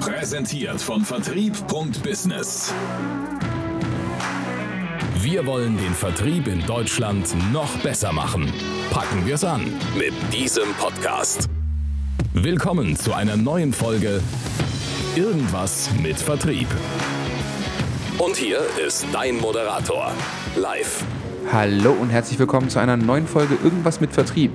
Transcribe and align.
Präsentiert 0.00 0.80
von 0.80 1.04
Vertrieb.business. 1.04 2.72
Wir 5.20 5.44
wollen 5.44 5.76
den 5.76 5.92
Vertrieb 5.92 6.48
in 6.48 6.64
Deutschland 6.64 7.28
noch 7.52 7.76
besser 7.80 8.10
machen. 8.10 8.50
Packen 8.90 9.26
wir 9.26 9.34
es 9.34 9.44
an 9.44 9.60
mit 9.98 10.14
diesem 10.32 10.72
Podcast. 10.78 11.50
Willkommen 12.32 12.96
zu 12.96 13.12
einer 13.12 13.36
neuen 13.36 13.74
Folge 13.74 14.22
Irgendwas 15.16 15.90
mit 16.02 16.16
Vertrieb. 16.16 16.68
Und 18.16 18.36
hier 18.36 18.60
ist 18.84 19.04
dein 19.12 19.36
Moderator, 19.36 20.12
live. 20.56 21.04
Hallo 21.52 21.92
und 21.92 22.08
herzlich 22.08 22.38
willkommen 22.38 22.70
zu 22.70 22.78
einer 22.78 22.96
neuen 22.96 23.26
Folge 23.26 23.58
Irgendwas 23.62 24.00
mit 24.00 24.12
Vertrieb. 24.14 24.52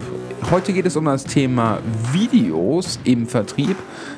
Heute 0.51 0.73
geht 0.73 0.85
es 0.85 0.95
um 0.95 1.05
das 1.05 1.23
Thema 1.23 1.79
Videos 2.11 2.99
im 3.03 3.25
Vertrieb. 3.25 3.77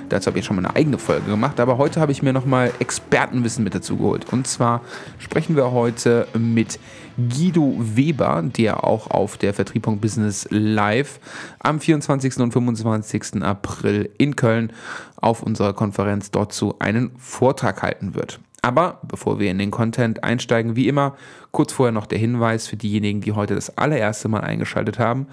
Dazu 0.09 0.27
habe 0.27 0.39
ich 0.39 0.45
schon 0.45 0.57
mal 0.57 0.65
eine 0.65 0.75
eigene 0.75 0.97
Folge 0.97 1.29
gemacht, 1.29 1.59
aber 1.59 1.77
heute 1.77 2.01
habe 2.01 2.11
ich 2.11 2.21
mir 2.21 2.33
nochmal 2.33 2.73
Expertenwissen 2.79 3.63
mit 3.63 3.73
dazu 3.73 3.95
geholt. 3.95 4.31
Und 4.33 4.45
zwar 4.45 4.81
sprechen 5.19 5.55
wir 5.55 5.71
heute 5.71 6.27
mit 6.37 6.79
Guido 7.17 7.75
Weber, 7.77 8.43
der 8.43 8.83
auch 8.83 9.09
auf 9.09 9.37
der 9.37 9.53
Vertrieb.business 9.53 10.47
live 10.49 11.19
am 11.59 11.79
24. 11.79 12.37
und 12.37 12.51
25. 12.51 13.41
April 13.43 14.09
in 14.17 14.35
Köln 14.35 14.73
auf 15.15 15.43
unserer 15.43 15.73
Konferenz 15.73 16.29
dort 16.31 16.51
zu 16.51 16.77
einen 16.79 17.11
Vortrag 17.17 17.81
halten 17.81 18.15
wird. 18.15 18.39
Aber 18.61 18.99
bevor 19.03 19.39
wir 19.39 19.49
in 19.49 19.59
den 19.59 19.71
Content 19.71 20.23
einsteigen, 20.23 20.75
wie 20.75 20.87
immer, 20.87 21.15
kurz 21.51 21.71
vorher 21.71 21.93
noch 21.93 22.05
der 22.05 22.19
Hinweis 22.19 22.67
für 22.67 22.75
diejenigen, 22.75 23.21
die 23.21 23.31
heute 23.31 23.55
das 23.55 23.77
allererste 23.77 24.27
Mal 24.27 24.41
eingeschaltet 24.41 24.99
haben. 24.99 25.27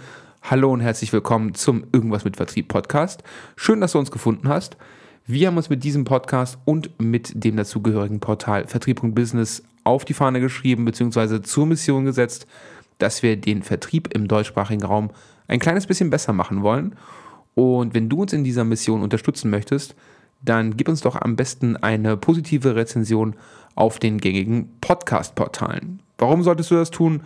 Hallo 0.47 0.71
und 0.71 0.81
herzlich 0.81 1.11
willkommen 1.11 1.55
zum 1.55 1.85
Irgendwas 1.91 2.27
mit 2.27 2.37
Vertrieb 2.37 2.69
Podcast. 2.69 3.23
Schön, 3.57 3.81
dass 3.81 3.93
du 3.93 3.99
uns 3.99 4.11
gefunden 4.11 4.47
hast. 4.47 4.77
Wir 5.25 5.47
haben 5.47 5.57
uns 5.57 5.71
mit 5.71 5.83
diesem 5.85 6.05
Podcast 6.05 6.59
und 6.67 6.91
mit 7.01 7.33
dem 7.43 7.57
dazugehörigen 7.57 8.21
Portal 8.21 8.67
Vertrieb.business 8.67 9.63
auf 9.85 10.05
die 10.05 10.13
Fahne 10.13 10.43
geschrieben 10.43 10.85
bzw. 10.85 11.41
zur 11.41 11.65
Mission 11.65 12.05
gesetzt, 12.05 12.47
dass 12.99 13.23
wir 13.23 13.39
den 13.39 13.63
Vertrieb 13.63 14.15
im 14.15 14.29
deutschsprachigen 14.29 14.85
Raum 14.85 15.13
ein 15.49 15.61
kleines 15.61 15.87
bisschen 15.87 16.11
besser 16.11 16.35
machen 16.35 16.63
wollen. 16.63 16.95
Und 17.55 17.95
wenn 17.95 18.11
du 18.11 18.21
uns 18.21 18.35
in 18.35 18.45
dieser 18.45 18.65
Mission 18.65 19.01
unterstützen 19.01 19.49
möchtest, 19.49 19.95
dann 20.43 20.77
gib 20.77 20.91
uns 20.91 21.01
doch 21.01 21.19
am 21.19 21.37
besten 21.37 21.79
eine 21.79 22.19
positive 22.19 22.77
Rezension 22.77 23.35
auf 23.77 23.99
den 23.99 24.19
gängigen 24.19 24.69
Podcast-Portalen. 24.83 26.01
Warum 26.19 26.43
solltest 26.43 26.71
du 26.71 26.75
das 26.75 26.91
tun? 26.91 27.23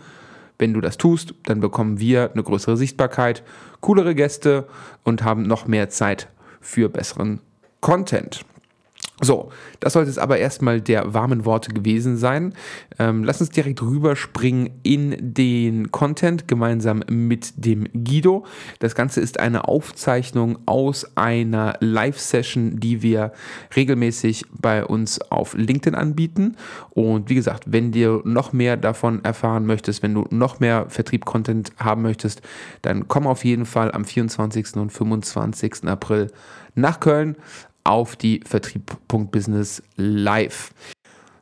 Wenn 0.59 0.73
du 0.73 0.81
das 0.81 0.97
tust, 0.97 1.33
dann 1.43 1.61
bekommen 1.61 1.99
wir 1.99 2.31
eine 2.33 2.43
größere 2.43 2.77
Sichtbarkeit, 2.77 3.43
coolere 3.79 4.13
Gäste 4.13 4.67
und 5.03 5.23
haben 5.23 5.43
noch 5.43 5.65
mehr 5.65 5.89
Zeit 5.89 6.27
für 6.59 6.89
besseren 6.89 7.39
Content. 7.79 8.45
So, 9.21 9.51
das 9.81 9.93
sollte 9.93 10.09
es 10.09 10.17
aber 10.17 10.37
erstmal 10.37 10.79
der 10.79 11.13
warmen 11.13 11.43
Worte 11.43 11.73
gewesen 11.73 12.15
sein. 12.15 12.53
Ähm, 12.99 13.25
lass 13.25 13.41
uns 13.41 13.49
direkt 13.49 13.81
rüberspringen 13.81 14.69
in 14.83 15.17
den 15.19 15.91
Content 15.91 16.47
gemeinsam 16.47 17.03
mit 17.09 17.51
dem 17.57 17.89
Guido. 17.93 18.45
Das 18.79 18.95
Ganze 18.95 19.19
ist 19.19 19.39
eine 19.39 19.67
Aufzeichnung 19.67 20.59
aus 20.65 21.17
einer 21.17 21.75
Live-Session, 21.81 22.79
die 22.79 23.01
wir 23.01 23.33
regelmäßig 23.75 24.45
bei 24.57 24.85
uns 24.85 25.19
auf 25.19 25.53
LinkedIn 25.53 25.95
anbieten. 25.95 26.55
Und 26.91 27.29
wie 27.29 27.35
gesagt, 27.35 27.65
wenn 27.67 27.91
du 27.91 28.21
noch 28.23 28.53
mehr 28.53 28.77
davon 28.77 29.23
erfahren 29.25 29.65
möchtest, 29.65 30.01
wenn 30.01 30.13
du 30.13 30.27
noch 30.29 30.61
mehr 30.61 30.85
Vertrieb-Content 30.87 31.73
haben 31.77 32.03
möchtest, 32.03 32.41
dann 32.83 33.09
komm 33.09 33.27
auf 33.27 33.43
jeden 33.43 33.65
Fall 33.65 33.91
am 33.91 34.05
24. 34.05 34.75
und 34.75 34.91
25. 34.91 35.83
April 35.87 36.27
nach 36.75 36.99
Köln 36.99 37.35
auf 37.89 38.15
die 38.15 38.41
Vertrieb.business 38.45 39.81
live. 39.95 40.71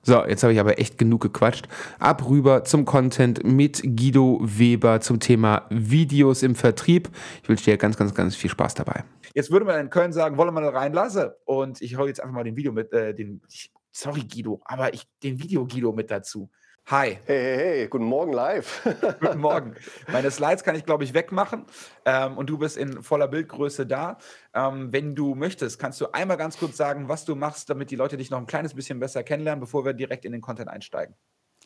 So, 0.02 0.24
jetzt 0.26 0.42
habe 0.44 0.54
ich 0.54 0.60
aber 0.62 0.80
echt 0.80 0.98
genug 0.98 1.22
gequatscht. 1.22 1.68
Ab 2.00 2.30
rüber 2.30 2.64
zum 2.64 2.86
Content 2.86 3.44
mit 3.44 3.82
Guido 3.84 4.40
Weber 4.42 5.02
zum 5.02 5.20
Thema 5.20 5.66
Videos 5.70 6.44
im 6.44 6.56
Vertrieb. 6.56 7.10
Ich 7.44 7.50
wünsche 7.50 7.66
dir 7.66 7.76
ganz, 7.76 7.98
ganz, 7.98 8.16
ganz 8.16 8.34
viel 8.34 8.50
Spaß 8.50 8.76
dabei. 8.76 9.04
Jetzt 9.34 9.52
würde 9.52 9.66
man 9.66 9.78
in 9.82 9.90
Köln 9.90 10.14
sagen, 10.14 10.38
wollen 10.38 10.48
wir 10.48 10.62
mal 10.62 10.70
reinlassen. 10.70 11.32
Und 11.44 11.82
ich 11.82 11.98
hau 11.98 12.08
jetzt 12.08 12.22
einfach 12.22 12.34
mal 12.34 12.46
den 12.46 12.56
Video 12.56 12.72
mit, 12.72 12.94
äh, 12.94 13.14
den, 13.14 13.42
sorry 13.92 14.22
Guido, 14.22 14.62
aber 14.64 14.94
ich, 14.94 15.04
den 15.22 15.44
Video 15.44 15.68
Guido 15.68 15.92
mit 15.92 16.10
dazu. 16.10 16.50
Hi. 16.90 17.20
Hey, 17.26 17.42
hey, 17.44 17.58
hey, 17.58 17.88
guten 17.90 18.06
Morgen 18.06 18.32
live. 18.32 18.82
guten 19.20 19.40
Morgen. 19.40 19.76
Meine 20.10 20.32
Slides 20.32 20.64
kann 20.64 20.74
ich, 20.74 20.86
glaube 20.86 21.04
ich, 21.04 21.14
wegmachen 21.14 21.66
ähm, 22.06 22.38
und 22.38 22.50
du 22.50 22.58
bist 22.58 22.78
in 22.78 23.04
voller 23.04 23.28
Bildgröße 23.28 23.86
da. 23.86 24.20
Ähm, 24.54 24.94
wenn 24.94 25.14
du 25.14 25.36
möchtest, 25.36 25.80
kannst 25.80 26.00
du 26.00 26.14
einmal 26.14 26.38
ganz 26.38 26.58
kurz 26.58 26.78
sagen, 26.78 27.10
was 27.10 27.26
du 27.26 27.36
machst, 27.36 27.70
damit 27.70 27.92
die 27.92 27.98
Leute 27.98 28.16
dich 28.16 28.32
noch 28.32 28.38
ein 28.38 28.48
kleines 28.48 28.74
bisschen 28.74 29.02
besser 29.02 29.24
kennenlernen, 29.24 29.60
bevor 29.60 29.84
wir 29.84 29.92
direkt 29.92 30.24
in 30.24 30.32
den 30.32 30.40
Content 30.40 30.70
einsteigen. 30.70 31.14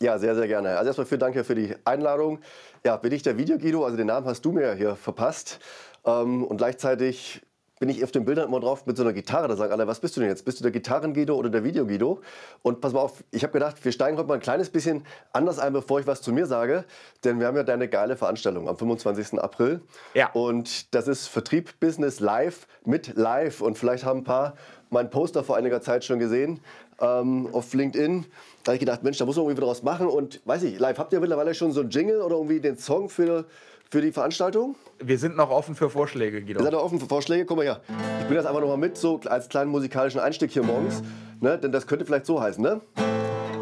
Ja, 0.02 0.18
sehr, 0.18 0.34
sehr 0.34 0.48
gerne. 0.48 0.70
Also 0.80 0.88
erstmal 0.88 1.06
vielen 1.06 1.20
Dank 1.20 1.46
für 1.46 1.54
die 1.54 1.76
Einladung. 1.86 2.40
Ja, 2.84 2.98
bin 2.98 3.12
ich 3.12 3.22
der 3.22 3.38
Videoguido, 3.38 3.86
also 3.86 3.98
den 3.98 4.08
Namen 4.08 4.26
hast 4.26 4.44
du 4.44 4.52
mir 4.52 4.74
hier 4.74 4.96
verpasst. 4.96 5.60
Ähm, 6.04 6.44
und 6.44 6.58
gleichzeitig 6.58 7.44
bin 7.82 7.90
ich 7.90 8.04
auf 8.04 8.12
den 8.12 8.26
Bildern 8.26 8.48
immer 8.48 8.60
drauf 8.60 8.86
mit 8.86 8.96
so 8.96 9.02
einer 9.02 9.12
Gitarre. 9.12 9.48
Da 9.48 9.56
sagen 9.56 9.74
alle, 9.74 9.88
was 9.88 10.00
bist 10.00 10.16
du 10.16 10.20
denn 10.22 10.30
jetzt? 10.30 10.46
Bist 10.46 10.60
du 10.60 10.62
der 10.62 10.72
Gitarren-Guido 10.72 11.36
oder 11.36 11.50
der 11.50 11.64
Video-Guido? 11.64 12.22
Und 12.62 12.80
pass 12.80 12.94
mal 12.94 13.00
auf, 13.00 13.24
ich 13.32 13.42
habe 13.42 13.54
gedacht, 13.54 13.84
wir 13.84 13.92
steigen 13.92 14.18
heute 14.20 14.28
mal 14.28 14.36
ein 14.36 14.40
kleines 14.40 14.70
bisschen 14.70 15.04
anders 15.34 15.58
ein, 15.58 15.74
bevor 15.74 16.00
ich 16.00 16.06
was 16.06 16.22
zu 16.22 16.32
mir 16.32 16.46
sage. 16.46 16.86
Denn 17.24 17.40
wir 17.40 17.48
haben 17.48 17.58
ja 17.58 17.64
deine 17.64 17.88
geile 17.88 18.16
Veranstaltung 18.16 18.70
am 18.70 18.78
25. 18.78 19.40
April. 19.40 19.82
Ja. 20.14 20.30
Und 20.34 20.94
das 20.94 21.08
ist 21.08 21.26
Vertrieb 21.26 21.80
Business 21.80 22.20
Live 22.20 22.68
mit 22.86 23.16
Live. 23.18 23.62
Und 23.62 23.80
vielleicht 23.80 24.06
haben 24.06 24.20
ein 24.20 24.26
paar 24.26 24.54
meinen 24.92 25.10
Poster 25.10 25.44
vor 25.44 25.58
einiger 25.58 25.82
Zeit 25.82 26.06
schon 26.06 26.20
gesehen 26.20 26.60
ähm, 27.02 27.50
auf 27.52 27.74
LinkedIn. 27.74 28.26
Da 28.64 28.70
habe 28.70 28.76
ich 28.76 28.80
gedacht, 28.80 29.02
Mensch, 29.02 29.18
da 29.18 29.26
muss 29.26 29.38
man 29.38 29.48
irgendwie 29.48 29.66
was 29.66 29.82
machen. 29.82 30.06
Und 30.06 30.40
weiß 30.46 30.62
ich, 30.64 30.78
live, 30.78 31.00
habt 31.00 31.14
ihr 31.14 31.20
mittlerweile 31.20 31.56
schon 31.56 31.72
so 31.72 31.82
einen 31.82 31.90
Jingle 31.90 32.22
oder 32.22 32.36
irgendwie 32.36 32.60
den 32.60 32.78
Song 32.78 33.10
für 33.10 33.46
für 33.92 34.02
die 34.02 34.14
Veranstaltung? 34.14 34.76
Wir 35.00 35.20
sind 35.20 35.36
noch 35.36 35.50
offen 35.50 35.76
für 35.76 35.90
Vorschläge, 35.90 36.42
Guido. 36.42 36.60
Wir 36.60 36.64
sind 36.64 36.74
noch 36.74 36.84
offen 36.84 37.00
für 37.00 37.08
Vorschläge. 37.08 37.46
Guck 37.46 37.58
mal 37.58 37.66
her. 37.66 37.82
Ich 38.20 38.26
bringe 38.26 38.38
das 38.38 38.46
einfach 38.46 38.62
noch 38.62 38.70
mal 38.70 38.78
mit, 38.78 38.98
so 38.98 39.20
als 39.26 39.50
kleinen 39.50 39.70
musikalischen 39.70 40.22
Einstieg 40.22 40.52
hier 40.52 40.64
morgens. 40.64 41.04
Ne? 41.42 41.58
Denn 41.58 41.74
das 41.74 41.86
könnte 41.86 42.06
vielleicht 42.06 42.26
so 42.26 42.42
heißen, 42.42 42.64
ne? 42.64 42.80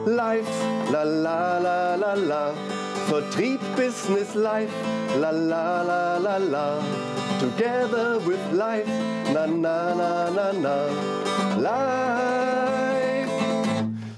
Live, 0.05 0.47
la 0.91 1.03
la 1.03 1.57
la 1.57 1.95
la 1.95 2.13
la. 2.13 2.53
Vertrieb, 3.07 3.59
Business, 3.75 4.35
Life, 4.35 4.71
la 5.19 5.31
la 5.31 5.81
la 5.81 6.17
la 6.17 6.37
la. 6.37 6.79
Together 7.39 8.19
with 8.25 8.39
Life, 8.53 8.87
na 9.33 9.47
na 9.47 9.95
na 9.95 10.29
na 10.29 10.53
na. 10.53 10.85
Live. 11.59 13.29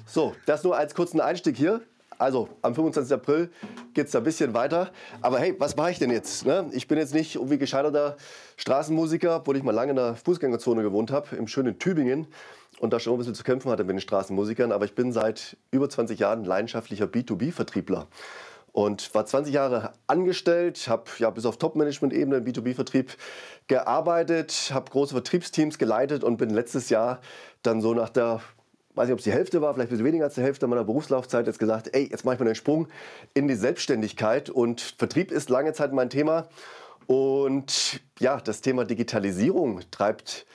So, 0.05 0.35
das 0.45 0.63
nur 0.63 0.75
als 0.75 0.93
kurzen 0.93 1.21
Einstieg 1.21 1.55
hier. 1.55 1.81
Also 2.21 2.49
am 2.61 2.75
25. 2.75 3.11
April 3.13 3.49
geht 3.95 4.05
es 4.05 4.11
da 4.11 4.19
ein 4.19 4.23
bisschen 4.23 4.53
weiter. 4.53 4.91
Aber 5.21 5.39
hey, 5.39 5.55
was 5.57 5.75
mache 5.75 5.89
ich 5.89 5.97
denn 5.97 6.11
jetzt? 6.11 6.45
Ne? 6.45 6.69
Ich 6.71 6.87
bin 6.87 6.99
jetzt 6.99 7.15
nicht 7.15 7.33
irgendwie 7.33 7.57
gescheiterter 7.57 8.15
Straßenmusiker, 8.57 9.37
obwohl 9.37 9.57
ich 9.57 9.63
mal 9.63 9.71
lange 9.71 9.89
in 9.89 9.95
der 9.95 10.15
Fußgängerzone 10.15 10.83
gewohnt 10.83 11.09
habe, 11.09 11.35
im 11.35 11.47
schönen 11.47 11.79
Tübingen 11.79 12.27
und 12.79 12.93
da 12.93 12.99
schon 12.99 13.13
ein 13.13 13.17
bisschen 13.17 13.33
zu 13.33 13.43
kämpfen 13.43 13.71
hatte 13.71 13.83
mit 13.83 13.95
den 13.95 14.01
Straßenmusikern. 14.01 14.71
Aber 14.71 14.85
ich 14.85 14.93
bin 14.93 15.11
seit 15.11 15.57
über 15.71 15.89
20 15.89 16.19
Jahren 16.19 16.45
leidenschaftlicher 16.45 17.05
B2B-Vertriebler 17.05 18.05
und 18.71 19.15
war 19.15 19.25
20 19.25 19.51
Jahre 19.51 19.93
angestellt, 20.05 20.87
habe 20.87 21.05
ja 21.17 21.31
bis 21.31 21.47
auf 21.47 21.57
Top-Management-Ebene 21.57 22.37
im 22.37 22.45
B2B-Vertrieb 22.45 23.17
gearbeitet, 23.65 24.69
habe 24.71 24.91
große 24.91 25.15
Vertriebsteams 25.15 25.79
geleitet 25.79 26.23
und 26.23 26.37
bin 26.37 26.51
letztes 26.51 26.91
Jahr 26.91 27.19
dann 27.63 27.81
so 27.81 27.95
nach 27.95 28.09
der 28.09 28.41
weiß 28.95 29.07
nicht, 29.07 29.13
ob 29.13 29.19
es 29.19 29.23
die 29.23 29.31
Hälfte 29.31 29.61
war, 29.61 29.73
vielleicht 29.73 29.89
ein 29.89 29.91
bisschen 29.91 30.05
weniger 30.05 30.25
als 30.25 30.35
die 30.35 30.41
Hälfte 30.41 30.67
meiner 30.67 30.83
Berufslaufzeit, 30.83 31.47
jetzt 31.47 31.59
gesagt, 31.59 31.89
ey, 31.93 32.09
jetzt 32.09 32.25
mache 32.25 32.35
ich 32.35 32.39
mal 32.39 32.45
den 32.45 32.55
Sprung 32.55 32.87
in 33.33 33.47
die 33.47 33.55
Selbstständigkeit 33.55 34.49
und 34.49 34.81
Vertrieb 34.97 35.31
ist 35.31 35.49
lange 35.49 35.73
Zeit 35.73 35.93
mein 35.93 36.09
Thema. 36.09 36.47
Und 37.07 38.01
ja, 38.19 38.39
das 38.39 38.61
Thema 38.61 38.85
Digitalisierung 38.85 39.81
treibt 39.91 40.45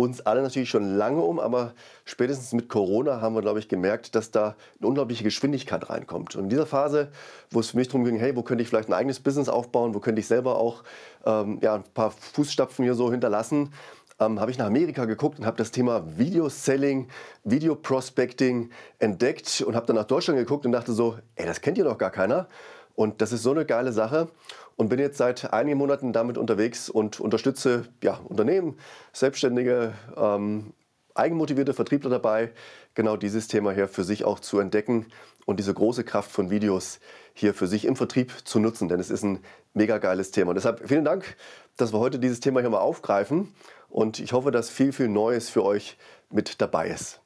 uns 0.00 0.22
alle 0.22 0.40
natürlich 0.42 0.70
schon 0.70 0.96
lange 0.96 1.20
um, 1.20 1.38
aber 1.38 1.74
spätestens 2.06 2.52
mit 2.52 2.68
Corona 2.70 3.20
haben 3.20 3.34
wir, 3.34 3.42
glaube 3.42 3.58
ich, 3.58 3.68
gemerkt, 3.68 4.14
dass 4.14 4.30
da 4.30 4.56
eine 4.78 4.88
unglaubliche 4.88 5.22
Geschwindigkeit 5.22 5.90
reinkommt. 5.90 6.34
Und 6.36 6.44
in 6.44 6.48
dieser 6.48 6.66
Phase, 6.66 7.08
wo 7.50 7.60
es 7.60 7.70
für 7.70 7.76
mich 7.76 7.88
darum 7.88 8.04
ging, 8.04 8.16
hey, 8.16 8.34
wo 8.34 8.42
könnte 8.42 8.62
ich 8.62 8.68
vielleicht 8.68 8.88
ein 8.88 8.94
eigenes 8.94 9.20
Business 9.20 9.50
aufbauen, 9.50 9.94
wo 9.94 10.00
könnte 10.00 10.20
ich 10.20 10.26
selber 10.26 10.56
auch 10.56 10.84
ähm, 11.26 11.58
ja, 11.60 11.74
ein 11.74 11.84
paar 11.94 12.10
Fußstapfen 12.12 12.82
hier 12.82 12.94
so 12.94 13.10
hinterlassen, 13.10 13.72
ähm, 14.20 14.38
habe 14.38 14.50
ich 14.50 14.58
nach 14.58 14.66
Amerika 14.66 15.06
geguckt 15.06 15.38
und 15.38 15.46
habe 15.46 15.56
das 15.56 15.70
Thema 15.72 16.04
Video-Selling, 16.18 17.08
Video-Prospecting 17.44 18.70
entdeckt 18.98 19.64
und 19.66 19.74
habe 19.74 19.86
dann 19.86 19.96
nach 19.96 20.04
Deutschland 20.04 20.38
geguckt 20.38 20.66
und 20.66 20.72
dachte 20.72 20.92
so, 20.92 21.18
ey, 21.34 21.46
das 21.46 21.60
kennt 21.60 21.78
hier 21.78 21.84
doch 21.84 21.98
gar 21.98 22.10
keiner. 22.10 22.46
Und 22.94 23.22
das 23.22 23.32
ist 23.32 23.42
so 23.42 23.52
eine 23.52 23.64
geile 23.64 23.92
Sache 23.92 24.28
und 24.76 24.90
bin 24.90 24.98
jetzt 24.98 25.16
seit 25.16 25.52
einigen 25.52 25.78
Monaten 25.78 26.12
damit 26.12 26.36
unterwegs 26.36 26.90
und 26.90 27.18
unterstütze 27.18 27.84
ja, 28.02 28.20
Unternehmen, 28.24 28.76
Selbstständige, 29.12 29.94
ähm, 30.16 30.74
eigenmotivierte 31.14 31.74
Vertriebler 31.74 32.10
dabei, 32.10 32.52
genau 32.94 33.16
dieses 33.16 33.48
Thema 33.48 33.72
hier 33.72 33.88
für 33.88 34.04
sich 34.04 34.24
auch 34.24 34.38
zu 34.38 34.58
entdecken 34.58 35.06
und 35.46 35.58
diese 35.58 35.74
große 35.74 36.04
Kraft 36.04 36.30
von 36.30 36.50
Videos 36.50 37.00
hier 37.32 37.54
für 37.54 37.66
sich 37.66 37.84
im 37.84 37.96
Vertrieb 37.96 38.32
zu 38.44 38.58
nutzen, 38.58 38.88
denn 38.88 39.00
es 39.00 39.10
ist 39.10 39.24
ein 39.24 39.40
mega 39.74 39.98
geiles 39.98 40.30
Thema. 40.30 40.50
Und 40.50 40.56
deshalb 40.56 40.86
vielen 40.86 41.04
Dank, 41.04 41.36
dass 41.76 41.92
wir 41.92 41.98
heute 41.98 42.18
dieses 42.18 42.40
Thema 42.40 42.60
hier 42.60 42.70
mal 42.70 42.78
aufgreifen 42.78 43.52
Und 43.90 44.20
ich 44.20 44.32
hoffe, 44.32 44.50
dass 44.50 44.70
viel, 44.70 44.92
viel 44.92 45.08
Neues 45.08 45.50
für 45.50 45.64
euch 45.64 45.98
mit 46.30 46.60
dabei 46.60 46.88
ist. 46.88 47.20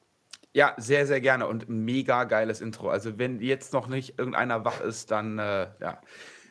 Ja, 0.53 0.73
sehr, 0.77 1.05
sehr 1.05 1.21
gerne 1.21 1.47
und 1.47 1.69
mega 1.69 2.23
geiles 2.23 2.61
Intro. 2.61 2.89
Also 2.89 3.17
wenn 3.17 3.41
jetzt 3.41 3.73
noch 3.73 3.87
nicht 3.87 4.17
irgendeiner 4.17 4.65
wach 4.65 4.81
ist, 4.81 5.11
dann 5.11 5.37
äh, 5.37 5.67
ja. 5.81 6.01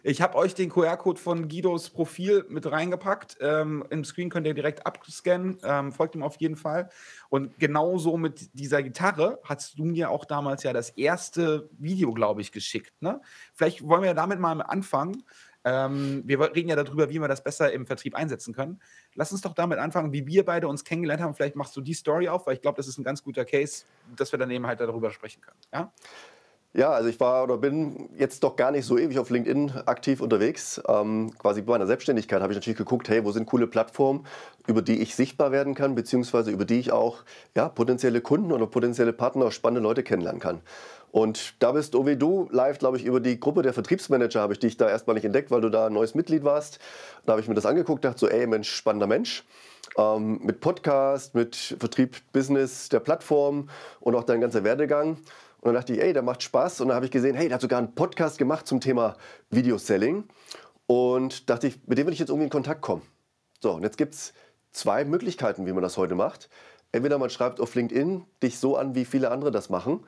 Ich 0.06 0.20
habe 0.20 0.36
euch 0.36 0.54
den 0.54 0.68
QR-Code 0.68 1.18
von 1.18 1.48
Guidos 1.48 1.88
Profil 1.88 2.44
mit 2.50 2.70
reingepackt. 2.70 3.38
Ähm, 3.40 3.82
Im 3.88 4.04
Screen 4.04 4.28
könnt 4.28 4.46
ihr 4.46 4.52
direkt 4.52 4.86
abscannen. 4.86 5.56
Ähm, 5.64 5.92
folgt 5.92 6.14
ihm 6.14 6.22
auf 6.22 6.36
jeden 6.36 6.56
Fall. 6.56 6.90
Und 7.30 7.58
genauso 7.58 8.18
mit 8.18 8.52
dieser 8.52 8.82
Gitarre 8.82 9.40
hast 9.44 9.78
du 9.78 9.86
mir 9.86 10.10
auch 10.10 10.26
damals 10.26 10.62
ja 10.62 10.74
das 10.74 10.90
erste 10.90 11.70
Video, 11.78 12.12
glaube 12.12 12.42
ich, 12.42 12.52
geschickt. 12.52 12.92
Ne? 13.00 13.22
Vielleicht 13.54 13.88
wollen 13.88 14.02
wir 14.02 14.12
damit 14.12 14.38
mal 14.38 14.60
anfangen. 14.60 15.24
Ähm, 15.64 16.22
wir 16.26 16.54
reden 16.54 16.68
ja 16.68 16.76
darüber, 16.76 17.08
wie 17.08 17.18
wir 17.18 17.28
das 17.28 17.42
besser 17.42 17.72
im 17.72 17.86
Vertrieb 17.86 18.14
einsetzen 18.14 18.52
können. 18.52 18.82
Lass 19.14 19.32
uns 19.32 19.40
doch 19.40 19.54
damit 19.54 19.78
anfangen, 19.78 20.12
wie 20.12 20.26
wir 20.26 20.44
beide 20.44 20.68
uns 20.68 20.84
kennengelernt 20.84 21.22
haben. 21.22 21.34
Vielleicht 21.34 21.56
machst 21.56 21.76
du 21.76 21.80
die 21.80 21.94
Story 21.94 22.28
auf, 22.28 22.46
weil 22.46 22.54
ich 22.54 22.62
glaube, 22.62 22.76
das 22.76 22.88
ist 22.88 22.98
ein 22.98 23.04
ganz 23.04 23.22
guter 23.22 23.44
Case, 23.44 23.84
dass 24.16 24.32
wir 24.32 24.38
dann 24.38 24.50
eben 24.50 24.66
halt 24.66 24.80
darüber 24.80 25.10
sprechen 25.10 25.40
können. 25.40 25.58
Ja? 25.72 25.92
Ja, 26.76 26.90
also 26.90 27.08
ich 27.08 27.20
war 27.20 27.44
oder 27.44 27.56
bin 27.56 28.08
jetzt 28.18 28.42
doch 28.42 28.56
gar 28.56 28.72
nicht 28.72 28.84
so 28.84 28.98
ewig 28.98 29.20
auf 29.20 29.30
LinkedIn 29.30 29.70
aktiv 29.86 30.20
unterwegs. 30.20 30.82
Ähm, 30.88 31.30
quasi 31.38 31.62
bei 31.62 31.70
meiner 31.70 31.86
Selbstständigkeit 31.86 32.42
habe 32.42 32.52
ich 32.52 32.56
natürlich 32.56 32.76
geguckt, 32.78 33.08
hey, 33.08 33.24
wo 33.24 33.30
sind 33.30 33.46
coole 33.46 33.68
Plattformen, 33.68 34.26
über 34.66 34.82
die 34.82 35.00
ich 35.00 35.14
sichtbar 35.14 35.52
werden 35.52 35.76
kann, 35.76 35.94
beziehungsweise 35.94 36.50
über 36.50 36.64
die 36.64 36.80
ich 36.80 36.90
auch 36.90 37.18
ja, 37.54 37.68
potenzielle 37.68 38.20
Kunden 38.20 38.50
oder 38.50 38.66
potenzielle 38.66 39.12
Partner, 39.12 39.52
spannende 39.52 39.82
Leute 39.82 40.02
kennenlernen 40.02 40.40
kann. 40.40 40.62
Und 41.12 41.54
da 41.62 41.70
bist 41.70 41.94
wie 41.94 42.16
du 42.16 42.48
live, 42.50 42.80
glaube 42.80 42.96
ich, 42.96 43.04
über 43.04 43.20
die 43.20 43.38
Gruppe 43.38 43.62
der 43.62 43.72
Vertriebsmanager 43.72 44.40
habe 44.40 44.52
ich 44.52 44.58
dich 44.58 44.76
da 44.76 44.88
erstmal 44.88 45.14
nicht 45.14 45.24
entdeckt, 45.24 45.52
weil 45.52 45.60
du 45.60 45.68
da 45.68 45.86
ein 45.86 45.92
neues 45.92 46.16
Mitglied 46.16 46.42
warst. 46.42 46.80
Da 47.24 47.34
habe 47.34 47.40
ich 47.40 47.46
mir 47.46 47.54
das 47.54 47.66
angeguckt, 47.66 48.04
dachte 48.04 48.18
so, 48.18 48.28
ey 48.28 48.48
Mensch, 48.48 48.68
spannender 48.68 49.06
Mensch. 49.06 49.44
Ähm, 49.96 50.40
mit 50.42 50.58
Podcast, 50.58 51.36
mit 51.36 51.76
Vertrieb, 51.78 52.16
Business 52.32 52.88
der 52.88 52.98
Plattform 52.98 53.68
und 54.00 54.16
auch 54.16 54.24
dein 54.24 54.40
ganzer 54.40 54.64
Werdegang. 54.64 55.18
Und 55.64 55.72
dann 55.72 55.80
dachte 55.80 55.94
ich, 55.94 56.02
ey, 56.02 56.12
der 56.12 56.20
macht 56.20 56.42
Spaß. 56.42 56.82
Und 56.82 56.88
dann 56.88 56.96
habe 56.96 57.06
ich 57.06 57.10
gesehen, 57.10 57.34
hey, 57.34 57.48
der 57.48 57.54
hat 57.54 57.62
sogar 57.62 57.78
einen 57.78 57.94
Podcast 57.94 58.36
gemacht 58.36 58.66
zum 58.66 58.82
Thema 58.82 59.16
Video-Selling. 59.48 60.24
Und 60.86 61.48
dachte 61.48 61.68
ich, 61.68 61.78
mit 61.86 61.96
dem 61.96 62.06
will 62.06 62.12
ich 62.12 62.18
jetzt 62.18 62.28
irgendwie 62.28 62.44
in 62.44 62.50
Kontakt 62.50 62.82
kommen. 62.82 63.00
So, 63.62 63.72
und 63.72 63.82
jetzt 63.82 63.96
gibt 63.96 64.12
es 64.12 64.34
zwei 64.72 65.06
Möglichkeiten, 65.06 65.64
wie 65.64 65.72
man 65.72 65.82
das 65.82 65.96
heute 65.96 66.16
macht. 66.16 66.50
Entweder 66.92 67.16
man 67.16 67.30
schreibt 67.30 67.60
auf 67.60 67.74
LinkedIn 67.74 68.26
dich 68.42 68.58
so 68.58 68.76
an, 68.76 68.94
wie 68.94 69.06
viele 69.06 69.30
andere 69.30 69.50
das 69.50 69.70
machen 69.70 70.04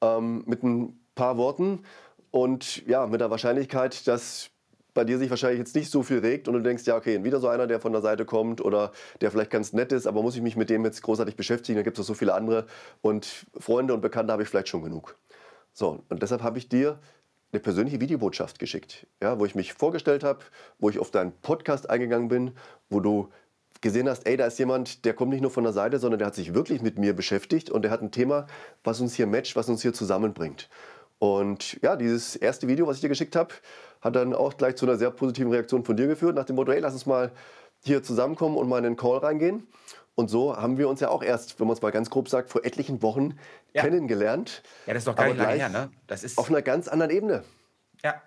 ähm, 0.00 0.44
mit 0.46 0.62
ein 0.62 1.00
paar 1.16 1.36
Worten 1.36 1.82
und 2.30 2.86
ja, 2.86 3.04
mit 3.08 3.20
der 3.20 3.32
Wahrscheinlichkeit, 3.32 4.06
dass 4.06 4.50
bei 5.00 5.04
dir 5.04 5.16
sich 5.16 5.30
wahrscheinlich 5.30 5.58
jetzt 5.58 5.74
nicht 5.74 5.90
so 5.90 6.02
viel 6.02 6.18
regt 6.18 6.46
und 6.46 6.52
du 6.52 6.60
denkst, 6.60 6.84
ja, 6.84 6.94
okay, 6.94 7.24
wieder 7.24 7.40
so 7.40 7.48
einer, 7.48 7.66
der 7.66 7.80
von 7.80 7.90
der 7.92 8.02
Seite 8.02 8.26
kommt 8.26 8.60
oder 8.60 8.92
der 9.22 9.30
vielleicht 9.30 9.50
ganz 9.50 9.72
nett 9.72 9.92
ist, 9.92 10.06
aber 10.06 10.20
muss 10.20 10.36
ich 10.36 10.42
mich 10.42 10.56
mit 10.56 10.68
dem 10.68 10.84
jetzt 10.84 11.00
großartig 11.00 11.36
beschäftigen, 11.36 11.76
da 11.76 11.82
gibt 11.82 11.98
es 11.98 12.06
so 12.06 12.12
viele 12.12 12.34
andere 12.34 12.66
und 13.00 13.46
Freunde 13.58 13.94
und 13.94 14.02
Bekannte 14.02 14.34
habe 14.34 14.42
ich 14.42 14.48
vielleicht 14.50 14.68
schon 14.68 14.82
genug. 14.82 15.16
So, 15.72 16.04
und 16.10 16.20
deshalb 16.20 16.42
habe 16.42 16.58
ich 16.58 16.68
dir 16.68 16.98
eine 17.50 17.60
persönliche 17.60 17.98
Videobotschaft 17.98 18.58
geschickt, 18.58 19.06
ja, 19.22 19.40
wo 19.40 19.46
ich 19.46 19.54
mich 19.54 19.72
vorgestellt 19.72 20.22
habe, 20.22 20.40
wo 20.78 20.90
ich 20.90 20.98
auf 20.98 21.10
deinen 21.10 21.32
Podcast 21.40 21.88
eingegangen 21.88 22.28
bin, 22.28 22.50
wo 22.90 23.00
du 23.00 23.30
gesehen 23.80 24.06
hast, 24.06 24.26
ey, 24.26 24.36
da 24.36 24.44
ist 24.44 24.58
jemand, 24.58 25.06
der 25.06 25.14
kommt 25.14 25.30
nicht 25.30 25.40
nur 25.40 25.50
von 25.50 25.64
der 25.64 25.72
Seite, 25.72 25.98
sondern 25.98 26.18
der 26.18 26.26
hat 26.26 26.34
sich 26.34 26.52
wirklich 26.52 26.82
mit 26.82 26.98
mir 26.98 27.16
beschäftigt 27.16 27.70
und 27.70 27.82
der 27.82 27.90
hat 27.90 28.02
ein 28.02 28.10
Thema, 28.10 28.46
was 28.84 29.00
uns 29.00 29.14
hier 29.14 29.26
matcht, 29.26 29.56
was 29.56 29.70
uns 29.70 29.80
hier 29.80 29.94
zusammenbringt. 29.94 30.68
Und 31.20 31.80
ja, 31.82 31.96
dieses 31.96 32.34
erste 32.34 32.66
Video, 32.66 32.86
was 32.86 32.96
ich 32.96 33.02
dir 33.02 33.08
geschickt 33.08 33.36
habe, 33.36 33.54
hat 34.00 34.16
dann 34.16 34.34
auch 34.34 34.56
gleich 34.56 34.76
zu 34.76 34.86
einer 34.86 34.96
sehr 34.96 35.10
positiven 35.10 35.52
Reaktion 35.52 35.84
von 35.84 35.96
dir 35.96 36.06
geführt, 36.06 36.34
nach 36.34 36.46
dem 36.46 36.56
Motto, 36.56 36.72
hey, 36.72 36.80
lass 36.80 36.94
uns 36.94 37.06
mal 37.06 37.30
hier 37.84 38.02
zusammenkommen 38.02 38.56
und 38.56 38.68
mal 38.68 38.78
in 38.78 38.84
den 38.84 38.96
Call 38.96 39.18
reingehen. 39.18 39.68
Und 40.14 40.28
so 40.28 40.56
haben 40.56 40.78
wir 40.78 40.88
uns 40.88 41.00
ja 41.00 41.10
auch 41.10 41.22
erst, 41.22 41.60
wenn 41.60 41.66
man 41.66 41.76
es 41.76 41.82
mal 41.82 41.92
ganz 41.92 42.10
grob 42.10 42.28
sagt, 42.28 42.50
vor 42.50 42.64
etlichen 42.64 43.02
Wochen 43.02 43.38
ja. 43.74 43.82
kennengelernt. 43.82 44.62
Ja, 44.86 44.94
das 44.94 45.02
ist 45.02 45.08
doch 45.08 45.14
gar 45.14 45.26
nicht 45.26 45.36
lange 45.36 45.52
her, 45.52 45.68
ne? 45.68 45.90
Das 46.06 46.24
ist 46.24 46.38
auf 46.38 46.48
einer 46.48 46.62
ganz 46.62 46.88
anderen 46.88 47.10
Ebene. 47.12 47.44
Ja, 48.02 48.20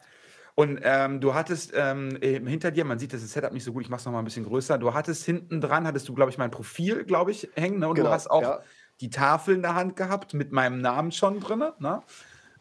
und 0.55 0.79
ähm, 0.83 1.19
du 1.19 1.33
hattest 1.33 1.73
ähm, 1.75 2.17
hinter 2.21 2.69
dir, 2.69 2.85
man 2.85 2.99
sieht 2.99 3.11
das 3.11 3.21
Setup 3.21 3.51
nicht 3.53 3.63
so 3.63 3.73
gut, 3.73 3.81
ich 3.81 3.89
mache 3.89 3.99
es 3.99 4.05
nochmal 4.05 4.21
ein 4.21 4.25
bisschen 4.25 4.45
größer. 4.45 4.77
Du 4.77 4.93
hattest 4.93 5.25
hinten 5.25 5.61
dran, 5.61 5.87
hattest 5.87 6.07
du, 6.07 6.13
glaube 6.13 6.29
ich, 6.29 6.37
mein 6.37 6.51
Profil, 6.51 7.05
glaube 7.05 7.31
ich, 7.31 7.49
hängen. 7.55 7.79
Ne? 7.79 7.87
Und 7.87 7.95
genau, 7.95 8.09
du 8.09 8.13
hast 8.13 8.29
auch 8.29 8.41
ja. 8.41 8.59
die 9.01 9.09
Tafel 9.09 9.55
in 9.55 9.63
der 9.63 9.73
Hand 9.73 9.95
gehabt 9.95 10.35
mit 10.35 10.51
meinem 10.51 10.79
Namen 10.79 11.11
schon 11.11 11.39
drin. 11.39 11.63
Ne? 11.79 12.03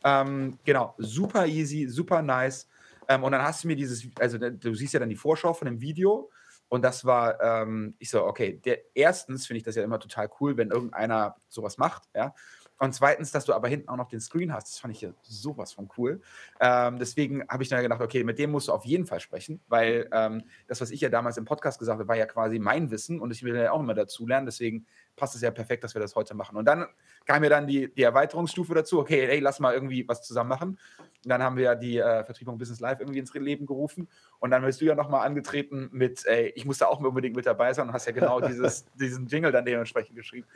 Ähm, 0.05 0.59
genau, 0.65 0.95
super 0.99 1.47
easy, 1.47 1.87
super 1.89 2.23
nice. 2.23 2.69
Ähm, 3.09 3.25
und 3.25 3.33
dann 3.33 3.43
hast 3.43 3.65
du 3.65 3.69
mir 3.69 3.77
dieses, 3.77 4.07
also 4.19 4.39
du 4.39 4.75
siehst 4.75 4.95
ja 4.95 5.01
dann 5.01 5.09
die 5.09 5.17
Vorschau 5.17 5.53
von 5.53 5.67
dem 5.67 5.81
Video. 5.81 6.31
Und 6.69 6.83
das 6.83 7.05
war, 7.05 7.39
ähm, 7.43 7.95
ich 7.99 8.09
so, 8.09 8.25
okay, 8.25 8.59
der, 8.65 8.79
erstens 8.95 9.47
finde 9.47 9.59
ich 9.59 9.65
das 9.65 9.75
ja 9.75 9.85
immer 9.85 10.01
total 10.01 10.31
cool, 10.41 10.57
wenn 10.57 10.71
irgendeiner 10.71 11.37
sowas 11.49 11.77
macht, 11.77 12.05
ja. 12.15 12.35
Und 12.82 12.93
zweitens, 12.94 13.31
dass 13.31 13.44
du 13.44 13.52
aber 13.52 13.69
hinten 13.69 13.88
auch 13.90 13.96
noch 13.96 14.08
den 14.08 14.20
Screen 14.20 14.52
hast, 14.52 14.67
das 14.67 14.81
fand 14.81 14.93
ich 14.93 15.02
ja 15.02 15.11
sowas 15.23 15.73
von 15.73 15.88
cool. 15.96 16.20
Ähm, 16.58 16.99
deswegen 16.99 17.46
habe 17.49 17.62
ich 17.62 17.69
dann 17.69 17.81
gedacht, 17.81 18.00
okay, 18.00 18.25
mit 18.25 18.40
dem 18.40 18.50
musst 18.50 18.67
du 18.67 18.73
auf 18.73 18.84
jeden 18.84 19.06
Fall 19.06 19.20
sprechen, 19.20 19.61
weil 19.69 20.08
ähm, 20.11 20.43
das, 20.67 20.81
was 20.81 20.90
ich 20.90 21.00
ja 21.00 21.08
damals 21.08 21.37
im 21.37 21.44
Podcast 21.44 21.79
gesagt 21.79 22.00
habe, 22.00 22.08
war 22.08 22.17
ja 22.17 22.26
quasi 22.26 22.58
mein 22.58 22.90
Wissen 22.90 23.20
und 23.20 23.31
ich 23.31 23.44
will 23.44 23.55
ja 23.55 23.70
auch 23.70 23.79
immer 23.79 23.94
dazu 23.94 24.26
lernen. 24.26 24.46
Deswegen 24.46 24.84
passt 25.14 25.37
es 25.37 25.43
ja 25.43 25.52
perfekt, 25.52 25.84
dass 25.84 25.94
wir 25.94 26.00
das 26.00 26.17
heute 26.17 26.34
machen. 26.34 26.56
Und 26.56 26.64
dann 26.64 26.87
kam 27.25 27.44
ja 27.44 27.50
dann 27.50 27.69
die, 27.69 27.94
die 27.94 28.02
Erweiterungsstufe 28.02 28.75
dazu, 28.75 28.99
okay, 28.99 29.29
ey, 29.29 29.38
lass 29.38 29.61
mal 29.61 29.73
irgendwie 29.73 30.08
was 30.08 30.25
zusammen 30.25 30.49
machen. 30.49 30.70
Und 30.70 31.29
dann 31.29 31.40
haben 31.40 31.56
wir 31.56 31.62
ja 31.62 31.75
die 31.76 31.99
äh, 31.99 32.25
Vertriebung 32.25 32.58
Business 32.58 32.81
Live 32.81 32.99
irgendwie 32.99 33.20
ins 33.20 33.32
Leben 33.32 33.64
gerufen. 33.64 34.08
Und 34.40 34.50
dann 34.50 34.64
bist 34.64 34.81
du 34.81 34.87
ja 34.87 34.96
nochmal 34.96 35.25
angetreten 35.25 35.88
mit, 35.93 36.26
ey, 36.26 36.52
ich 36.56 36.64
muss 36.64 36.79
da 36.79 36.87
auch 36.87 36.99
unbedingt 36.99 37.37
mit 37.37 37.46
dabei 37.46 37.73
sein 37.75 37.87
und 37.87 37.94
hast 37.94 38.06
ja 38.06 38.12
genau 38.12 38.40
dieses, 38.49 38.87
diesen 38.94 39.29
Jingle 39.29 39.52
dann 39.52 39.64
dementsprechend 39.64 40.17
geschrieben. 40.17 40.49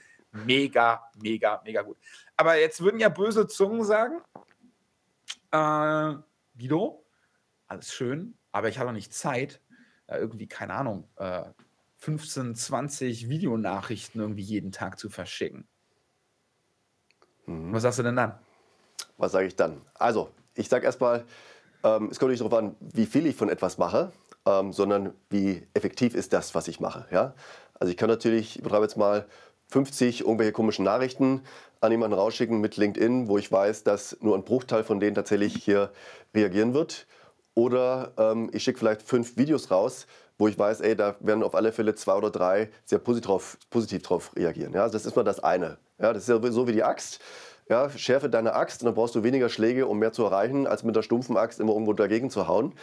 Mega, 0.44 1.02
mega, 1.16 1.60
mega 1.64 1.82
gut. 1.82 1.96
Aber 2.36 2.56
jetzt 2.56 2.80
würden 2.80 3.00
ja 3.00 3.08
böse 3.08 3.46
Zungen 3.46 3.84
sagen, 3.84 4.20
äh, 5.50 6.14
Guido, 6.58 7.04
alles 7.68 7.92
schön, 7.92 8.36
aber 8.52 8.68
ich 8.68 8.78
habe 8.78 8.88
noch 8.88 8.94
nicht 8.94 9.14
Zeit, 9.14 9.60
äh, 10.06 10.18
irgendwie, 10.18 10.46
keine 10.46 10.74
Ahnung, 10.74 11.08
äh, 11.16 11.44
15, 11.98 12.54
20 12.54 13.28
Videonachrichten 13.28 14.20
irgendwie 14.20 14.42
jeden 14.42 14.72
Tag 14.72 14.98
zu 14.98 15.08
verschicken. 15.08 15.66
Mhm. 17.46 17.72
Was 17.72 17.82
sagst 17.82 17.98
du 17.98 18.02
denn 18.02 18.16
dann? 18.16 18.38
Was 19.16 19.32
sage 19.32 19.46
ich 19.46 19.56
dann? 19.56 19.80
Also, 19.94 20.30
ich 20.54 20.68
sage 20.68 20.84
erstmal, 20.84 21.24
ähm, 21.82 22.08
es 22.10 22.18
kommt 22.18 22.30
nicht 22.30 22.40
darauf 22.40 22.58
an, 22.58 22.76
wie 22.80 23.06
viel 23.06 23.26
ich 23.26 23.36
von 23.36 23.48
etwas 23.48 23.78
mache, 23.78 24.12
ähm, 24.46 24.72
sondern 24.72 25.14
wie 25.30 25.66
effektiv 25.74 26.14
ist 26.14 26.32
das, 26.32 26.54
was 26.54 26.68
ich 26.68 26.80
mache. 26.80 27.06
Ja? 27.10 27.34
Also 27.74 27.90
ich 27.90 27.96
kann 27.96 28.08
natürlich, 28.08 28.56
ich 28.56 28.62
betreibe 28.62 28.84
jetzt 28.84 28.96
mal 28.96 29.26
50 29.68 30.20
irgendwelche 30.22 30.52
komischen 30.52 30.84
Nachrichten 30.84 31.42
an 31.80 31.92
jemanden 31.92 32.16
rausschicken 32.16 32.60
mit 32.60 32.76
LinkedIn, 32.76 33.28
wo 33.28 33.38
ich 33.38 33.50
weiß, 33.50 33.84
dass 33.84 34.16
nur 34.20 34.36
ein 34.36 34.44
Bruchteil 34.44 34.84
von 34.84 35.00
denen 35.00 35.14
tatsächlich 35.14 35.54
hier 35.54 35.90
reagieren 36.34 36.74
wird. 36.74 37.06
Oder 37.54 38.12
ähm, 38.18 38.50
ich 38.52 38.62
schicke 38.62 38.78
vielleicht 38.78 39.02
fünf 39.02 39.36
Videos 39.36 39.70
raus, 39.70 40.06
wo 40.38 40.48
ich 40.48 40.58
weiß, 40.58 40.80
ey, 40.82 40.94
da 40.94 41.16
werden 41.20 41.42
auf 41.42 41.54
alle 41.54 41.72
Fälle 41.72 41.94
zwei 41.94 42.14
oder 42.14 42.30
drei 42.30 42.70
sehr 42.84 42.98
positiv 42.98 43.26
drauf, 43.26 43.58
positiv 43.70 44.02
drauf 44.02 44.32
reagieren. 44.36 44.74
Ja, 44.74 44.82
also 44.82 44.92
das 44.92 45.06
ist 45.06 45.16
mal 45.16 45.24
das 45.24 45.40
eine. 45.40 45.78
Ja, 45.98 46.12
das 46.12 46.24
ist 46.24 46.28
ja 46.28 46.52
so 46.52 46.68
wie 46.68 46.72
die 46.72 46.82
Axt. 46.82 47.20
Ja, 47.68 47.90
schärfe 47.90 48.30
deine 48.30 48.54
Axt 48.54 48.82
und 48.82 48.86
dann 48.86 48.94
brauchst 48.94 49.14
du 49.14 49.24
weniger 49.24 49.48
Schläge, 49.48 49.86
um 49.86 49.98
mehr 49.98 50.12
zu 50.12 50.22
erreichen, 50.24 50.66
als 50.66 50.84
mit 50.84 50.94
der 50.94 51.02
stumpfen 51.02 51.36
Axt 51.36 51.58
immer 51.58 51.72
irgendwo 51.72 51.94
dagegen 51.94 52.30
zu 52.30 52.46
hauen. 52.46 52.74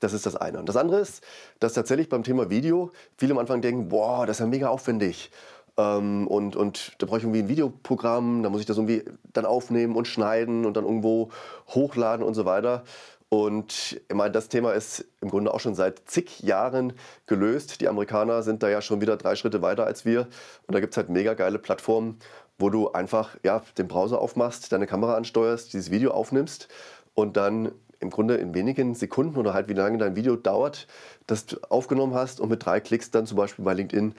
Das 0.00 0.12
ist 0.12 0.26
das 0.26 0.34
eine. 0.34 0.58
Und 0.58 0.68
das 0.68 0.76
andere 0.76 0.98
ist, 0.98 1.22
dass 1.60 1.74
tatsächlich 1.74 2.08
beim 2.08 2.24
Thema 2.24 2.50
Video 2.50 2.90
viele 3.16 3.32
am 3.32 3.38
Anfang 3.38 3.60
denken, 3.60 3.88
boah, 3.88 4.26
das 4.26 4.36
ist 4.36 4.40
ja 4.40 4.46
mega 4.46 4.68
aufwendig. 4.68 5.30
Ähm, 5.76 6.26
und, 6.26 6.56
und 6.56 6.92
da 6.98 7.06
brauche 7.06 7.18
ich 7.18 7.24
irgendwie 7.24 7.42
ein 7.42 7.48
Videoprogramm, 7.48 8.42
da 8.42 8.50
muss 8.50 8.60
ich 8.60 8.66
das 8.66 8.76
irgendwie 8.76 9.04
dann 9.32 9.46
aufnehmen 9.46 9.96
und 9.96 10.06
schneiden 10.06 10.66
und 10.66 10.76
dann 10.76 10.84
irgendwo 10.84 11.30
hochladen 11.68 12.24
und 12.24 12.34
so 12.34 12.44
weiter. 12.44 12.84
Und 13.28 13.98
ich 14.08 14.14
meine, 14.14 14.30
das 14.30 14.50
Thema 14.50 14.72
ist 14.72 15.06
im 15.22 15.30
Grunde 15.30 15.54
auch 15.54 15.60
schon 15.60 15.74
seit 15.74 16.02
zig 16.04 16.40
Jahren 16.40 16.92
gelöst. 17.26 17.80
Die 17.80 17.88
Amerikaner 17.88 18.42
sind 18.42 18.62
da 18.62 18.68
ja 18.68 18.82
schon 18.82 19.00
wieder 19.00 19.16
drei 19.16 19.36
Schritte 19.36 19.62
weiter 19.62 19.86
als 19.86 20.04
wir. 20.04 20.28
Und 20.66 20.74
da 20.74 20.80
gibt 20.80 20.92
es 20.92 20.98
halt 20.98 21.08
mega 21.08 21.32
geile 21.32 21.58
Plattformen, 21.58 22.18
wo 22.58 22.68
du 22.68 22.92
einfach 22.92 23.36
ja, 23.42 23.62
den 23.78 23.88
Browser 23.88 24.20
aufmachst, 24.20 24.70
deine 24.70 24.86
Kamera 24.86 25.14
ansteuerst, 25.14 25.72
dieses 25.72 25.90
Video 25.90 26.10
aufnimmst 26.10 26.68
und 27.14 27.38
dann 27.38 27.72
im 28.00 28.10
Grunde 28.10 28.34
in 28.34 28.52
wenigen 28.52 28.94
Sekunden 28.94 29.38
oder 29.38 29.54
halt 29.54 29.68
wie 29.68 29.74
lange 29.74 29.96
dein 29.96 30.16
Video 30.16 30.36
dauert, 30.36 30.86
das 31.26 31.46
du 31.46 31.56
aufgenommen 31.70 32.14
hast 32.14 32.40
und 32.40 32.50
mit 32.50 32.66
drei 32.66 32.80
Klicks 32.80 33.10
dann 33.12 33.26
zum 33.26 33.38
Beispiel 33.38 33.64
bei 33.64 33.74
LinkedIn 33.74 34.14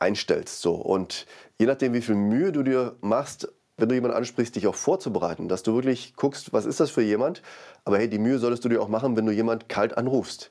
einstellst. 0.00 0.60
So. 0.60 0.74
Und 0.74 1.26
je 1.58 1.66
nachdem, 1.66 1.92
wie 1.92 2.00
viel 2.00 2.14
Mühe 2.14 2.52
du 2.52 2.62
dir 2.62 2.96
machst, 3.00 3.48
wenn 3.76 3.88
du 3.88 3.94
jemanden 3.94 4.16
ansprichst, 4.16 4.56
dich 4.56 4.66
auch 4.66 4.74
vorzubereiten, 4.74 5.48
dass 5.48 5.62
du 5.62 5.74
wirklich 5.74 6.14
guckst, 6.16 6.52
was 6.52 6.66
ist 6.66 6.80
das 6.80 6.90
für 6.90 7.02
jemand. 7.02 7.42
Aber 7.84 7.98
hey, 7.98 8.08
die 8.08 8.18
Mühe 8.18 8.38
solltest 8.38 8.64
du 8.64 8.68
dir 8.68 8.82
auch 8.82 8.88
machen, 8.88 9.16
wenn 9.16 9.26
du 9.26 9.32
jemand 9.32 9.68
kalt 9.68 9.96
anrufst. 9.96 10.50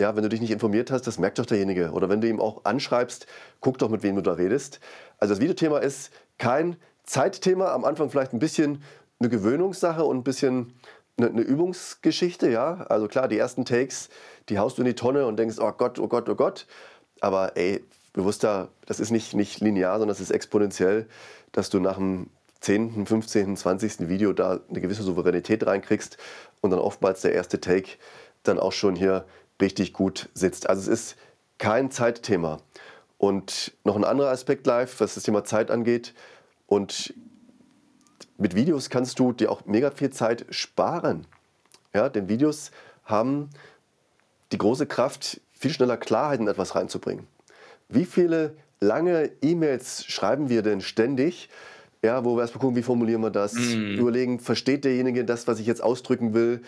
Ja, 0.00 0.14
wenn 0.14 0.22
du 0.22 0.28
dich 0.28 0.40
nicht 0.40 0.52
informiert 0.52 0.92
hast, 0.92 1.08
das 1.08 1.18
merkt 1.18 1.40
doch 1.40 1.46
derjenige. 1.46 1.90
Oder 1.90 2.08
wenn 2.08 2.20
du 2.20 2.28
ihm 2.28 2.40
auch 2.40 2.64
anschreibst, 2.64 3.26
guck 3.60 3.78
doch, 3.78 3.88
mit 3.88 4.04
wem 4.04 4.14
du 4.14 4.22
da 4.22 4.34
redest. 4.34 4.78
Also 5.18 5.34
das 5.34 5.40
Videothema 5.40 5.78
ist 5.78 6.12
kein 6.38 6.76
Zeitthema, 7.02 7.72
am 7.72 7.84
Anfang 7.84 8.10
vielleicht 8.10 8.32
ein 8.32 8.38
bisschen 8.38 8.84
eine 9.18 9.28
Gewöhnungssache 9.28 10.04
und 10.04 10.18
ein 10.18 10.24
bisschen 10.24 10.74
eine, 11.16 11.40
Übungsgeschichte, 11.40 12.48
ja. 12.48 12.86
Also 12.88 13.08
klar, 13.08 13.26
die 13.26 13.38
ersten 13.38 13.64
Takes, 13.64 14.08
die 14.48 14.58
haust 14.60 14.78
du 14.78 14.82
in 14.82 14.86
die 14.86 14.94
Tonne 14.94 15.26
und 15.26 15.36
denkst, 15.36 15.56
oh 15.58 15.72
Gott, 15.72 15.98
oh 15.98 16.06
Gott, 16.06 16.28
oh 16.28 16.36
Gott. 16.36 16.66
Aber 17.20 17.56
ey, 17.56 17.84
bewusster, 18.18 18.68
das 18.86 19.00
ist 19.00 19.10
nicht, 19.10 19.34
nicht 19.34 19.60
linear, 19.60 19.94
sondern 19.94 20.08
das 20.08 20.20
ist 20.20 20.30
exponentiell, 20.30 21.06
dass 21.52 21.70
du 21.70 21.80
nach 21.80 21.96
dem 21.96 22.28
10., 22.60 23.06
15., 23.06 23.56
20. 23.56 24.08
Video 24.08 24.32
da 24.32 24.60
eine 24.68 24.80
gewisse 24.80 25.02
Souveränität 25.02 25.66
reinkriegst 25.66 26.18
und 26.60 26.70
dann 26.70 26.80
oftmals 26.80 27.22
der 27.22 27.32
erste 27.32 27.60
Take 27.60 27.92
dann 28.42 28.58
auch 28.58 28.72
schon 28.72 28.96
hier 28.96 29.24
richtig 29.60 29.92
gut 29.92 30.28
sitzt. 30.34 30.68
Also 30.68 30.82
es 30.82 30.88
ist 30.88 31.16
kein 31.58 31.90
Zeitthema. 31.90 32.58
Und 33.16 33.72
noch 33.84 33.96
ein 33.96 34.04
anderer 34.04 34.30
Aspekt 34.30 34.66
live, 34.66 35.00
was 35.00 35.14
das 35.14 35.24
Thema 35.24 35.44
Zeit 35.44 35.70
angeht. 35.70 36.14
Und 36.66 37.14
mit 38.36 38.54
Videos 38.54 38.90
kannst 38.90 39.18
du 39.18 39.32
dir 39.32 39.50
auch 39.50 39.64
mega 39.66 39.90
viel 39.90 40.10
Zeit 40.10 40.46
sparen. 40.50 41.26
Ja, 41.92 42.08
denn 42.08 42.28
Videos 42.28 42.70
haben 43.04 43.50
die 44.52 44.58
große 44.58 44.86
Kraft, 44.86 45.40
viel 45.52 45.72
schneller 45.72 45.96
Klarheit 45.96 46.40
in 46.40 46.46
etwas 46.46 46.74
reinzubringen. 46.74 47.26
Wie 47.88 48.04
viele 48.04 48.56
lange 48.80 49.30
E-Mails 49.42 50.04
schreiben 50.06 50.48
wir 50.48 50.62
denn 50.62 50.80
ständig? 50.80 51.48
Ja, 52.02 52.24
wo 52.24 52.36
wir 52.36 52.42
erstmal 52.42 52.60
gucken, 52.60 52.76
wie 52.76 52.82
formulieren 52.82 53.22
wir 53.22 53.30
das? 53.30 53.54
Mm. 53.54 53.98
Überlegen, 53.98 54.38
versteht 54.38 54.84
derjenige 54.84 55.24
das, 55.24 55.48
was 55.48 55.58
ich 55.58 55.66
jetzt 55.66 55.82
ausdrücken 55.82 56.32
will? 56.32 56.62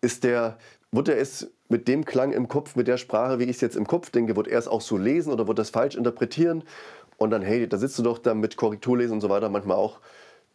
Ist 0.00 0.22
der, 0.22 0.58
wird 0.92 1.08
er 1.08 1.18
es 1.18 1.50
mit 1.68 1.88
dem 1.88 2.04
Klang 2.04 2.32
im 2.32 2.46
Kopf, 2.46 2.76
mit 2.76 2.86
der 2.86 2.96
Sprache, 2.96 3.40
wie 3.40 3.44
ich 3.44 3.56
es 3.56 3.60
jetzt 3.60 3.76
im 3.76 3.86
Kopf 3.86 4.10
denke, 4.10 4.36
wird 4.36 4.46
er 4.46 4.58
es 4.58 4.68
auch 4.68 4.80
so 4.80 4.96
lesen 4.96 5.32
oder 5.32 5.48
wird 5.48 5.58
das 5.58 5.70
falsch 5.70 5.96
interpretieren? 5.96 6.62
Und 7.16 7.30
dann, 7.30 7.42
hey, 7.42 7.68
da 7.68 7.78
sitzt 7.78 7.98
du 7.98 8.02
doch 8.02 8.18
da 8.18 8.34
mit 8.34 8.56
Korrekturlesen 8.56 9.14
und 9.14 9.20
so 9.20 9.28
weiter, 9.28 9.48
manchmal 9.48 9.76
auch 9.76 9.98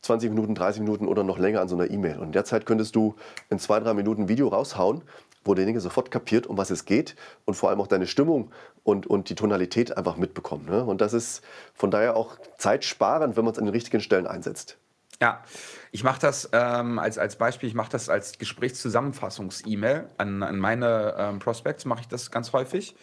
20 0.03 0.29
Minuten, 0.29 0.55
30 0.55 0.81
Minuten 0.81 1.07
oder 1.07 1.23
noch 1.23 1.37
länger 1.37 1.61
an 1.61 1.67
so 1.67 1.75
einer 1.75 1.89
E-Mail. 1.89 2.17
Und 2.17 2.27
in 2.27 2.31
der 2.31 2.45
Zeit 2.45 2.65
könntest 2.65 2.95
du 2.95 3.15
in 3.49 3.59
zwei, 3.59 3.79
drei 3.79 3.93
Minuten 3.93 4.29
Video 4.29 4.47
raushauen, 4.47 5.01
wo 5.43 5.53
derjenige 5.53 5.79
sofort 5.79 6.12
kapiert, 6.12 6.48
um 6.48 6.57
was 6.57 6.69
es 6.69 6.86
geht 6.86 7.15
und 7.45 7.55
vor 7.55 7.69
allem 7.69 7.81
auch 7.81 7.88
deine 7.88 8.07
Stimmung 8.07 8.51
und, 8.83 9.07
und 9.07 9.29
die 9.29 9.36
Tonalität 9.36 9.98
einfach 9.98 10.17
mitbekommt. 10.17 10.69
Ne? 10.69 10.83
Und 10.83 11.01
das 11.01 11.13
ist 11.13 11.41
von 11.74 11.91
daher 11.91 12.15
auch 12.15 12.38
zeitsparend, 12.57 13.38
wenn 13.38 13.45
man 13.45 13.53
es 13.53 13.60
an 13.60 13.65
den 13.65 13.74
richtigen 13.74 14.01
Stellen 14.01 14.27
einsetzt. 14.27 14.77
Ja, 15.21 15.43
ich 15.91 16.03
mache 16.03 16.19
das 16.19 16.50
ähm, 16.51 16.98
als, 16.98 17.19
als 17.19 17.36
Beispiel, 17.36 17.69
ich 17.69 17.75
mache 17.75 17.91
das 17.91 18.10
als 18.10 18.39
Gesprächszusammenfassungs-E-Mail 18.39 20.07
an, 20.17 20.41
an 20.41 20.57
meine 20.57 21.15
ähm, 21.15 21.39
Prospects, 21.39 21.86
mache 21.86 22.01
ich 22.01 22.07
das 22.07 22.31
ganz 22.31 22.53
häufig. 22.53 22.95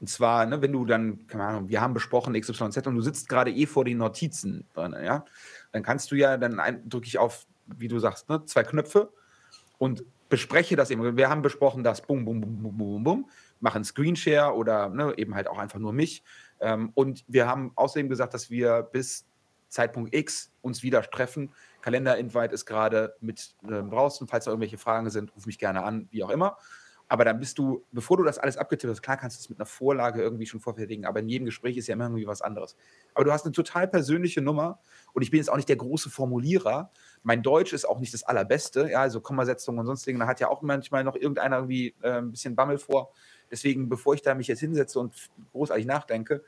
Und 0.00 0.08
zwar, 0.08 0.46
ne, 0.46 0.62
wenn 0.62 0.72
du 0.72 0.84
dann, 0.84 1.26
keine 1.28 1.44
Ahnung, 1.44 1.68
wir 1.68 1.80
haben 1.80 1.94
besprochen 1.94 2.38
XYZ 2.38 2.86
und 2.86 2.96
du 2.96 3.02
sitzt 3.02 3.28
gerade 3.28 3.52
eh 3.52 3.66
vor 3.66 3.84
den 3.84 3.98
Notizen 3.98 4.66
drin, 4.74 4.96
ja, 5.00 5.24
dann 5.70 5.82
kannst 5.84 6.10
du 6.10 6.16
ja, 6.16 6.36
dann 6.38 6.60
drücke 6.88 7.06
ich 7.06 7.18
auf, 7.18 7.46
wie 7.66 7.86
du 7.86 8.00
sagst, 8.00 8.28
ne, 8.28 8.44
zwei 8.46 8.64
Knöpfe 8.64 9.12
und 9.78 10.04
bespreche 10.30 10.76
das 10.76 10.90
eben. 10.90 11.16
Wir 11.16 11.28
haben 11.28 11.42
besprochen, 11.42 11.84
dass 11.84 12.00
bum, 12.00 12.24
bum, 12.24 12.40
bum, 12.40 12.62
bum, 12.62 12.76
bum, 12.78 13.04
bum, 13.04 13.30
machen 13.60 13.84
Screenshare 13.84 14.54
oder 14.54 14.88
ne, 14.88 15.12
eben 15.18 15.34
halt 15.34 15.48
auch 15.48 15.58
einfach 15.58 15.78
nur 15.78 15.92
mich. 15.92 16.22
Ähm, 16.60 16.92
und 16.94 17.24
wir 17.28 17.46
haben 17.46 17.72
außerdem 17.74 18.08
gesagt, 18.08 18.32
dass 18.32 18.48
wir 18.48 18.82
bis 18.82 19.26
Zeitpunkt 19.68 20.14
X 20.14 20.50
uns 20.62 20.82
wieder 20.82 21.02
treffen. 21.02 21.52
Kalender-Invite 21.82 22.54
ist 22.54 22.64
gerade 22.64 23.14
mit 23.20 23.54
äh, 23.64 23.82
draußen. 23.82 24.26
Falls 24.28 24.44
da 24.44 24.52
irgendwelche 24.52 24.78
Fragen 24.78 25.10
sind, 25.10 25.34
ruf 25.34 25.46
mich 25.46 25.58
gerne 25.58 25.82
an, 25.82 26.08
wie 26.10 26.22
auch 26.22 26.30
immer. 26.30 26.56
Aber 27.12 27.24
dann 27.24 27.40
bist 27.40 27.58
du, 27.58 27.84
bevor 27.90 28.18
du 28.18 28.22
das 28.22 28.38
alles 28.38 28.56
abgetippt 28.56 28.88
hast, 28.88 29.02
klar 29.02 29.16
kannst 29.16 29.36
du 29.36 29.40
es 29.40 29.50
mit 29.50 29.58
einer 29.58 29.66
Vorlage 29.66 30.22
irgendwie 30.22 30.46
schon 30.46 30.60
vorfertigen, 30.60 31.04
aber 31.04 31.18
in 31.18 31.28
jedem 31.28 31.44
Gespräch 31.44 31.76
ist 31.76 31.88
ja 31.88 31.94
immer 31.94 32.04
irgendwie 32.04 32.28
was 32.28 32.40
anderes. 32.40 32.76
Aber 33.14 33.24
du 33.24 33.32
hast 33.32 33.44
eine 33.44 33.52
total 33.52 33.88
persönliche 33.88 34.40
Nummer 34.40 34.78
und 35.12 35.22
ich 35.22 35.32
bin 35.32 35.38
jetzt 35.38 35.50
auch 35.50 35.56
nicht 35.56 35.68
der 35.68 35.74
große 35.74 36.08
Formulierer. 36.08 36.92
Mein 37.24 37.42
Deutsch 37.42 37.72
ist 37.72 37.84
auch 37.84 37.98
nicht 37.98 38.14
das 38.14 38.22
allerbeste, 38.22 38.92
ja, 38.92 39.00
also 39.00 39.20
Kommasetzungen 39.20 39.80
und 39.80 39.86
sonst 39.86 40.06
Dinge, 40.06 40.20
da 40.20 40.28
hat 40.28 40.38
ja 40.38 40.46
auch 40.46 40.62
manchmal 40.62 41.02
noch 41.02 41.16
irgendeiner 41.16 41.56
irgendwie 41.56 41.96
äh, 42.00 42.18
ein 42.18 42.30
bisschen 42.30 42.54
Bammel 42.54 42.78
vor. 42.78 43.12
Deswegen, 43.50 43.88
bevor 43.88 44.14
ich 44.14 44.22
da 44.22 44.36
mich 44.36 44.46
jetzt 44.46 44.60
hinsetze 44.60 45.00
und 45.00 45.12
großartig 45.50 45.86
nachdenke, 45.86 46.44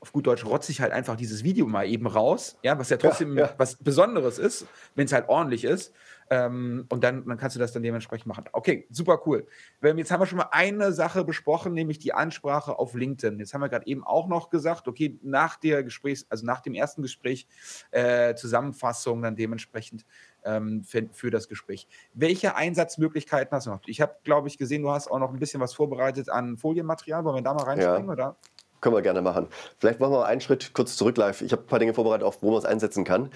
auf 0.00 0.12
gut 0.12 0.26
Deutsch 0.26 0.44
rotze 0.44 0.70
ich 0.70 0.80
halt 0.80 0.92
einfach 0.92 1.16
dieses 1.16 1.42
Video 1.42 1.66
mal 1.66 1.84
eben 1.84 2.06
raus, 2.06 2.56
ja, 2.62 2.78
was 2.78 2.90
ja 2.90 2.96
trotzdem 2.96 3.36
ja, 3.36 3.46
ja. 3.46 3.54
was 3.58 3.74
Besonderes 3.74 4.38
ist, 4.38 4.66
wenn 4.94 5.06
es 5.06 5.12
halt 5.12 5.28
ordentlich 5.28 5.64
ist. 5.64 5.92
Ähm, 6.30 6.86
und 6.88 7.02
dann, 7.04 7.26
dann 7.26 7.38
kannst 7.38 7.56
du 7.56 7.60
das 7.60 7.72
dann 7.72 7.82
dementsprechend 7.82 8.26
machen. 8.26 8.44
Okay, 8.52 8.86
super 8.90 9.20
cool. 9.26 9.46
Jetzt 9.82 10.10
haben 10.10 10.20
wir 10.20 10.26
schon 10.26 10.38
mal 10.38 10.48
eine 10.50 10.92
Sache 10.92 11.24
besprochen, 11.24 11.72
nämlich 11.72 11.98
die 11.98 12.12
Ansprache 12.12 12.78
auf 12.78 12.94
LinkedIn. 12.94 13.38
Jetzt 13.38 13.54
haben 13.54 13.62
wir 13.62 13.68
gerade 13.68 13.86
eben 13.86 14.04
auch 14.04 14.28
noch 14.28 14.50
gesagt, 14.50 14.88
okay, 14.88 15.18
nach 15.22 15.56
der 15.56 15.82
Gesprächs-, 15.82 16.26
also 16.28 16.44
nach 16.44 16.60
dem 16.60 16.74
ersten 16.74 17.02
Gespräch, 17.02 17.46
äh, 17.90 18.34
Zusammenfassung 18.34 19.22
dann 19.22 19.36
dementsprechend 19.36 20.04
ähm, 20.44 20.82
für, 20.84 21.08
für, 21.12 21.30
das 21.30 21.48
Gespräch. 21.48 21.88
Welche 22.14 22.56
Einsatzmöglichkeiten 22.56 23.52
hast 23.52 23.66
du 23.66 23.70
noch? 23.70 23.80
Ich 23.86 24.00
habe, 24.00 24.16
glaube 24.24 24.48
ich, 24.48 24.58
gesehen, 24.58 24.82
du 24.82 24.90
hast 24.90 25.10
auch 25.10 25.18
noch 25.18 25.32
ein 25.32 25.38
bisschen 25.38 25.60
was 25.60 25.74
vorbereitet 25.74 26.28
an 26.28 26.56
Folienmaterial. 26.56 27.24
Wollen 27.24 27.36
wir 27.36 27.42
da 27.42 27.54
mal 27.54 27.64
reinspringen, 27.64 28.06
ja. 28.06 28.12
oder? 28.12 28.36
Können 28.80 28.94
wir 28.94 29.02
gerne 29.02 29.22
machen. 29.22 29.48
Vielleicht 29.78 29.98
machen 29.98 30.12
wir 30.12 30.26
einen 30.26 30.40
Schritt 30.40 30.72
kurz 30.72 30.96
zurück 30.96 31.16
live. 31.16 31.42
Ich 31.42 31.50
habe 31.52 31.62
ein 31.62 31.66
paar 31.66 31.80
Dinge 31.80 31.94
vorbereitet, 31.94 32.24
auf 32.24 32.42
wo 32.42 32.50
man 32.50 32.58
es 32.58 32.64
einsetzen 32.64 33.04
kann. 33.04 33.30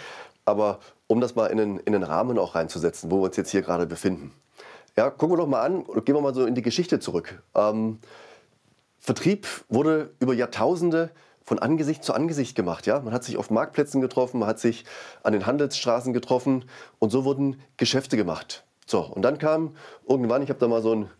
Aber 0.45 0.79
um 1.13 1.21
das 1.21 1.35
mal 1.35 1.49
in 1.49 1.59
den, 1.59 1.79
in 1.81 1.93
den 1.93 2.05
Rahmen 2.05 2.39
auch 2.39 2.55
reinzusetzen, 2.55 3.11
wo 3.11 3.19
wir 3.19 3.25
uns 3.25 3.37
jetzt 3.37 3.51
hier 3.51 3.61
gerade 3.61 3.87
befinden. 3.87 4.33
Ja, 4.97 5.11
gucken 5.11 5.37
wir 5.37 5.37
doch 5.37 5.47
mal 5.47 5.61
an 5.61 5.85
gehen 5.85 6.15
wir 6.15 6.23
mal 6.23 6.35
so 6.35 6.47
in 6.47 6.55
die 6.55 6.63
Geschichte 6.63 7.01
zurück. 7.01 7.43
Ähm, 7.55 7.99
Vertrieb 8.99 9.47
wurde 9.69 10.15
über 10.21 10.33
Jahrtausende 10.33 11.11
von 11.45 11.59
Angesicht 11.59 12.03
zu 12.03 12.15
Angesicht 12.15 12.57
gemacht. 12.57 12.87
Ja? 12.87 13.01
Man 13.01 13.13
hat 13.13 13.25
sich 13.25 13.37
auf 13.37 13.51
Marktplätzen 13.51 14.01
getroffen, 14.01 14.41
man 14.41 14.49
hat 14.49 14.59
sich 14.59 14.87
an 15.23 15.35
den 15.35 15.45
Handelsstraßen 15.45 16.15
getroffen 16.15 16.65
und 16.99 17.11
so 17.11 17.27
wurden 17.27 17.61
Geschäfte 17.77 18.17
gemacht. 18.17 18.65
So, 18.87 19.01
und 19.01 19.21
dann 19.21 19.37
kam 19.37 19.77
irgendwann, 20.09 20.41
ich 20.41 20.49
habe 20.49 20.61
da 20.61 20.67
mal 20.67 20.81
so 20.81 20.95
ein 20.95 21.11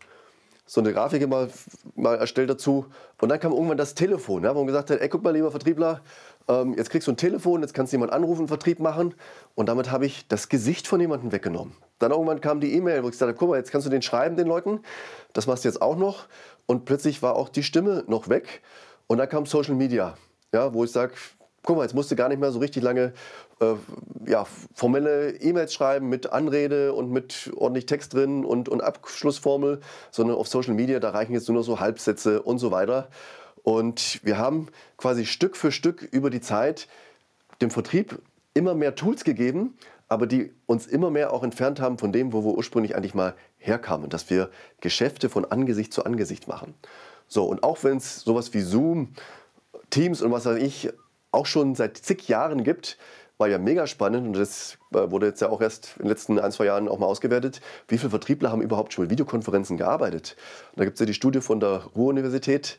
so 0.73 0.81
eine 0.81 0.95
Grafik 0.95 1.29
mal, 1.29 1.51
mal 1.97 2.15
erstellt 2.15 2.49
dazu. 2.49 2.87
Und 3.21 3.29
dann 3.29 3.39
kam 3.39 3.53
irgendwann 3.53 3.77
das 3.77 3.95
Telefon, 3.95 4.45
ja, 4.45 4.55
wo 4.55 4.61
man 4.61 4.69
gesagt 4.69 4.89
hat, 4.89 5.01
ey, 5.01 5.09
guck 5.11 5.23
mal, 5.23 5.35
lieber 5.35 5.51
Vertriebler, 5.51 6.01
ähm, 6.49 6.75
jetzt 6.77 6.91
kriegst 6.91 7.09
du 7.09 7.13
ein 7.13 7.17
Telefon, 7.17 7.63
jetzt 7.63 7.75
kannst 7.75 7.93
du 7.93 7.97
jemanden 7.97 8.15
anrufen, 8.15 8.49
Vertrieb 8.49 8.81
machen. 8.81 9.15
Und 9.55 9.69
damit 9.69 9.91
habe 9.91 10.07
ich 10.07 10.27
das 10.29 10.49
Gesicht 10.49 10.87
von 10.87 11.01
jemandem 11.01 11.33
weggenommen. 11.33 11.75
Dann 11.99 12.11
irgendwann 12.11 12.41
kam 12.41 12.61
die 12.61 12.75
E-Mail, 12.75 13.03
wo 13.03 13.09
ich 13.09 13.13
gesagt 13.13 13.29
habe, 13.29 13.39
guck 13.39 13.51
mal, 13.51 13.57
jetzt 13.57 13.71
kannst 13.71 13.87
du 13.87 13.91
den 13.91 14.03
schreiben, 14.03 14.37
den 14.37 14.47
Leuten. 14.47 14.81
Das 15.33 15.47
machst 15.47 15.65
du 15.65 15.69
jetzt 15.69 15.81
auch 15.81 15.97
noch. 15.97 16.27
Und 16.67 16.85
plötzlich 16.85 17.23
war 17.23 17.37
auch 17.37 17.49
die 17.49 17.63
Stimme 17.63 18.05
noch 18.07 18.29
weg. 18.29 18.63
Und 19.07 19.19
dann 19.19 19.29
kam 19.29 19.47
Social 19.47 19.75
Media, 19.75 20.17
ja, 20.53 20.73
wo 20.73 20.85
ich 20.85 20.91
sage, 20.91 21.13
guck 21.63 21.77
mal, 21.77 21.83
jetzt 21.83 21.95
musst 21.95 22.11
du 22.11 22.17
gar 22.17 22.29
nicht 22.29 22.41
mehr 22.41 22.51
so 22.51 22.59
richtig 22.59 22.83
lange 22.83 23.13
äh, 23.61 23.75
ja, 24.27 24.47
formelle 24.75 25.31
E-Mails 25.41 25.73
schreiben 25.73 26.09
mit 26.09 26.33
Anrede 26.33 26.93
und 26.93 27.11
mit 27.11 27.51
ordentlich 27.57 27.87
Text 27.87 28.15
drin 28.15 28.45
und, 28.45 28.69
und 28.69 28.83
Abschlussformel, 28.83 29.81
sondern 30.11 30.37
auf 30.37 30.49
Social 30.49 30.75
Media, 30.75 30.99
da 30.99 31.11
reichen 31.11 31.33
jetzt 31.33 31.49
nur 31.49 31.63
so 31.63 31.81
Halbsätze 31.81 32.43
und 32.43 32.59
so 32.59 32.71
weiter. 32.71 33.09
Und 33.63 34.21
wir 34.25 34.39
haben 34.39 34.69
quasi 34.97 35.27
Stück 35.27 35.57
für 35.57 35.73
Stück 35.73 36.03
über 36.03 36.31
die 36.31 36.41
Zeit 36.41 36.89
dem 37.61 37.71
Vertrieb 37.71 38.21
immer 38.55 38.75
mehr 38.75 38.95
Tools 38.95 39.25
gegeben, 39.25 39.77
aber 40.09 40.27
die 40.27 40.53
uns 40.67 40.87
immer 40.87 41.11
mehr 41.11 41.33
auch 41.33 41.43
entfernt 41.43 41.81
haben 41.81 41.97
von 41.99 42.13
dem, 42.13 42.33
wo 42.33 42.45
wir 42.45 42.53
ursprünglich 42.53 42.97
eigentlich 42.97 43.15
mal 43.15 43.35
herkamen, 43.57 44.11
dass 44.11 44.29
wir 44.29 44.51
Geschäfte 44.81 45.29
von 45.29 45.45
Angesicht 45.45 45.93
zu 45.93 46.05
Angesicht 46.05 46.49
machen. 46.49 46.75
So, 47.29 47.45
und 47.45 47.63
auch 47.63 47.83
wenn 47.83 47.97
es 47.97 48.21
sowas 48.21 48.53
wie 48.53 48.61
Zoom, 48.61 49.15
Teams 49.91 50.21
und 50.21 50.33
was 50.33 50.45
weiß 50.45 50.59
ich 50.59 50.91
auch 51.31 51.47
schon 51.47 51.75
seit 51.75 51.97
zig 51.97 52.29
Jahren 52.29 52.63
gibt, 52.63 52.99
war 53.39 53.49
ja 53.49 53.59
mega 53.59 53.87
spannend 53.87 54.27
und 54.27 54.35
das 54.35 54.79
äh, 54.95 55.11
wurde 55.11 55.27
jetzt 55.27 55.41
ja 55.41 55.49
auch 55.49 55.61
erst 55.61 55.95
in 55.97 56.03
den 56.03 56.09
letzten 56.09 56.39
ein, 56.39 56.53
zwei 56.53 56.67
Jahren 56.67 56.89
auch 56.89 56.99
mal 56.99 57.07
ausgewertet. 57.07 57.61
Wie 57.89 57.99
viele 57.99 58.11
Vertriebler 58.11 58.53
haben 58.53 58.63
überhaupt 58.63 58.93
schon 58.93 59.05
mit 59.05 59.11
Videokonferenzen 59.11 59.77
gearbeitet? 59.77 60.37
Und 60.73 60.81
da 60.81 60.85
gibt 60.85 60.95
es 60.95 61.01
ja 61.01 61.07
die 61.07 61.15
Studie 61.15 61.41
von 61.41 61.59
der 61.59 61.85
Ruhr-Universität 61.97 62.79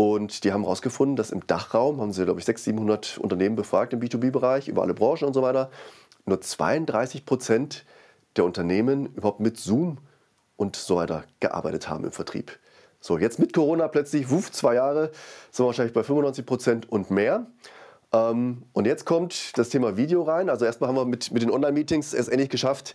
und 0.00 0.44
die 0.44 0.52
haben 0.54 0.62
herausgefunden, 0.62 1.14
dass 1.14 1.30
im 1.30 1.46
Dachraum, 1.46 2.00
haben 2.00 2.14
sie 2.14 2.24
glaube 2.24 2.40
ich 2.40 2.46
600, 2.46 2.64
700 3.04 3.18
Unternehmen 3.18 3.54
befragt 3.54 3.92
im 3.92 4.00
B2B-Bereich, 4.00 4.66
über 4.66 4.80
alle 4.80 4.94
Branchen 4.94 5.26
und 5.26 5.34
so 5.34 5.42
weiter, 5.42 5.70
nur 6.24 6.40
32 6.40 7.26
Prozent 7.26 7.84
der 8.34 8.46
Unternehmen 8.46 9.12
überhaupt 9.14 9.40
mit 9.40 9.58
Zoom 9.58 9.98
und 10.56 10.74
so 10.74 10.96
weiter 10.96 11.24
gearbeitet 11.40 11.90
haben 11.90 12.04
im 12.04 12.12
Vertrieb. 12.12 12.58
So, 12.98 13.18
jetzt 13.18 13.38
mit 13.38 13.52
Corona 13.52 13.88
plötzlich, 13.88 14.30
wuff, 14.30 14.50
zwei 14.50 14.76
Jahre, 14.76 15.10
sind 15.50 15.64
wir 15.64 15.66
wahrscheinlich 15.66 15.92
bei 15.92 16.02
95 16.02 16.46
Prozent 16.46 16.90
und 16.90 17.10
mehr. 17.10 17.46
Ähm, 18.14 18.62
und 18.72 18.86
jetzt 18.86 19.04
kommt 19.04 19.58
das 19.58 19.68
Thema 19.68 19.98
Video 19.98 20.22
rein. 20.22 20.48
Also 20.48 20.64
erstmal 20.64 20.88
haben 20.88 20.96
wir 20.96 21.04
mit, 21.04 21.30
mit 21.30 21.42
den 21.42 21.50
Online-Meetings 21.50 22.14
es 22.14 22.28
endlich 22.28 22.48
geschafft, 22.48 22.94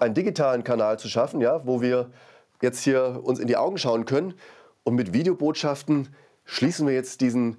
einen 0.00 0.14
digitalen 0.14 0.64
Kanal 0.64 0.98
zu 0.98 1.08
schaffen, 1.08 1.40
ja, 1.40 1.64
wo 1.64 1.80
wir 1.80 2.10
jetzt 2.62 2.82
hier 2.82 3.20
uns 3.22 3.38
in 3.38 3.46
die 3.46 3.56
Augen 3.56 3.78
schauen 3.78 4.06
können. 4.06 4.34
Und 4.86 4.94
mit 4.94 5.12
Videobotschaften 5.12 6.14
schließen 6.44 6.86
wir 6.86 6.94
jetzt 6.94 7.20
diesen, 7.20 7.56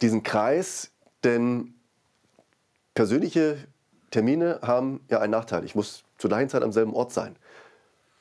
diesen 0.00 0.22
Kreis, 0.22 0.92
denn 1.24 1.74
persönliche 2.94 3.56
Termine 4.12 4.60
haben 4.62 5.00
ja 5.10 5.18
einen 5.18 5.32
Nachteil. 5.32 5.64
Ich 5.64 5.74
muss 5.74 6.04
zur 6.16 6.30
gleichen 6.30 6.48
Zeit 6.48 6.62
am 6.62 6.70
selben 6.70 6.94
Ort 6.94 7.10
sein. 7.12 7.34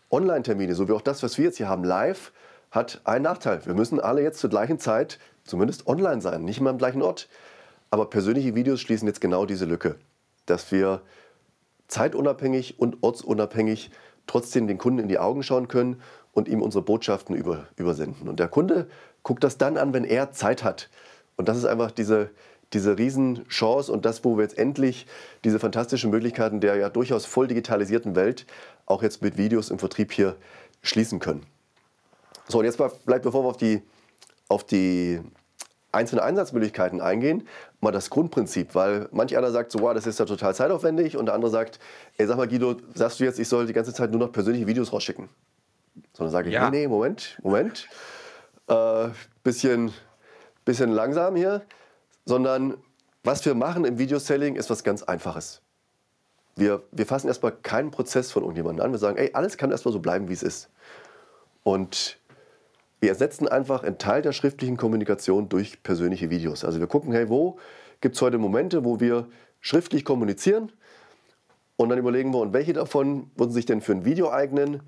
Online-Termine, 0.09 0.73
so 0.73 0.87
wie 0.87 0.93
auch 0.93 1.01
das, 1.01 1.21
was 1.21 1.37
wir 1.37 1.45
jetzt 1.45 1.57
hier 1.57 1.69
haben, 1.69 1.83
live, 1.83 2.33
hat 2.71 3.01
einen 3.03 3.23
Nachteil. 3.23 3.63
Wir 3.67 3.75
müssen 3.75 3.99
alle 3.99 4.23
jetzt 4.23 4.39
zur 4.39 4.49
gleichen 4.49 4.79
Zeit 4.79 5.19
zumindest 5.43 5.85
online 5.85 6.19
sein, 6.19 6.43
nicht 6.43 6.59
immer 6.59 6.71
am 6.71 6.79
gleichen 6.79 7.03
Ort. 7.03 7.29
Aber 7.91 8.09
persönliche 8.09 8.55
Videos 8.55 8.81
schließen 8.81 9.07
jetzt 9.07 9.21
genau 9.21 9.45
diese 9.45 9.65
Lücke, 9.65 9.97
dass 10.47 10.71
wir 10.71 11.03
zeitunabhängig 11.87 12.79
und 12.79 12.97
ortsunabhängig 13.01 13.91
trotzdem 14.25 14.65
den 14.65 14.79
Kunden 14.79 14.97
in 14.97 15.07
die 15.07 15.19
Augen 15.19 15.43
schauen 15.43 15.67
können 15.67 16.01
und 16.33 16.47
ihm 16.47 16.61
unsere 16.61 16.83
Botschaften 16.83 17.35
über, 17.35 17.67
übersenden. 17.77 18.27
Und 18.27 18.39
der 18.39 18.47
Kunde 18.47 18.87
guckt 19.21 19.43
das 19.43 19.57
dann 19.57 19.77
an, 19.77 19.93
wenn 19.93 20.03
er 20.03 20.31
Zeit 20.31 20.63
hat. 20.63 20.89
Und 21.35 21.47
das 21.47 21.57
ist 21.57 21.65
einfach 21.65 21.91
diese, 21.91 22.31
diese 22.73 22.97
Riesenchance 22.97 23.91
und 23.91 24.05
das, 24.05 24.23
wo 24.25 24.35
wir 24.37 24.43
jetzt 24.43 24.57
endlich 24.57 25.05
diese 25.43 25.59
fantastischen 25.59 26.09
Möglichkeiten 26.09 26.59
der 26.59 26.75
ja 26.75 26.89
durchaus 26.89 27.25
voll 27.25 27.47
digitalisierten 27.47 28.15
Welt 28.15 28.45
auch 28.85 29.03
jetzt 29.03 29.21
mit 29.21 29.37
Videos 29.37 29.69
im 29.69 29.79
Vertrieb 29.79 30.11
hier 30.11 30.35
schließen 30.81 31.19
können. 31.19 31.45
So, 32.47 32.59
und 32.59 32.65
jetzt 32.65 32.77
bleibt, 32.77 33.23
bevor 33.23 33.43
wir 33.43 33.49
auf 33.49 33.57
die, 33.57 33.81
auf 34.49 34.65
die 34.65 35.21
einzelnen 35.91 36.23
Einsatzmöglichkeiten 36.23 36.99
eingehen, 36.99 37.47
mal 37.79 37.91
das 37.91 38.09
Grundprinzip, 38.09 38.75
weil 38.75 39.07
manch 39.11 39.37
einer 39.37 39.51
sagt 39.51 39.71
so, 39.71 39.79
wow, 39.79 39.93
das 39.93 40.07
ist 40.07 40.19
ja 40.19 40.25
total 40.25 40.53
zeitaufwendig 40.53 41.15
und 41.15 41.27
der 41.27 41.35
andere 41.35 41.51
sagt, 41.51 41.79
ey, 42.17 42.25
sag 42.25 42.37
mal 42.37 42.47
Guido, 42.47 42.75
sagst 42.95 43.19
du 43.19 43.23
jetzt, 43.23 43.39
ich 43.39 43.47
soll 43.47 43.67
die 43.67 43.73
ganze 43.73 43.93
Zeit 43.93 44.11
nur 44.11 44.19
noch 44.19 44.31
persönliche 44.31 44.67
Videos 44.67 44.91
rausschicken? 44.91 45.29
Sondern 46.13 46.31
sage 46.31 46.49
ich, 46.49 46.55
ja. 46.55 46.69
nee, 46.69 46.81
nee, 46.81 46.87
Moment, 46.87 47.39
Moment, 47.43 47.87
äh, 48.67 49.09
bisschen, 49.43 49.93
bisschen 50.65 50.91
langsam 50.91 51.35
hier, 51.35 51.63
sondern 52.25 52.77
was 53.23 53.45
wir 53.45 53.55
machen 53.55 53.85
im 53.85 53.97
Videoselling 53.97 54.55
ist 54.55 54.69
was 54.69 54.83
ganz 54.83 55.03
Einfaches. 55.03 55.61
Wir, 56.55 56.83
wir 56.91 57.05
fassen 57.05 57.27
erstmal 57.27 57.51
keinen 57.51 57.91
Prozess 57.91 58.31
von 58.31 58.43
irgendjemandem 58.43 58.85
an. 58.85 58.91
Wir 58.91 58.99
sagen, 58.99 59.17
ey, 59.17 59.31
alles 59.33 59.57
kann 59.57 59.71
erstmal 59.71 59.91
so 59.91 59.99
bleiben, 59.99 60.29
wie 60.29 60.33
es 60.33 60.43
ist. 60.43 60.69
Und 61.63 62.19
wir 62.99 63.09
ersetzen 63.09 63.47
einfach 63.47 63.83
einen 63.83 63.97
Teil 63.97 64.21
der 64.21 64.33
schriftlichen 64.33 64.77
Kommunikation 64.77 65.49
durch 65.49 65.81
persönliche 65.83 66.29
Videos. 66.29 66.63
Also 66.63 66.79
wir 66.79 66.87
gucken, 66.87 67.11
hey, 67.11 67.27
wo 67.29 67.57
gibt 68.01 68.15
es 68.15 68.21
heute 68.21 68.37
Momente, 68.37 68.85
wo 68.85 68.99
wir 68.99 69.27
schriftlich 69.61 70.05
kommunizieren 70.05 70.71
und 71.75 71.89
dann 71.89 71.97
überlegen 71.97 72.33
wir, 72.33 72.39
und 72.39 72.53
welche 72.53 72.73
davon 72.73 73.31
würden 73.35 73.51
sich 73.51 73.65
denn 73.65 73.81
für 73.81 73.93
ein 73.93 74.05
Video 74.05 74.29
eignen 74.31 74.83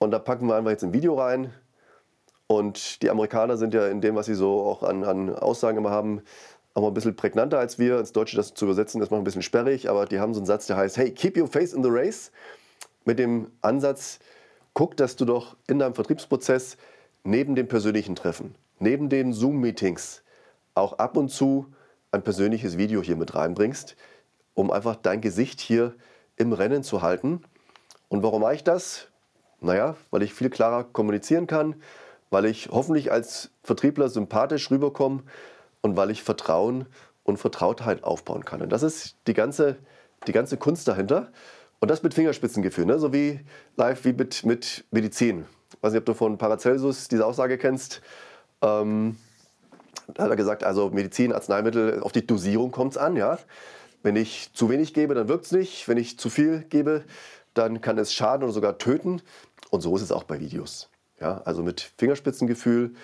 und 0.00 0.10
da 0.10 0.18
packen 0.18 0.46
wir 0.46 0.56
einfach 0.56 0.70
jetzt 0.70 0.82
ein 0.82 0.92
Video 0.92 1.14
rein 1.14 1.52
und 2.48 3.02
die 3.02 3.10
Amerikaner 3.10 3.56
sind 3.56 3.74
ja 3.74 3.86
in 3.86 4.00
dem, 4.00 4.16
was 4.16 4.26
sie 4.26 4.34
so 4.34 4.62
auch 4.62 4.82
an, 4.82 5.04
an 5.04 5.32
Aussagen 5.36 5.78
immer 5.78 5.90
haben, 5.90 6.22
auch 6.74 6.82
mal 6.82 6.88
ein 6.88 6.94
bisschen 6.94 7.14
prägnanter 7.14 7.58
als 7.58 7.78
wir. 7.78 8.00
Ins 8.00 8.12
Deutsche 8.12 8.36
das 8.36 8.54
zu 8.54 8.64
übersetzen, 8.64 9.00
ist 9.02 9.10
mal 9.10 9.18
ein 9.18 9.24
bisschen 9.24 9.42
sperrig, 9.42 9.88
aber 9.88 10.06
die 10.06 10.18
haben 10.18 10.34
so 10.34 10.40
einen 10.40 10.46
Satz, 10.46 10.66
der 10.66 10.76
heißt, 10.76 10.96
hey, 10.96 11.12
keep 11.12 11.36
your 11.36 11.46
face 11.46 11.72
in 11.72 11.84
the 11.84 11.90
race. 11.92 12.32
Mit 13.04 13.18
dem 13.18 13.52
Ansatz, 13.60 14.18
guck, 14.74 14.96
dass 14.96 15.16
du 15.16 15.24
doch 15.24 15.56
in 15.68 15.78
deinem 15.78 15.94
Vertriebsprozess 15.94 16.76
neben 17.22 17.54
dem 17.54 17.68
persönlichen 17.68 18.16
Treffen, 18.16 18.54
neben 18.78 19.10
den 19.10 19.32
Zoom-Meetings 19.32 20.22
auch 20.74 20.94
ab 20.94 21.16
und 21.16 21.28
zu 21.28 21.66
ein 22.10 22.22
persönliches 22.22 22.78
Video 22.78 23.02
hier 23.02 23.16
mit 23.16 23.34
reinbringst, 23.34 23.96
um 24.54 24.70
einfach 24.70 24.96
dein 24.96 25.20
Gesicht 25.20 25.60
hier 25.60 25.94
im 26.36 26.52
Rennen 26.52 26.82
zu 26.82 27.02
halten. 27.02 27.42
Und 28.08 28.22
warum 28.22 28.42
mache 28.42 28.54
ich 28.54 28.64
das? 28.64 29.09
Naja, 29.60 29.96
weil 30.10 30.22
ich 30.22 30.34
viel 30.34 30.50
klarer 30.50 30.84
kommunizieren 30.84 31.46
kann, 31.46 31.76
weil 32.30 32.46
ich 32.46 32.68
hoffentlich 32.70 33.12
als 33.12 33.50
Vertriebler 33.62 34.08
sympathisch 34.08 34.70
rüberkomme 34.70 35.22
und 35.82 35.96
weil 35.96 36.10
ich 36.10 36.22
Vertrauen 36.22 36.86
und 37.24 37.38
Vertrautheit 37.38 38.04
aufbauen 38.04 38.44
kann. 38.44 38.62
Und 38.62 38.70
das 38.70 38.82
ist 38.82 39.16
die 39.26 39.34
ganze, 39.34 39.76
die 40.26 40.32
ganze 40.32 40.56
Kunst 40.56 40.88
dahinter. 40.88 41.30
Und 41.80 41.90
das 41.90 42.02
mit 42.02 42.12
Fingerspitzengefühl, 42.12 42.84
ne? 42.84 42.98
so 42.98 43.12
wie 43.12 43.40
live 43.76 44.04
wie 44.04 44.12
mit, 44.12 44.44
mit 44.44 44.84
Medizin. 44.90 45.46
Ich 45.74 45.82
weiß 45.82 45.92
nicht, 45.92 46.00
ob 46.00 46.06
du 46.06 46.14
von 46.14 46.36
Paracelsus 46.36 47.08
diese 47.08 47.24
Aussage 47.24 47.56
kennst. 47.56 48.02
Ähm, 48.60 49.16
da 50.14 50.24
hat 50.24 50.30
er 50.30 50.36
gesagt, 50.36 50.62
also 50.62 50.90
Medizin, 50.90 51.32
Arzneimittel, 51.32 52.00
auf 52.00 52.12
die 52.12 52.26
Dosierung 52.26 52.70
kommt 52.70 52.92
es 52.92 52.98
an. 52.98 53.16
Ja? 53.16 53.38
Wenn 54.02 54.16
ich 54.16 54.52
zu 54.52 54.68
wenig 54.68 54.92
gebe, 54.92 55.14
dann 55.14 55.28
wirkt 55.28 55.46
es 55.46 55.52
nicht. 55.52 55.88
Wenn 55.88 55.96
ich 55.96 56.18
zu 56.18 56.28
viel 56.28 56.64
gebe, 56.68 57.04
dann 57.54 57.80
kann 57.80 57.98
es 57.98 58.12
schaden 58.12 58.44
oder 58.44 58.52
sogar 58.52 58.78
töten. 58.78 59.22
Und 59.70 59.80
so 59.80 59.96
ist 59.96 60.02
es 60.02 60.12
auch 60.12 60.24
bei 60.24 60.40
Videos. 60.40 60.90
Ja? 61.20 61.38
Also 61.44 61.62
mit 61.62 61.92
Fingerspitzengefühl, 61.96 62.94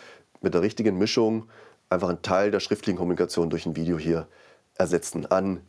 mit 0.40 0.54
der 0.54 0.62
richtigen 0.62 0.98
Mischung, 0.98 1.48
einfach 1.88 2.08
einen 2.08 2.22
Teil 2.22 2.50
der 2.50 2.60
schriftlichen 2.60 2.98
Kommunikation 2.98 3.50
durch 3.50 3.66
ein 3.66 3.76
Video 3.76 3.98
hier 3.98 4.26
ersetzen 4.74 5.26
an 5.26 5.60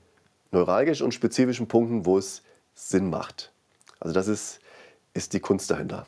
neuralgisch 0.52 1.02
und 1.02 1.14
spezifischen 1.14 1.68
Punkten, 1.68 2.06
wo 2.06 2.18
es 2.18 2.44
Sinn 2.74 3.10
macht. 3.10 3.52
Also 4.00 4.14
das 4.14 4.28
ist, 4.28 4.60
ist 5.14 5.34
die 5.34 5.40
Kunst 5.40 5.70
dahinter. 5.72 6.06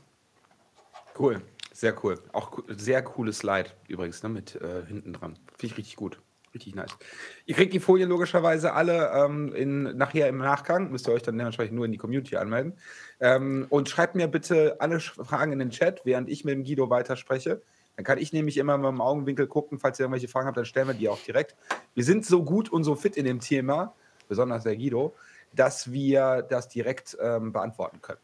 Cool, 1.17 1.41
sehr 1.73 1.95
cool. 2.03 2.19
Auch 2.31 2.59
sehr 2.69 3.03
cooles 3.03 3.39
Slide 3.39 3.69
übrigens, 3.87 4.23
ne, 4.23 4.29
mit 4.29 4.55
äh, 4.55 4.85
hinten 4.85 5.13
dran. 5.13 5.37
Finde 5.57 5.73
ich 5.73 5.77
richtig 5.77 5.95
gut. 5.95 6.19
Richtig 6.53 6.75
nice. 6.75 6.97
Ihr 7.45 7.55
kriegt 7.55 7.73
die 7.73 7.79
Folien 7.79 8.09
logischerweise 8.09 8.73
alle 8.73 9.11
ähm, 9.13 9.53
in, 9.53 9.83
nachher 9.97 10.27
im 10.27 10.37
Nachgang. 10.37 10.91
Müsst 10.91 11.07
ihr 11.07 11.13
euch 11.13 11.21
dann 11.21 11.37
dementsprechend 11.37 11.75
nur 11.75 11.85
in 11.85 11.91
die 11.91 11.97
Community 11.97 12.37
anmelden. 12.37 12.73
Ähm, 13.19 13.67
und 13.69 13.89
schreibt 13.89 14.15
mir 14.15 14.27
bitte 14.27 14.77
alle 14.79 14.99
Fragen 14.99 15.51
in 15.51 15.59
den 15.59 15.69
Chat, 15.69 16.01
während 16.05 16.29
ich 16.29 16.45
mit 16.45 16.55
dem 16.55 16.63
Guido 16.63 16.89
weiterspreche. 16.89 17.61
Dann 17.95 18.05
kann 18.05 18.17
ich 18.17 18.33
nämlich 18.33 18.57
immer 18.57 18.77
mit 18.77 18.87
dem 18.87 19.01
Augenwinkel 19.01 19.45
gucken, 19.45 19.77
falls 19.77 19.99
ihr 19.99 20.05
irgendwelche 20.05 20.29
Fragen 20.29 20.47
habt, 20.47 20.57
dann 20.57 20.65
stellen 20.65 20.87
wir 20.87 20.93
die 20.93 21.09
auch 21.09 21.19
direkt. 21.19 21.55
Wir 21.93 22.03
sind 22.03 22.25
so 22.25 22.43
gut 22.43 22.69
und 22.69 22.83
so 22.83 22.95
fit 22.95 23.17
in 23.17 23.25
dem 23.25 23.41
Thema, 23.41 23.93
besonders 24.27 24.63
der 24.63 24.77
Guido, 24.77 25.15
dass 25.53 25.91
wir 25.91 26.41
das 26.43 26.69
direkt 26.69 27.17
ähm, 27.21 27.51
beantworten 27.51 28.01
können. 28.01 28.19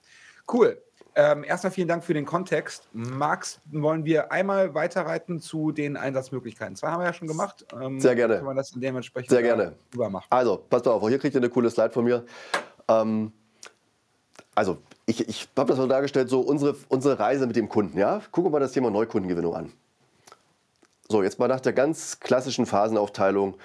Cool. 0.51 0.81
Ähm, 1.17 1.45
erstmal 1.45 1.71
vielen 1.71 1.88
Dank 1.88 2.04
für 2.04 2.13
den 2.13 2.25
Kontext. 2.25 2.89
Max, 2.91 3.62
wollen 3.71 4.04
wir 4.04 4.34
einmal 4.34 4.73
weiterreiten 4.73 5.39
zu 5.39 5.71
den 5.71 5.95
Einsatzmöglichkeiten? 5.95 6.75
Zwei 6.75 6.89
haben 6.89 6.99
wir 6.99 7.06
ja 7.06 7.13
schon 7.13 7.30
gemacht. 7.30 7.65
Ähm, 7.80 8.01
Sehr 8.01 8.15
gerne. 8.15 8.36
Können 8.36 8.47
wir 8.47 8.54
das 8.54 8.71
dementsprechend 8.71 9.30
Sehr 9.30 9.41
gerne. 9.41 9.75
Übermachen. 9.93 10.28
Also, 10.30 10.58
passt 10.69 10.88
auf, 10.88 11.08
hier 11.08 11.17
kriegt 11.17 11.34
ihr 11.34 11.39
eine 11.39 11.49
coole 11.49 11.69
Slide 11.69 11.91
von 11.91 12.04
mir. 12.04 12.25
Ähm, 12.89 13.32
also, 14.56 14.80
ich, 15.06 15.28
ich 15.28 15.47
habe 15.58 15.69
das 15.69 15.78
mal 15.78 15.88
dargestellt, 15.88 16.30
so 16.30 16.41
unsere, 16.41 16.75
unsere 16.89 17.17
Reise 17.17 17.47
mit 17.47 17.56
dem 17.56 17.69
Kunden. 17.69 17.97
Ja? 17.97 18.21
Gucken 18.32 18.51
wir 18.51 18.58
mal 18.58 18.60
das 18.60 18.73
Thema 18.73 18.89
Neukundengewinnung 18.89 19.56
an. 19.56 19.71
So, 21.08 21.23
jetzt 21.23 21.39
mal 21.39 21.47
nach 21.47 21.62
der 21.62 21.73
ganz 21.73 22.19
klassischen 22.19 22.65
Phasenaufteilung. 22.65 23.56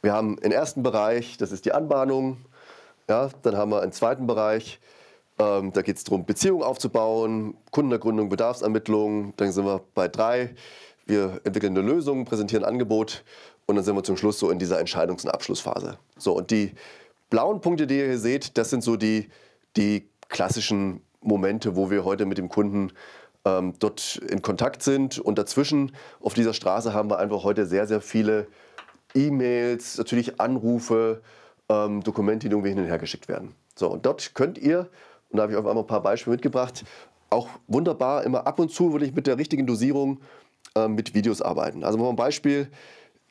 Wir 0.00 0.14
haben 0.14 0.36
den 0.36 0.52
ersten 0.52 0.82
Bereich, 0.82 1.36
das 1.36 1.52
ist 1.52 1.66
die 1.66 1.72
Anbahnung. 1.72 2.38
Ja, 3.08 3.28
dann 3.42 3.56
haben 3.56 3.70
wir 3.70 3.82
einen 3.82 3.92
zweiten 3.92 4.26
Bereich, 4.26 4.80
ähm, 5.38 5.72
da 5.72 5.82
geht 5.82 5.96
es 5.96 6.04
darum, 6.04 6.24
Beziehungen 6.24 6.62
aufzubauen, 6.62 7.56
Kundenergründung, 7.70 8.28
Bedarfsermittlung. 8.28 9.34
Dann 9.36 9.52
sind 9.52 9.64
wir 9.64 9.82
bei 9.94 10.08
drei. 10.08 10.54
Wir 11.04 11.40
entwickeln 11.44 11.76
eine 11.76 11.86
Lösung, 11.86 12.24
präsentieren 12.24 12.64
ein 12.64 12.70
Angebot 12.70 13.22
und 13.66 13.76
dann 13.76 13.84
sind 13.84 13.94
wir 13.94 14.02
zum 14.02 14.16
Schluss 14.16 14.38
so 14.38 14.50
in 14.50 14.58
dieser 14.58 14.78
Entscheidungs- 14.80 15.24
und 15.24 15.30
Abschlussphase. 15.30 15.98
So, 16.16 16.36
und 16.36 16.50
die 16.50 16.72
blauen 17.30 17.60
Punkte, 17.60 17.86
die 17.86 17.98
ihr 17.98 18.06
hier 18.06 18.18
seht, 18.18 18.56
das 18.58 18.70
sind 18.70 18.82
so 18.82 18.96
die, 18.96 19.28
die 19.76 20.08
klassischen 20.28 21.02
Momente, 21.20 21.76
wo 21.76 21.90
wir 21.90 22.04
heute 22.04 22.26
mit 22.26 22.38
dem 22.38 22.48
Kunden 22.48 22.92
ähm, 23.44 23.74
dort 23.78 24.16
in 24.16 24.42
Kontakt 24.42 24.82
sind. 24.82 25.18
Und 25.18 25.38
dazwischen 25.38 25.92
auf 26.20 26.34
dieser 26.34 26.54
Straße 26.54 26.94
haben 26.94 27.10
wir 27.10 27.18
einfach 27.18 27.44
heute 27.44 27.66
sehr, 27.66 27.86
sehr 27.86 28.00
viele 28.00 28.46
E-Mails, 29.14 29.98
natürlich 29.98 30.40
Anrufe, 30.40 31.22
ähm, 31.68 32.02
Dokumente, 32.02 32.48
die 32.48 32.52
irgendwie 32.52 32.70
hin 32.70 32.78
und 32.78 32.86
her 32.86 32.98
geschickt 32.98 33.28
werden. 33.28 33.54
So, 33.74 33.88
und 33.90 34.06
dort 34.06 34.34
könnt 34.34 34.58
ihr 34.58 34.88
und 35.36 35.38
da 35.38 35.42
habe 35.42 35.52
ich 35.52 35.58
einfach 35.58 35.76
ein 35.76 35.86
paar 35.86 36.02
Beispiele 36.02 36.34
mitgebracht. 36.34 36.86
Auch 37.28 37.50
wunderbar, 37.66 38.24
immer 38.24 38.46
ab 38.46 38.58
und 38.58 38.70
zu 38.70 38.92
würde 38.92 39.04
ich 39.04 39.14
mit 39.14 39.26
der 39.26 39.36
richtigen 39.36 39.66
Dosierung 39.66 40.20
äh, 40.74 40.88
mit 40.88 41.12
Videos 41.12 41.42
arbeiten. 41.42 41.84
Also 41.84 41.98
mal 41.98 42.08
ein 42.08 42.16
Beispiel, 42.16 42.70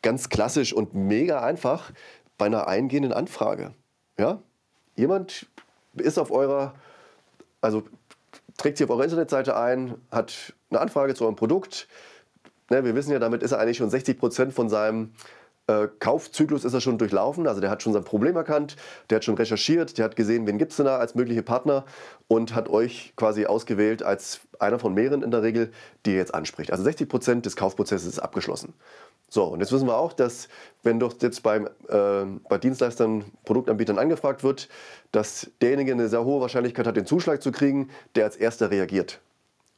ganz 0.04 0.30
klassisch 0.30 0.72
und 0.72 0.94
mega 0.94 1.42
einfach 1.42 1.92
bei 2.38 2.46
einer 2.46 2.68
eingehenden 2.68 3.12
Anfrage. 3.12 3.74
Ja? 4.20 4.40
Jemand 4.96 5.48
ist 5.96 6.20
auf 6.20 6.30
eurer, 6.30 6.76
also 7.60 7.82
trägt 8.56 8.78
sich 8.78 8.86
auf 8.86 8.92
eurer 8.92 9.06
Internetseite 9.06 9.58
ein, 9.58 9.96
hat 10.12 10.54
eine 10.70 10.82
Anfrage 10.82 11.16
zu 11.16 11.24
eurem 11.24 11.36
Produkt. 11.36 11.88
Ne, 12.70 12.86
wir 12.86 12.94
wissen 12.94 13.12
ja, 13.12 13.18
damit 13.18 13.42
ist 13.42 13.52
er 13.52 13.60
eigentlich 13.60 13.78
schon 13.78 13.90
60 13.90 14.20
Prozent 14.20 14.54
von 14.54 14.70
seinem 14.70 15.14
äh, 15.68 15.88
Kaufzyklus 16.00 16.64
ist 16.64 16.74
er 16.74 16.82
schon 16.82 16.98
durchlaufen, 16.98 17.48
also 17.48 17.62
der 17.62 17.70
hat 17.70 17.82
schon 17.82 17.94
sein 17.94 18.04
Problem 18.04 18.36
erkannt, 18.36 18.76
der 19.10 19.18
hat 19.18 19.26
schon 19.26 19.36
recherchiert, 19.36 19.98
der 19.98 20.06
hat 20.06 20.16
gesehen, 20.16 20.46
wen 20.48 20.58
gibt 20.58 20.72
es 20.72 20.78
denn 20.78 20.86
da 20.86 20.98
als 20.98 21.16
mögliche 21.16 21.44
Partner 21.44 21.86
und 22.28 22.54
hat 22.54 22.70
euch 22.70 23.14
quasi 23.16 23.46
ausgewählt 23.46 24.04
als 24.04 24.42
einer 24.60 24.80
von 24.80 24.94
mehreren 24.94 25.24
in 25.24 25.32
der 25.32 25.44
Regel, 25.44 25.72
die 26.06 26.12
ihr 26.12 26.18
jetzt 26.18 26.34
anspricht. 26.34 26.72
Also 26.72 26.84
60 26.84 27.10
Prozent 27.10 27.46
des 27.46 27.56
Kaufprozesses 27.56 28.08
ist 28.08 28.20
abgeschlossen. 28.20 28.74
So, 29.28 29.46
und 29.46 29.60
jetzt 29.60 29.72
wissen 29.72 29.88
wir 29.88 29.98
auch, 29.98 30.14
dass 30.14 30.48
wenn 30.84 31.00
doch 31.00 31.16
jetzt 31.20 31.42
beim, 31.42 31.68
äh, 31.88 32.26
bei 32.48 32.58
Dienstleistern, 32.58 33.26
Produktanbietern 33.44 33.98
angefragt 33.98 34.44
wird, 34.44 34.70
dass 35.12 35.50
derjenige 35.62 35.92
eine 35.92 36.10
sehr 36.10 36.24
hohe 36.24 36.42
Wahrscheinlichkeit 36.42 36.86
hat, 36.86 36.96
den 36.96 37.08
Zuschlag 37.08 37.42
zu 37.42 37.52
kriegen, 37.52 37.90
der 38.14 38.26
als 38.26 38.36
erster 38.36 38.70
reagiert. 38.70 39.20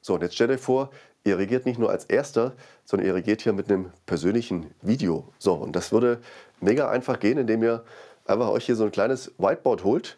So, 0.02 0.16
und 0.16 0.22
jetzt 0.22 0.36
stellt 0.36 0.52
euch 0.52 0.62
vor, 0.62 0.90
ihr 1.24 1.38
reagiert 1.38 1.66
nicht 1.66 1.80
nur 1.80 1.90
als 1.90 2.06
Erster, 2.06 2.54
sondern 2.86 3.08
ihr 3.08 3.14
reagiert 3.14 3.42
hier 3.42 3.54
mit 3.54 3.70
einem 3.70 3.92
persönlichen 4.06 4.72
Video. 4.82 5.28
So, 5.40 5.54
und 5.54 5.76
das 5.76 5.92
würde 5.92 6.20
mega 6.62 6.90
einfach 6.90 7.20
gehen, 7.20 7.38
indem 7.38 7.64
ihr 7.64 7.84
einfach 8.26 8.50
euch 8.50 8.66
hier 8.66 8.76
so 8.76 8.86
ein 8.86 8.92
kleines 8.92 9.32
Whiteboard 9.38 9.84
holt. 9.84 10.18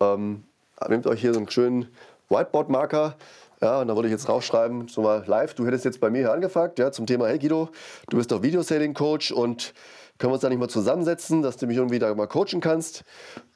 Ähm, 0.00 0.44
nehmt 0.88 1.06
euch 1.06 1.20
hier 1.20 1.32
so 1.32 1.40
einen 1.40 1.50
schönen 1.50 1.88
Whiteboard-Marker. 2.28 3.16
Ja, 3.60 3.80
und 3.80 3.88
da 3.88 3.96
würde 3.96 4.06
ich 4.06 4.12
jetzt 4.12 4.28
draufschreiben, 4.28 4.86
so 4.86 5.02
mal 5.02 5.24
live, 5.26 5.54
du 5.54 5.66
hättest 5.66 5.84
jetzt 5.84 6.00
bei 6.00 6.10
mir 6.10 6.18
hier 6.18 6.32
angefragt, 6.32 6.78
ja, 6.78 6.92
zum 6.92 7.06
Thema, 7.06 7.26
hey 7.26 7.40
Guido, 7.40 7.70
du 8.08 8.16
bist 8.16 8.30
doch 8.30 8.40
Video-Selling-Coach 8.40 9.32
und 9.32 9.74
können 10.18 10.30
wir 10.30 10.34
uns 10.34 10.42
da 10.42 10.48
nicht 10.48 10.60
mal 10.60 10.68
zusammensetzen, 10.68 11.42
dass 11.42 11.56
du 11.56 11.66
mich 11.66 11.76
irgendwie 11.76 11.98
da 11.98 12.14
mal 12.14 12.28
coachen 12.28 12.60
kannst. 12.60 13.02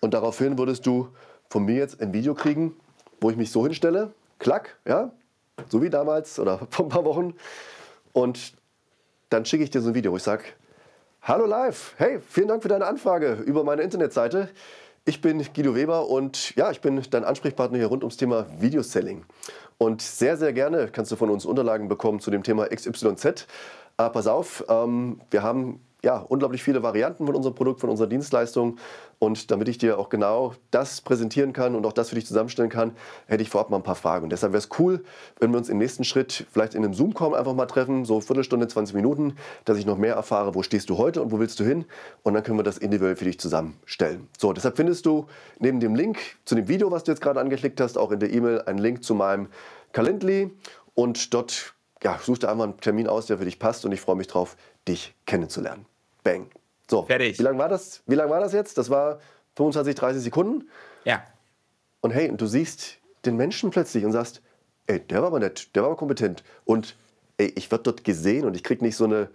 Und 0.00 0.14
daraufhin 0.14 0.59
würdest 0.59 0.87
du 0.87 1.09
von 1.50 1.64
mir 1.64 1.76
jetzt 1.76 2.00
ein 2.00 2.12
Video 2.12 2.35
kriegen, 2.35 2.74
wo 3.20 3.31
ich 3.31 3.37
mich 3.37 3.52
so 3.52 3.62
hinstelle, 3.62 4.12
klack, 4.40 4.76
ja, 4.87 5.12
so 5.68 5.83
wie 5.83 5.90
damals 5.90 6.38
oder 6.38 6.59
vor 6.70 6.87
ein 6.87 6.88
paar 6.88 7.05
Wochen. 7.05 7.35
Und 8.12 8.55
dann 9.31 9.44
schicke 9.44 9.64
ich 9.64 9.70
dir 9.70 9.81
so 9.81 9.88
ein 9.88 9.94
Video, 9.94 10.12
wo 10.12 10.16
ich 10.16 10.22
sage, 10.22 10.44
Hallo 11.25 11.46
live. 11.46 11.94
Hey, 11.98 12.18
vielen 12.20 12.48
Dank 12.48 12.62
für 12.64 12.68
deine 12.68 12.85
Anfrage 12.85 13.35
über 13.46 13.62
meine 13.62 13.83
Internetseite. 13.83 14.48
Ich 15.05 15.20
bin 15.20 15.40
Guido 15.55 15.77
Weber 15.77 16.09
und 16.09 16.57
ja, 16.57 16.72
ich 16.72 16.81
bin 16.81 17.01
dein 17.11 17.22
Ansprechpartner 17.22 17.79
hier 17.79 17.87
rund 17.87 18.03
ums 18.03 18.16
Thema 18.16 18.46
Videoselling. 18.59 19.25
Und 19.79 20.03
sehr, 20.03 20.37
sehr 20.37 20.53
gerne 20.53 20.88
kannst 20.88 21.12
du 21.12 21.16
von 21.16 21.31
uns 21.31 21.44
Unterlagen 21.44 21.87
bekommen 21.87 22.18
zu 22.18 22.33
dem 22.33 22.42
Thema 22.42 22.66
XYZ. 22.66 23.46
Aber 23.96 24.11
pass 24.11 24.27
auf, 24.27 24.64
ähm, 24.68 25.20
wir 25.31 25.44
haben 25.44 25.81
ja, 26.04 26.16
unglaublich 26.16 26.62
viele 26.62 26.82
Varianten 26.82 27.26
von 27.26 27.36
unserem 27.36 27.54
Produkt, 27.54 27.80
von 27.80 27.88
unserer 27.88 28.08
Dienstleistung. 28.08 28.76
Und 29.20 29.52
damit 29.52 29.68
ich 29.68 29.78
dir 29.78 30.00
auch 30.00 30.08
genau 30.08 30.54
das 30.72 31.00
präsentieren 31.00 31.52
kann 31.52 31.76
und 31.76 31.86
auch 31.86 31.92
das 31.92 32.08
für 32.08 32.16
dich 32.16 32.26
zusammenstellen 32.26 32.70
kann, 32.70 32.96
hätte 33.26 33.42
ich 33.42 33.50
vorab 33.50 33.70
mal 33.70 33.76
ein 33.76 33.84
paar 33.84 33.94
Fragen. 33.94 34.24
Und 34.24 34.30
deshalb 34.30 34.52
wäre 34.52 34.58
es 34.58 34.68
cool, 34.80 35.04
wenn 35.38 35.52
wir 35.52 35.58
uns 35.58 35.68
im 35.68 35.78
nächsten 35.78 36.02
Schritt 36.02 36.46
vielleicht 36.50 36.74
in 36.74 36.84
einem 36.84 36.92
Zoom-Call 36.92 37.36
einfach 37.36 37.54
mal 37.54 37.66
treffen, 37.66 38.04
so 38.04 38.20
Viertelstunde, 38.20 38.66
20 38.66 38.96
Minuten, 38.96 39.36
dass 39.64 39.78
ich 39.78 39.86
noch 39.86 39.96
mehr 39.96 40.16
erfahre, 40.16 40.56
wo 40.56 40.64
stehst 40.64 40.90
du 40.90 40.98
heute 40.98 41.22
und 41.22 41.30
wo 41.30 41.38
willst 41.38 41.60
du 41.60 41.64
hin. 41.64 41.84
Und 42.24 42.34
dann 42.34 42.42
können 42.42 42.58
wir 42.58 42.64
das 42.64 42.78
individuell 42.78 43.14
für 43.14 43.24
dich 43.24 43.38
zusammenstellen. 43.38 44.28
So, 44.38 44.52
deshalb 44.52 44.76
findest 44.76 45.06
du 45.06 45.26
neben 45.60 45.78
dem 45.78 45.94
Link 45.94 46.18
zu 46.44 46.56
dem 46.56 46.66
Video, 46.66 46.90
was 46.90 47.04
du 47.04 47.12
jetzt 47.12 47.20
gerade 47.20 47.38
angeklickt 47.38 47.80
hast, 47.80 47.96
auch 47.96 48.10
in 48.10 48.18
der 48.18 48.32
E-Mail 48.32 48.62
einen 48.62 48.78
Link 48.78 49.04
zu 49.04 49.14
meinem 49.14 49.46
Calendly. 49.92 50.50
Und 50.94 51.32
dort 51.32 51.74
ja, 52.02 52.18
such 52.20 52.38
dir 52.38 52.50
einmal 52.50 52.68
einen 52.68 52.80
Termin 52.80 53.06
aus, 53.06 53.26
der 53.26 53.38
für 53.38 53.44
dich 53.44 53.60
passt. 53.60 53.84
Und 53.84 53.92
ich 53.92 54.00
freue 54.00 54.16
mich 54.16 54.26
drauf, 54.26 54.56
dich 54.88 55.14
kennenzulernen. 55.26 55.86
Bang. 56.22 56.50
So, 56.88 57.04
Fertig. 57.04 57.38
Wie 57.38 57.42
lange 57.42 57.58
war, 57.58 57.68
das, 57.68 58.02
wie 58.06 58.14
lang 58.14 58.30
war 58.30 58.40
das 58.40 58.52
jetzt? 58.52 58.78
Das 58.78 58.90
war 58.90 59.18
25, 59.56 59.94
30 59.94 60.22
Sekunden. 60.22 60.68
Ja. 61.04 61.22
Und 62.00 62.11
hey, 62.11 62.28
und 62.28 62.40
du 62.40 62.46
siehst 62.46 62.98
den 63.24 63.37
Menschen 63.37 63.70
plötzlich 63.70 64.04
und 64.04 64.12
sagst, 64.12 64.42
ey, 64.87 65.00
der 65.00 65.20
war 65.20 65.28
aber 65.28 65.38
nett, 65.38 65.74
der 65.74 65.82
war 65.82 65.90
aber 65.90 65.96
kompetent. 65.96 66.42
Und 66.64 66.96
ey, 67.38 67.52
ich 67.56 67.70
werde 67.70 67.85
dort 67.85 68.04
gesehen 68.04 68.44
und 68.44 68.56
ich 68.56 68.64
kriege 68.64 68.85
nicht 68.85 68.96
so 68.96 69.04
eine, 69.04 69.30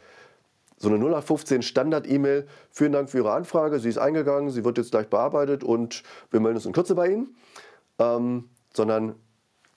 so 0.78 0.90
eine 0.90 0.98
0815 0.98 1.62
Standard-E-Mail. 1.62 2.48
Vielen 2.72 2.92
Dank 2.92 3.10
für 3.10 3.20
Ihre 3.20 3.32
Anfrage, 3.32 3.80
sie 3.80 3.90
ist 3.90 3.98
eingegangen, 3.98 4.50
sie 4.50 4.64
wird 4.64 4.78
jetzt 4.78 4.92
gleich 4.92 5.08
bearbeitet 5.08 5.64
und 5.64 6.04
wir 6.30 6.40
melden 6.40 6.58
uns 6.58 6.66
in 6.66 6.74
Kürze 6.74 6.96
bei 6.96 7.10
Ihnen. 7.10 7.36
Ähm, 8.00 8.50
sondern 8.74 9.16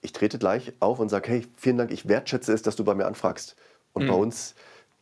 ich 0.03 0.12
trete 0.12 0.38
gleich 0.38 0.73
auf 0.81 0.99
und 0.99 1.09
sage, 1.09 1.31
hey, 1.31 1.46
vielen 1.57 1.79
Dank, 1.79 1.90
ich 1.90 2.09
wertschätze 2.09 2.53
es, 2.53 2.62
dass 2.62 2.77
du 2.77 2.85
bei 2.85 2.94
mir 2.94 3.07
anfragst. 3.07 3.57
Und 3.92 4.07
bei 4.07 4.14
uns, 4.14 4.55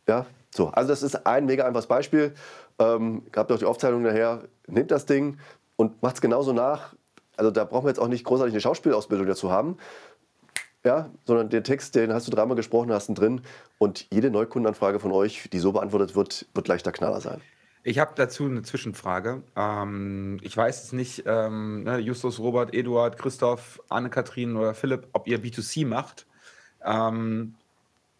ja, 0.07 0.25
so. 0.51 0.67
Also 0.67 0.89
das 0.89 1.03
ist 1.03 1.25
ein 1.25 1.45
mega 1.45 1.65
einfaches 1.65 1.87
Beispiel. 1.87 2.33
Ähm, 2.79 3.23
habt 3.35 3.51
ihr 3.51 3.55
auch 3.55 3.59
die 3.59 3.65
Aufzeichnung 3.65 4.03
daher, 4.03 4.43
nehmt 4.67 4.91
das 4.91 5.05
Ding 5.05 5.37
und 5.75 6.01
macht 6.01 6.15
es 6.15 6.21
genauso 6.21 6.53
nach. 6.53 6.95
Also 7.37 7.51
da 7.51 7.63
brauchen 7.63 7.85
wir 7.85 7.89
jetzt 7.89 7.99
auch 7.99 8.07
nicht 8.07 8.25
großartig 8.25 8.53
eine 8.53 8.61
Schauspielausbildung 8.61 9.27
dazu 9.27 9.51
haben. 9.51 9.77
Ja, 10.85 11.09
sondern 11.25 11.49
den 11.49 11.65
Text, 11.65 11.95
den 11.95 12.13
hast 12.13 12.27
du 12.27 12.31
dreimal 12.31 12.55
gesprochen, 12.55 12.91
hast 12.91 13.09
ihn 13.09 13.15
drin. 13.15 13.41
Und 13.79 14.07
jede 14.11 14.31
Neukundenanfrage 14.31 14.99
von 14.99 15.11
euch, 15.11 15.49
die 15.51 15.59
so 15.59 15.73
beantwortet 15.73 16.15
wird, 16.15 16.47
wird 16.53 16.65
gleich 16.65 16.83
der 16.83 16.93
Knaller 16.93 17.19
sein. 17.19 17.41
Ich 17.83 17.99
habe 17.99 18.11
dazu 18.15 18.45
eine 18.45 18.61
Zwischenfrage. 18.61 19.43
Ähm, 19.55 20.37
ich 20.41 20.55
weiß 20.55 20.83
es 20.83 20.93
nicht, 20.93 21.23
ähm, 21.25 21.83
ne, 21.83 21.97
Justus, 21.99 22.39
Robert, 22.39 22.73
Eduard, 22.73 23.17
Christoph, 23.17 23.81
Anne-Kathrin 23.89 24.55
oder 24.55 24.73
Philipp, 24.73 25.07
ob 25.13 25.27
ihr 25.27 25.39
B2C 25.39 25.85
macht. 25.85 26.27
Ähm, 26.85 27.55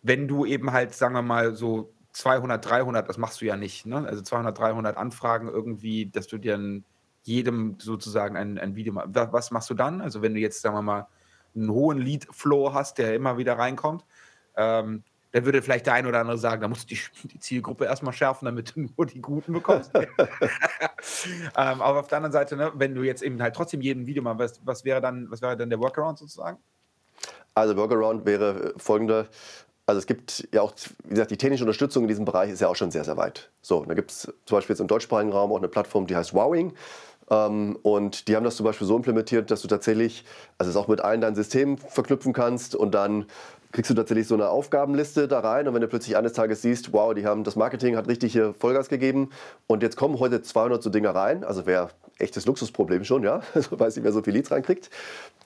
wenn 0.01 0.27
du 0.27 0.45
eben 0.45 0.71
halt, 0.71 0.93
sagen 0.93 1.13
wir 1.13 1.21
mal, 1.21 1.55
so 1.55 1.91
200, 2.13 2.65
300, 2.65 3.07
das 3.07 3.17
machst 3.17 3.41
du 3.41 3.45
ja 3.45 3.55
nicht. 3.55 3.85
Ne? 3.85 4.05
Also 4.07 4.21
200, 4.21 4.57
300 4.57 4.97
Anfragen 4.97 5.47
irgendwie, 5.47 6.07
dass 6.07 6.27
du 6.27 6.37
dir 6.37 6.81
jedem 7.23 7.75
sozusagen 7.79 8.35
ein, 8.37 8.57
ein 8.57 8.75
Video 8.75 8.93
machst. 8.93 9.09
Was 9.13 9.51
machst 9.51 9.69
du 9.69 9.73
dann? 9.73 10.01
Also 10.01 10.21
wenn 10.21 10.33
du 10.33 10.39
jetzt, 10.39 10.61
sagen 10.61 10.75
wir 10.75 10.81
mal, 10.81 11.07
einen 11.55 11.71
hohen 11.71 11.97
Lead-Flow 11.99 12.73
hast, 12.73 12.97
der 12.97 13.15
immer 13.15 13.37
wieder 13.37 13.57
reinkommt, 13.57 14.05
ähm, 14.55 15.03
dann 15.31 15.45
würde 15.45 15.61
vielleicht 15.61 15.85
der 15.85 15.93
eine 15.93 16.07
oder 16.07 16.21
andere 16.21 16.37
sagen, 16.39 16.61
da 16.61 16.67
musst 16.67 16.89
du 16.89 16.95
die, 16.95 17.27
die 17.27 17.39
Zielgruppe 17.39 17.85
erstmal 17.85 18.13
schärfen, 18.13 18.45
damit 18.45 18.75
du 18.75 18.81
nur 18.81 19.05
die 19.05 19.21
Guten 19.21 19.53
bekommst. 19.53 19.91
ähm, 19.95 20.07
aber 21.55 21.99
auf 21.99 22.07
der 22.07 22.17
anderen 22.17 22.33
Seite, 22.33 22.55
ne, 22.55 22.71
wenn 22.75 22.95
du 22.95 23.03
jetzt 23.03 23.21
eben 23.21 23.41
halt 23.41 23.55
trotzdem 23.55 23.81
jeden 23.81 24.07
Video 24.07 24.23
machst, 24.23 24.39
was, 24.39 24.61
was, 24.65 24.85
wäre 24.85 25.01
dann, 25.01 25.29
was 25.29 25.41
wäre 25.41 25.55
dann 25.55 25.69
der 25.69 25.79
Workaround 25.79 26.17
sozusagen? 26.17 26.57
Also 27.53 27.75
Workaround 27.75 28.25
wäre 28.25 28.73
folgender. 28.77 29.27
Also 29.89 29.97
es 29.97 30.05
gibt 30.05 30.47
ja 30.53 30.61
auch, 30.61 30.73
wie 31.05 31.09
gesagt, 31.09 31.31
die 31.31 31.37
technische 31.37 31.63
Unterstützung 31.63 32.03
in 32.03 32.09
diesem 32.09 32.23
Bereich 32.23 32.51
ist 32.51 32.61
ja 32.61 32.67
auch 32.67 32.75
schon 32.75 32.91
sehr, 32.91 33.03
sehr 33.03 33.17
weit. 33.17 33.49
So, 33.63 33.83
da 33.85 33.95
gibt 33.95 34.11
es 34.11 34.31
zum 34.45 34.57
Beispiel 34.57 34.75
jetzt 34.75 34.81
im 34.81 34.87
deutschsprachigen 34.87 35.31
Raum 35.31 35.51
auch 35.51 35.57
eine 35.57 35.67
Plattform, 35.67 36.05
die 36.05 36.15
heißt 36.15 36.35
Wowing. 36.35 36.73
Ähm, 37.31 37.75
und 37.81 38.27
die 38.27 38.35
haben 38.35 38.43
das 38.43 38.55
zum 38.55 38.65
Beispiel 38.65 38.85
so 38.85 38.95
implementiert, 38.95 39.49
dass 39.49 39.63
du 39.63 39.67
tatsächlich, 39.67 40.25
also 40.59 40.69
es 40.69 40.77
auch 40.77 40.89
mit 40.89 41.01
allen 41.01 41.21
deinen 41.21 41.33
Systemen 41.33 41.79
verknüpfen 41.79 42.33
kannst 42.33 42.75
und 42.75 42.93
dann 42.93 43.25
kriegst 43.71 43.89
du 43.89 43.95
tatsächlich 43.95 44.27
so 44.27 44.35
eine 44.35 44.49
Aufgabenliste 44.49 45.27
da 45.27 45.39
rein 45.39 45.67
und 45.67 45.73
wenn 45.73 45.81
du 45.81 45.87
plötzlich 45.87 46.15
eines 46.15 46.33
Tages 46.33 46.61
siehst, 46.61 46.93
wow, 46.93 47.15
die 47.15 47.25
haben 47.25 47.43
das 47.43 47.55
Marketing 47.55 47.95
hat 47.97 48.07
richtig 48.07 48.31
hier 48.31 48.53
Vollgas 48.53 48.89
gegeben 48.89 49.31
und 49.65 49.81
jetzt 49.81 49.97
kommen 49.97 50.19
heute 50.19 50.43
200 50.43 50.83
so 50.83 50.91
Dinge 50.91 51.15
rein, 51.15 51.43
also 51.43 51.65
wäre 51.65 51.89
echtes 52.19 52.45
Luxusproblem 52.45 53.05
schon, 53.05 53.23
ja, 53.23 53.41
also 53.55 53.79
weiß 53.79 53.95
nicht, 53.95 54.05
wer 54.05 54.11
so 54.11 54.21
viel 54.21 54.35
Leads 54.35 54.51
reinkriegt. 54.51 54.91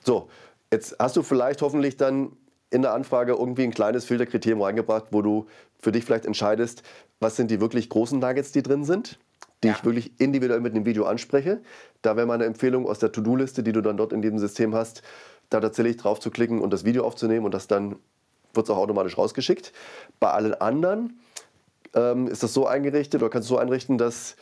So, 0.02 0.28
jetzt 0.70 0.96
hast 0.98 1.16
du 1.16 1.22
vielleicht 1.22 1.62
hoffentlich 1.62 1.96
dann 1.96 2.36
in 2.70 2.82
der 2.82 2.92
Anfrage 2.92 3.32
irgendwie 3.32 3.62
ein 3.62 3.72
kleines 3.72 4.04
Filterkriterium 4.04 4.62
reingebracht, 4.62 5.06
wo 5.10 5.22
du 5.22 5.46
für 5.78 5.92
dich 5.92 6.04
vielleicht 6.04 6.26
entscheidest, 6.26 6.82
was 7.20 7.36
sind 7.36 7.50
die 7.50 7.60
wirklich 7.60 7.88
großen 7.88 8.18
Nuggets, 8.18 8.52
die 8.52 8.62
drin 8.62 8.84
sind, 8.84 9.18
die 9.62 9.68
ja. 9.68 9.74
ich 9.74 9.84
wirklich 9.84 10.18
individuell 10.20 10.60
mit 10.60 10.74
einem 10.74 10.84
Video 10.84 11.04
anspreche. 11.04 11.62
Da 12.02 12.16
wäre 12.16 12.26
meine 12.26 12.44
Empfehlung 12.44 12.86
aus 12.86 12.98
der 12.98 13.12
To-Do-Liste, 13.12 13.62
die 13.62 13.72
du 13.72 13.80
dann 13.80 13.96
dort 13.96 14.12
in 14.12 14.22
diesem 14.22 14.38
System 14.38 14.74
hast, 14.74 15.02
da 15.50 15.60
tatsächlich 15.60 15.98
drauf 15.98 16.20
zu 16.20 16.30
klicken 16.30 16.60
und 16.60 16.72
das 16.72 16.84
Video 16.84 17.04
aufzunehmen 17.04 17.44
und 17.44 17.54
das 17.54 17.66
dann 17.66 17.96
wird 18.54 18.66
es 18.66 18.70
auch 18.70 18.78
automatisch 18.78 19.18
rausgeschickt. 19.18 19.72
Bei 20.20 20.30
allen 20.30 20.54
anderen 20.54 21.18
ähm, 21.94 22.28
ist 22.28 22.42
das 22.42 22.54
so 22.54 22.66
eingerichtet 22.66 23.22
oder 23.22 23.30
kannst 23.30 23.48
du 23.50 23.54
so 23.54 23.58
einrichten, 23.58 23.98
dass 23.98 24.36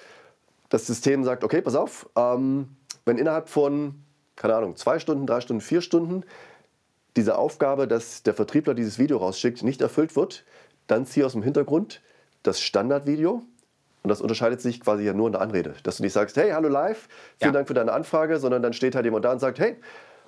das 0.68 0.87
System 0.87 1.24
sagt, 1.24 1.44
okay, 1.44 1.61
pass 1.61 1.74
auf, 1.74 2.08
ähm, 2.16 2.76
wenn 3.04 3.18
innerhalb 3.18 3.48
von, 3.48 4.02
keine 4.37 4.54
Ahnung, 4.54 4.76
zwei 4.76 4.98
Stunden, 4.98 5.26
drei 5.26 5.40
Stunden, 5.40 5.61
vier 5.61 5.80
Stunden 5.80 6.24
diese 7.16 7.37
Aufgabe, 7.37 7.87
dass 7.87 8.22
der 8.22 8.35
Vertriebler 8.35 8.75
dieses 8.75 8.98
Video 8.98 9.18
rausschickt, 9.18 9.62
nicht 9.62 9.81
erfüllt 9.81 10.16
wird, 10.16 10.44
dann 10.87 11.07
ziehe 11.07 11.25
aus 11.27 11.33
dem 11.33 11.42
Hintergrund 11.42 12.01
das 12.42 12.61
Standardvideo. 12.61 13.42
Und 14.03 14.09
das 14.09 14.20
unterscheidet 14.20 14.61
sich 14.61 14.81
quasi 14.81 15.05
ja 15.05 15.12
nur 15.12 15.27
in 15.27 15.33
der 15.33 15.42
Anrede. 15.42 15.75
Dass 15.85 15.98
du 15.98 16.03
nicht 16.03 16.12
sagst, 16.12 16.37
hey, 16.37 16.51
hallo 16.51 16.68
live, 16.68 17.09
vielen 17.38 17.51
ja. 17.51 17.53
Dank 17.53 17.68
für 17.68 17.75
deine 17.75 17.92
Anfrage, 17.92 18.38
sondern 18.38 18.62
dann 18.62 18.72
steht 18.72 18.94
halt 18.94 19.05
jemand 19.05 19.25
da 19.25 19.33
und 19.33 19.38
sagt, 19.38 19.61
hey, 19.61 19.77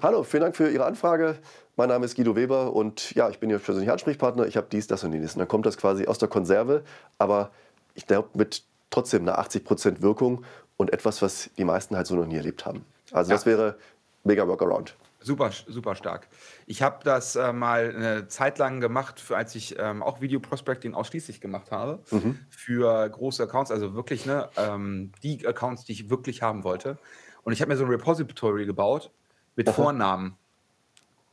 hallo, 0.00 0.22
vielen 0.22 0.42
Dank 0.42 0.56
für 0.56 0.70
Ihre 0.70 0.84
Anfrage. 0.84 1.36
Mein 1.76 1.88
Name 1.88 2.04
ist 2.04 2.14
Guido 2.14 2.36
Weber 2.36 2.72
und 2.72 3.12
ja, 3.16 3.28
ich 3.30 3.40
bin 3.40 3.50
Ihr 3.50 3.58
persönlicher 3.58 3.92
Ansprechpartner. 3.92 4.46
Ich 4.46 4.56
habe 4.56 4.68
dies, 4.70 4.86
das 4.86 5.02
und 5.02 5.12
jenes. 5.12 5.34
Und 5.34 5.40
dann 5.40 5.48
kommt 5.48 5.66
das 5.66 5.76
quasi 5.76 6.06
aus 6.06 6.18
der 6.18 6.28
Konserve, 6.28 6.84
aber 7.18 7.50
ich 7.94 8.06
glaube 8.06 8.28
mit 8.34 8.62
trotzdem 8.90 9.22
einer 9.22 9.40
80% 9.40 10.02
Wirkung 10.02 10.44
und 10.76 10.92
etwas, 10.92 11.20
was 11.20 11.50
die 11.58 11.64
meisten 11.64 11.96
halt 11.96 12.06
so 12.06 12.14
noch 12.14 12.26
nie 12.26 12.36
erlebt 12.36 12.64
haben. 12.64 12.84
Also 13.10 13.30
ja. 13.30 13.36
das 13.36 13.46
wäre 13.46 13.76
mega 14.22 14.46
Workaround. 14.46 14.94
Super, 15.24 15.52
super 15.52 15.94
stark. 15.94 16.28
Ich 16.66 16.82
habe 16.82 17.02
das 17.02 17.34
äh, 17.34 17.50
mal 17.54 17.94
eine 17.96 18.28
Zeit 18.28 18.58
lang 18.58 18.80
gemacht, 18.80 19.18
für, 19.18 19.38
als 19.38 19.54
ich 19.54 19.74
ähm, 19.78 20.02
auch 20.02 20.20
Video 20.20 20.38
Prospecting 20.38 20.92
ausschließlich 20.92 21.40
gemacht 21.40 21.70
habe, 21.70 22.02
mhm. 22.10 22.38
für 22.50 23.08
große 23.08 23.42
Accounts, 23.44 23.70
also 23.70 23.94
wirklich 23.94 24.26
ne, 24.26 24.50
ähm, 24.58 25.12
die 25.22 25.46
Accounts, 25.46 25.86
die 25.86 25.92
ich 25.92 26.10
wirklich 26.10 26.42
haben 26.42 26.62
wollte. 26.62 26.98
Und 27.42 27.54
ich 27.54 27.62
habe 27.62 27.70
mir 27.70 27.78
so 27.78 27.84
ein 27.84 27.90
Repository 27.90 28.66
gebaut 28.66 29.10
mit 29.56 29.66
Aha. 29.66 29.74
Vornamen. 29.74 30.36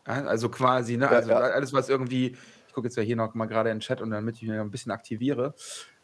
Ja, 0.07 0.23
also 0.23 0.47
quasi, 0.47 0.95
ne, 0.95 1.09
also 1.09 1.29
ja, 1.29 1.47
ja. 1.47 1.53
alles, 1.53 1.73
was 1.73 1.89
irgendwie, 1.89 2.37
ich 2.67 2.73
gucke 2.73 2.87
jetzt 2.87 2.95
ja 2.95 3.03
hier 3.03 3.17
noch 3.17 3.33
mal 3.33 3.47
gerade 3.47 3.71
in 3.71 3.75
den 3.75 3.81
Chat 3.81 3.99
und 3.99 4.11
damit 4.11 4.37
ich 4.37 4.43
mich 4.43 4.57
ein 4.57 4.71
bisschen 4.71 4.93
aktiviere. 4.93 5.53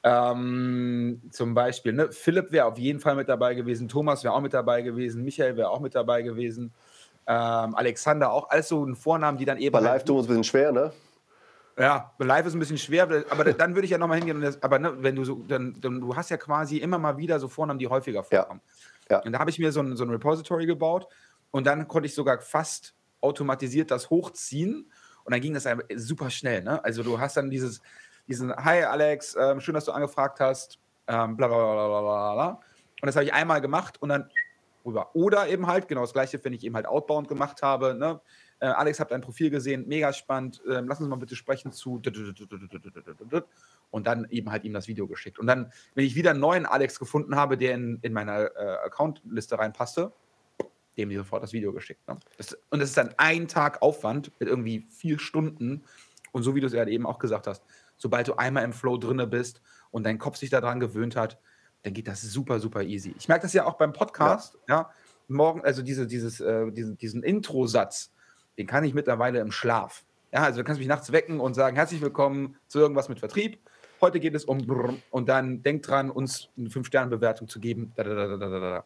Ähm, 0.04 1.22
zum 1.32 1.54
Beispiel, 1.54 1.94
ne, 1.94 2.12
Philipp 2.12 2.52
wäre 2.52 2.66
auf 2.66 2.78
jeden 2.78 3.00
Fall 3.00 3.16
mit 3.16 3.30
dabei 3.30 3.56
gewesen, 3.56 3.88
Thomas 3.88 4.26
wäre 4.26 4.34
auch 4.34 4.42
mit 4.42 4.54
dabei 4.54 4.82
gewesen, 4.82 5.24
Michael 5.24 5.56
wäre 5.56 5.70
auch 5.70 5.80
mit 5.80 5.96
dabei 5.96 6.22
gewesen 6.22 6.74
ähm, 7.28 7.76
Alexander 7.76 8.32
auch, 8.32 8.50
alles 8.50 8.70
so 8.70 8.86
ein 8.86 8.96
Vornamen, 8.96 9.38
die 9.38 9.46
dann 9.46 9.58
eben. 9.58 9.74
Bei 9.74 9.80
halt 9.80 9.88
Live 9.88 10.04
tun 10.06 10.18
uns 10.18 10.26
ein 10.26 10.30
bisschen 10.30 10.44
schwer, 10.46 10.72
ne? 10.72 10.92
Ja, 11.78 12.12
bei 12.18 12.26
Live 12.26 12.48
ist 12.48 12.54
ein 12.54 12.60
bisschen 12.60 12.78
schwer, 12.78 13.04
aber 13.30 13.54
dann 13.54 13.76
würde 13.76 13.86
ich 13.86 13.92
ja 13.92 14.00
nochmal 14.00 14.18
hingehen. 14.18 14.42
Das, 14.42 14.62
aber 14.64 14.80
ne, 14.80 14.94
wenn 15.04 15.16
du 15.16 15.24
so, 15.24 15.44
dann, 15.48 15.80
dann, 15.80 16.02
du 16.02 16.16
hast 16.16 16.32
ja 16.32 16.38
quasi 16.38 16.78
immer 16.78 16.98
mal 16.98 17.18
wieder 17.18 17.40
so 17.40 17.48
Vornamen, 17.48 17.78
die 17.78 17.88
häufiger 17.88 18.24
vorkommen. 18.24 18.62
Ja. 19.10 19.18
ja. 19.18 19.24
Und 19.24 19.34
da 19.34 19.40
habe 19.40 19.52
ich 19.52 19.60
mir 19.60 19.72
so 19.72 19.82
ein, 19.82 19.96
so 19.96 20.04
ein 20.04 20.10
Repository 20.10 20.66
gebaut 20.66 21.08
und 21.52 21.68
dann 21.68 21.88
konnte 21.88 22.08
ich 22.08 22.16
sogar 22.16 22.40
fast 22.40 22.96
automatisiert 23.22 23.92
das 23.92 24.10
hochziehen 24.10 24.92
und 25.24 25.34
dann 25.34 25.42
ging 25.42 25.54
das 25.54 25.68
super 25.96 26.30
schnell. 26.30 26.64
Ne? 26.64 26.84
Also 26.84 27.04
du 27.04 27.20
hast 27.20 27.38
dann 27.38 27.50
dieses, 27.50 27.82
diesen 28.28 28.56
Hi 28.56 28.84
Alex, 28.84 29.36
ähm, 29.40 29.60
schön, 29.60 29.76
dass 29.76 29.86
du 29.86 29.92
angefragt 29.92 30.40
hast, 30.40 30.80
ähm, 31.08 31.38
bla 31.38 31.48
bla 31.48 31.58
bla 31.58 31.88
bla 31.88 32.34
bla. 32.34 32.50
Und 33.02 33.06
das 33.06 33.16
habe 33.16 33.26
ich 33.26 33.34
einmal 33.34 33.62
gemacht 33.62 34.02
und 34.02 34.10
dann 34.10 34.30
rüber. 34.88 35.16
Oder 35.16 35.48
eben 35.48 35.68
halt, 35.68 35.88
genau 35.88 36.02
das 36.02 36.14
gleiche, 36.14 36.44
wenn 36.44 36.54
ich 36.54 36.64
eben 36.64 36.76
halt 36.76 36.88
outbound 36.88 37.28
gemacht 37.28 37.62
habe. 37.62 37.94
Ne? 37.94 38.20
Äh, 38.60 38.68
Alex, 38.68 39.00
habt 39.00 39.12
ein 39.12 39.22
Profil 39.22 39.52
gesehen, 39.52 39.88
mega 39.88 40.12
spannend. 40.14 40.62
Äh, 40.66 40.82
lass 40.82 41.00
uns 41.00 41.10
mal 41.10 41.18
bitte 41.18 41.36
sprechen 41.36 41.72
zu. 41.72 42.02
Und 43.92 44.08
dann 44.08 44.28
eben 44.30 44.52
halt 44.52 44.64
ihm 44.64 44.74
das 44.74 44.88
Video 44.88 45.08
geschickt. 45.08 45.38
Und 45.38 45.48
dann, 45.48 45.72
wenn 45.94 46.06
ich 46.06 46.16
wieder 46.16 46.32
einen 46.32 46.40
neuen 46.40 46.66
Alex 46.66 46.98
gefunden 46.98 47.36
habe, 47.36 47.58
der 47.58 47.76
in, 47.76 48.00
in 48.02 48.14
meine 48.14 48.52
äh, 48.56 48.86
Account-Liste 48.86 49.60
reinpasste, 49.60 50.12
dem 50.98 51.16
sofort 51.16 51.44
das 51.44 51.54
Video 51.54 51.72
geschickt. 51.72 52.08
Ne? 52.08 52.18
Das, 52.38 52.58
und 52.72 52.80
das 52.80 52.90
ist 52.90 52.98
dann 52.98 53.14
ein 53.18 53.48
Tag 53.48 53.82
Aufwand 53.82 54.32
mit 54.40 54.50
irgendwie 54.50 54.88
vier 54.90 55.20
Stunden. 55.20 55.84
Und 56.32 56.44
so 56.44 56.56
wie 56.56 56.62
du 56.62 56.68
es 56.68 56.74
ja 56.74 56.86
eben 56.88 57.06
auch 57.06 57.20
gesagt 57.20 57.48
hast, 57.48 57.64
sobald 57.98 58.28
du 58.28 58.36
einmal 58.36 58.64
im 58.64 58.74
Flow 58.74 58.98
drinne 58.98 59.28
bist 59.28 59.62
und 59.92 60.06
dein 60.06 60.18
Kopf 60.18 60.38
sich 60.38 60.50
daran 60.50 60.80
gewöhnt 60.80 61.16
hat, 61.16 61.40
dann 61.88 61.94
geht 61.94 62.08
das 62.08 62.22
super, 62.22 62.60
super 62.60 62.84
easy. 62.84 63.16
Ich 63.18 63.30
merke 63.30 63.44
das 63.44 63.54
ja 63.54 63.66
auch 63.66 63.76
beim 63.76 63.94
Podcast, 63.94 64.58
ja. 64.68 64.76
ja 64.76 64.90
morgen, 65.30 65.62
also 65.62 65.82
diese, 65.82 66.06
dieses, 66.06 66.42
äh, 66.42 66.70
diesen, 66.72 66.98
diesen 66.98 67.24
Intro-Satz, 67.24 68.12
den 68.58 68.68
kann 68.68 68.84
ich 68.84 68.94
mittlerweile 68.94 69.40
im 69.40 69.52
Schlaf. 69.52 70.04
Ja, 70.34 70.44
also 70.44 70.60
du 70.60 70.66
kannst 70.66 70.80
mich 70.80 70.88
nachts 70.90 71.12
wecken 71.14 71.40
und 71.40 71.54
sagen, 71.54 71.78
herzlich 71.78 72.02
willkommen 72.02 72.58
zu 72.68 72.80
irgendwas 72.80 73.08
mit 73.08 73.20
Vertrieb. 73.20 73.60
Heute 74.02 74.20
geht 74.20 74.36
es 74.36 74.44
um 74.44 74.60
und 75.12 75.30
dann 75.30 75.64
denk 75.64 75.84
dran, 75.84 76.12
uns 76.12 76.50
eine 76.58 76.68
5-Sterne-Bewertung 76.68 77.48
zu 77.48 77.60
geben. 77.62 77.94
Da, 77.96 78.04
da, 78.04 78.38
da, 78.38 78.84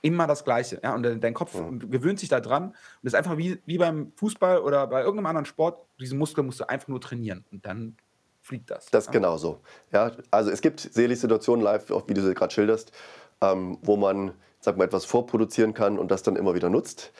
Immer 0.00 0.26
das 0.26 0.44
Gleiche. 0.44 0.80
Ja? 0.82 0.94
Und 0.94 1.02
dein 1.02 1.34
Kopf 1.34 1.54
gewöhnt 1.80 2.18
sich 2.18 2.30
da 2.30 2.40
dran. 2.40 2.68
Und 2.68 2.74
das 3.02 3.12
ist 3.12 3.18
einfach 3.18 3.36
wie, 3.36 3.60
wie 3.66 3.78
beim 3.78 4.12
Fußball 4.16 4.58
oder 4.58 4.86
bei 4.86 5.02
irgendeinem 5.02 5.26
anderen 5.26 5.44
Sport. 5.44 5.86
Diesen 6.00 6.18
Muskel 6.18 6.42
musst 6.42 6.58
du 6.58 6.68
einfach 6.68 6.88
nur 6.88 7.00
trainieren. 7.00 7.44
Und 7.52 7.66
dann 7.66 7.96
fliegt 8.42 8.70
das. 8.70 8.86
Das 8.90 9.04
ist 9.06 9.12
genau 9.12 9.38
so. 9.38 9.60
Ja, 9.92 10.12
also 10.30 10.50
es 10.50 10.60
gibt 10.60 10.80
selig 10.80 11.20
Situationen 11.20 11.64
live, 11.64 11.90
auch 11.90 12.06
wie 12.08 12.14
du 12.14 12.20
sie 12.20 12.34
gerade 12.34 12.52
schilderst, 12.52 12.92
ähm, 13.40 13.78
wo 13.82 13.96
man 13.96 14.32
sag 14.62 14.76
mal, 14.76 14.84
etwas 14.84 15.04
vorproduzieren 15.04 15.74
kann 15.74 15.98
und 15.98 16.10
das 16.10 16.22
dann 16.22 16.36
immer 16.36 16.54
wieder 16.54 16.70
nutzt. 16.70 17.12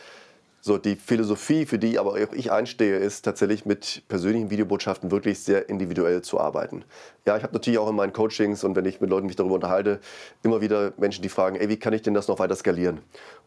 So, 0.64 0.78
die 0.78 0.94
Philosophie, 0.94 1.66
für 1.66 1.80
die 1.80 1.98
aber 1.98 2.12
auch 2.12 2.32
ich 2.32 2.52
einstehe, 2.52 2.96
ist 2.96 3.22
tatsächlich 3.22 3.66
mit 3.66 4.04
persönlichen 4.06 4.48
Videobotschaften 4.48 5.10
wirklich 5.10 5.40
sehr 5.40 5.68
individuell 5.68 6.22
zu 6.22 6.38
arbeiten. 6.38 6.84
Ja, 7.26 7.36
ich 7.36 7.42
habe 7.42 7.52
natürlich 7.52 7.80
auch 7.80 7.90
in 7.90 7.96
meinen 7.96 8.12
Coachings 8.12 8.62
und 8.62 8.76
wenn 8.76 8.84
ich 8.84 9.00
mit 9.00 9.10
Leuten 9.10 9.26
mich 9.26 9.34
darüber 9.34 9.56
unterhalte, 9.56 9.98
immer 10.44 10.60
wieder 10.60 10.92
Menschen, 10.98 11.20
die 11.20 11.28
fragen, 11.28 11.56
ey, 11.56 11.68
wie 11.68 11.78
kann 11.78 11.92
ich 11.94 12.02
denn 12.02 12.14
das 12.14 12.28
noch 12.28 12.38
weiter 12.38 12.54
skalieren? 12.54 13.00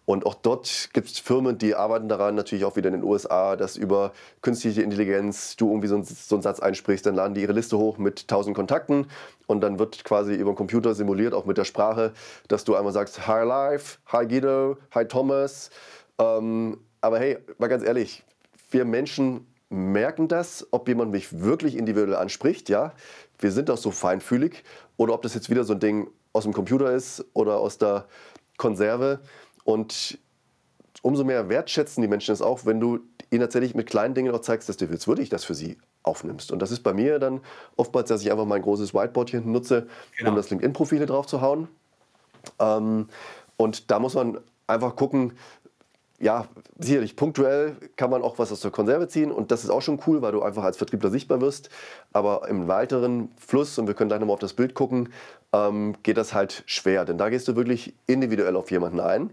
Und 0.05 0.25
auch 0.25 0.35
dort 0.35 0.89
gibt 0.93 1.07
es 1.09 1.19
Firmen, 1.19 1.57
die 1.57 1.73
arbeiten 1.73 2.07
daran, 2.07 2.35
natürlich 2.35 2.63
auch 2.63 2.75
wieder 2.75 2.89
in 2.89 3.01
den 3.01 3.03
USA, 3.03 3.55
dass 3.55 3.75
über 3.75 4.11
künstliche 4.41 4.83
Intelligenz 4.83 5.55
du 5.55 5.69
irgendwie 5.69 5.87
so, 5.87 5.95
einen, 5.95 6.05
so 6.05 6.35
einen 6.35 6.43
Satz 6.43 6.59
einsprichst, 6.59 7.05
dann 7.05 7.15
laden 7.15 7.33
die 7.33 7.41
ihre 7.41 7.53
Liste 7.53 7.77
hoch 7.77 7.97
mit 7.97 8.21
1000 8.21 8.55
Kontakten 8.55 9.07
und 9.47 9.61
dann 9.61 9.79
wird 9.79 10.03
quasi 10.03 10.35
über 10.35 10.51
den 10.51 10.55
Computer 10.55 10.93
simuliert, 10.93 11.33
auch 11.33 11.45
mit 11.45 11.57
der 11.57 11.65
Sprache, 11.65 12.13
dass 12.47 12.63
du 12.63 12.75
einmal 12.75 12.93
sagst, 12.93 13.27
Hi 13.27 13.45
Live, 13.45 13.99
Hi 14.07 14.27
Guido, 14.27 14.77
Hi 14.93 15.05
Thomas. 15.05 15.71
Ähm, 16.19 16.77
aber 17.01 17.19
hey, 17.19 17.37
mal 17.57 17.67
ganz 17.67 17.83
ehrlich, 17.83 18.23
wir 18.69 18.85
Menschen 18.85 19.47
merken 19.69 20.27
das, 20.27 20.67
ob 20.71 20.87
jemand 20.87 21.11
mich 21.11 21.41
wirklich 21.41 21.75
individuell 21.75 22.15
anspricht, 22.15 22.69
ja. 22.69 22.93
Wir 23.39 23.51
sind 23.51 23.69
doch 23.69 23.77
so 23.77 23.91
feinfühlig. 23.91 24.63
Oder 24.97 25.13
ob 25.13 25.21
das 25.21 25.33
jetzt 25.33 25.49
wieder 25.49 25.63
so 25.63 25.73
ein 25.73 25.79
Ding 25.79 26.07
aus 26.33 26.43
dem 26.43 26.53
Computer 26.53 26.91
ist 26.91 27.25
oder 27.33 27.57
aus 27.57 27.77
der 27.77 28.05
Konserve. 28.57 29.19
Und 29.65 30.19
umso 31.01 31.25
mehr 31.25 31.49
wertschätzen 31.49 32.01
die 32.01 32.07
Menschen 32.07 32.31
es 32.31 32.41
auch, 32.41 32.65
wenn 32.65 32.79
du 32.79 32.99
ihnen 33.31 33.41
tatsächlich 33.41 33.75
mit 33.75 33.87
kleinen 33.87 34.13
Dingen 34.13 34.33
auch 34.33 34.39
zeigst, 34.39 34.69
dass 34.69 34.77
du 34.77 34.85
jetzt 34.85 35.07
wirklich 35.07 35.27
das 35.27 35.43
für 35.43 35.55
sie 35.55 35.77
aufnimmst. 36.03 36.51
Und 36.51 36.59
das 36.59 36.71
ist 36.71 36.83
bei 36.83 36.93
mir 36.93 37.19
dann 37.19 37.41
oftmals, 37.75 38.07
dass 38.07 38.21
ich 38.21 38.31
einfach 38.31 38.45
mein 38.45 38.61
großes 38.61 38.93
Whiteboard 38.93 39.31
hier 39.31 39.39
hinten 39.39 39.51
nutze, 39.51 39.87
genau. 40.17 40.29
um 40.29 40.35
das 40.37 40.49
LinkedIn-Profile 40.51 41.07
drauf 41.07 41.25
zu 41.25 41.41
hauen. 41.41 41.67
Ähm, 42.59 43.09
und 43.57 43.91
da 43.91 43.99
muss 43.99 44.13
man 44.13 44.37
einfach 44.67 44.95
gucken, 44.95 45.33
ja, 46.19 46.47
sicherlich 46.79 47.15
punktuell 47.15 47.75
kann 47.97 48.09
man 48.09 48.21
auch 48.21 48.39
was 48.39 48.51
aus 48.51 48.61
der 48.61 48.71
Konserve 48.71 49.07
ziehen 49.07 49.31
und 49.31 49.51
das 49.51 49.63
ist 49.63 49.69
auch 49.69 49.81
schon 49.81 49.99
cool, 50.07 50.21
weil 50.21 50.31
du 50.31 50.41
einfach 50.41 50.63
als 50.63 50.77
Vertriebler 50.77 51.09
sichtbar 51.09 51.41
wirst. 51.41 51.69
Aber 52.13 52.47
im 52.47 52.67
weiteren 52.67 53.29
Fluss, 53.37 53.77
und 53.77 53.87
wir 53.87 53.93
können 53.93 54.09
gleich 54.09 54.19
nochmal 54.19 54.35
auf 54.35 54.39
das 54.39 54.53
Bild 54.53 54.73
gucken, 54.75 55.09
ähm, 55.51 55.95
geht 56.03 56.17
das 56.17 56.33
halt 56.33 56.63
schwer, 56.65 57.05
denn 57.05 57.17
da 57.17 57.29
gehst 57.29 57.47
du 57.47 57.55
wirklich 57.55 57.93
individuell 58.07 58.55
auf 58.55 58.71
jemanden 58.71 58.99
ein. 58.99 59.31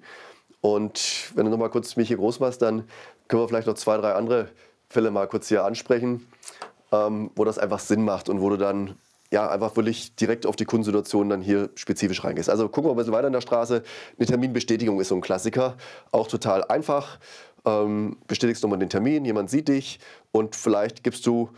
Und 0.60 1.32
wenn 1.34 1.44
du 1.44 1.50
nochmal 1.50 1.70
kurz 1.70 1.96
mich 1.96 2.08
hier 2.08 2.16
groß 2.16 2.40
machst, 2.40 2.62
dann 2.62 2.84
können 3.28 3.42
wir 3.42 3.48
vielleicht 3.48 3.66
noch 3.66 3.74
zwei, 3.74 3.96
drei 3.96 4.14
andere 4.14 4.48
Fälle 4.88 5.10
mal 5.10 5.26
kurz 5.26 5.48
hier 5.48 5.64
ansprechen, 5.64 6.26
ähm, 6.92 7.30
wo 7.34 7.44
das 7.44 7.58
einfach 7.58 7.78
Sinn 7.78 8.04
macht 8.04 8.28
und 8.28 8.40
wo 8.40 8.50
du 8.50 8.56
dann 8.56 8.96
ja, 9.32 9.48
einfach 9.48 9.74
wirklich 9.76 10.14
direkt 10.14 10.44
auf 10.44 10.56
die 10.56 10.66
Kundensituation 10.66 11.30
dann 11.30 11.40
hier 11.40 11.70
spezifisch 11.74 12.22
reingehst. 12.22 12.50
Also 12.50 12.68
gucken 12.68 12.90
wir 12.90 12.94
ein 12.94 12.98
bisschen 12.98 13.14
weiter 13.14 13.28
in 13.28 13.32
der 13.32 13.40
Straße. 13.40 13.82
Eine 14.18 14.26
Terminbestätigung 14.26 15.00
ist 15.00 15.08
so 15.08 15.14
ein 15.14 15.22
Klassiker. 15.22 15.78
Auch 16.10 16.28
total 16.28 16.64
einfach. 16.64 17.18
Ähm, 17.64 18.18
bestätigst 18.26 18.62
nochmal 18.62 18.78
den 18.78 18.90
Termin, 18.90 19.24
jemand 19.24 19.48
sieht 19.48 19.68
dich 19.68 20.00
und 20.32 20.54
vielleicht 20.54 21.02
gibst 21.02 21.26
du, 21.26 21.48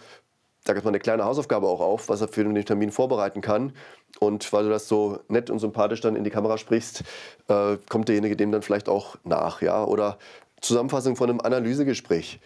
sag 0.65 0.77
ich 0.77 0.85
mal, 0.85 0.91
eine 0.91 1.01
kleine 1.01 1.25
Hausaufgabe 1.25 1.67
auch 1.67 1.81
auf, 1.81 2.09
was 2.09 2.21
er 2.21 2.29
für 2.29 2.45
den 2.45 2.65
Termin 2.65 2.93
vorbereiten 2.93 3.41
kann. 3.41 3.73
Und 4.21 4.53
weil 4.53 4.65
du 4.65 4.71
das 4.71 4.87
so 4.87 5.19
nett 5.27 5.51
und 5.51 5.59
sympathisch 5.59 6.01
dann 6.01 6.15
in 6.15 6.23
die 6.23 6.31
Kamera 6.31 6.59
sprichst, 6.59 7.03
äh, 7.49 7.77
kommt 7.89 8.07
derjenige 8.07 8.37
dem 8.37 8.53
dann 8.53 8.63
vielleicht 8.63 8.89
auch 8.89 9.17
nach. 9.25 9.63
Ja? 9.63 9.85
Oder 9.85 10.19
Zusammenfassung 10.61 11.17
von 11.17 11.29
einem 11.29 11.41
Analysegespräch. 11.41 12.39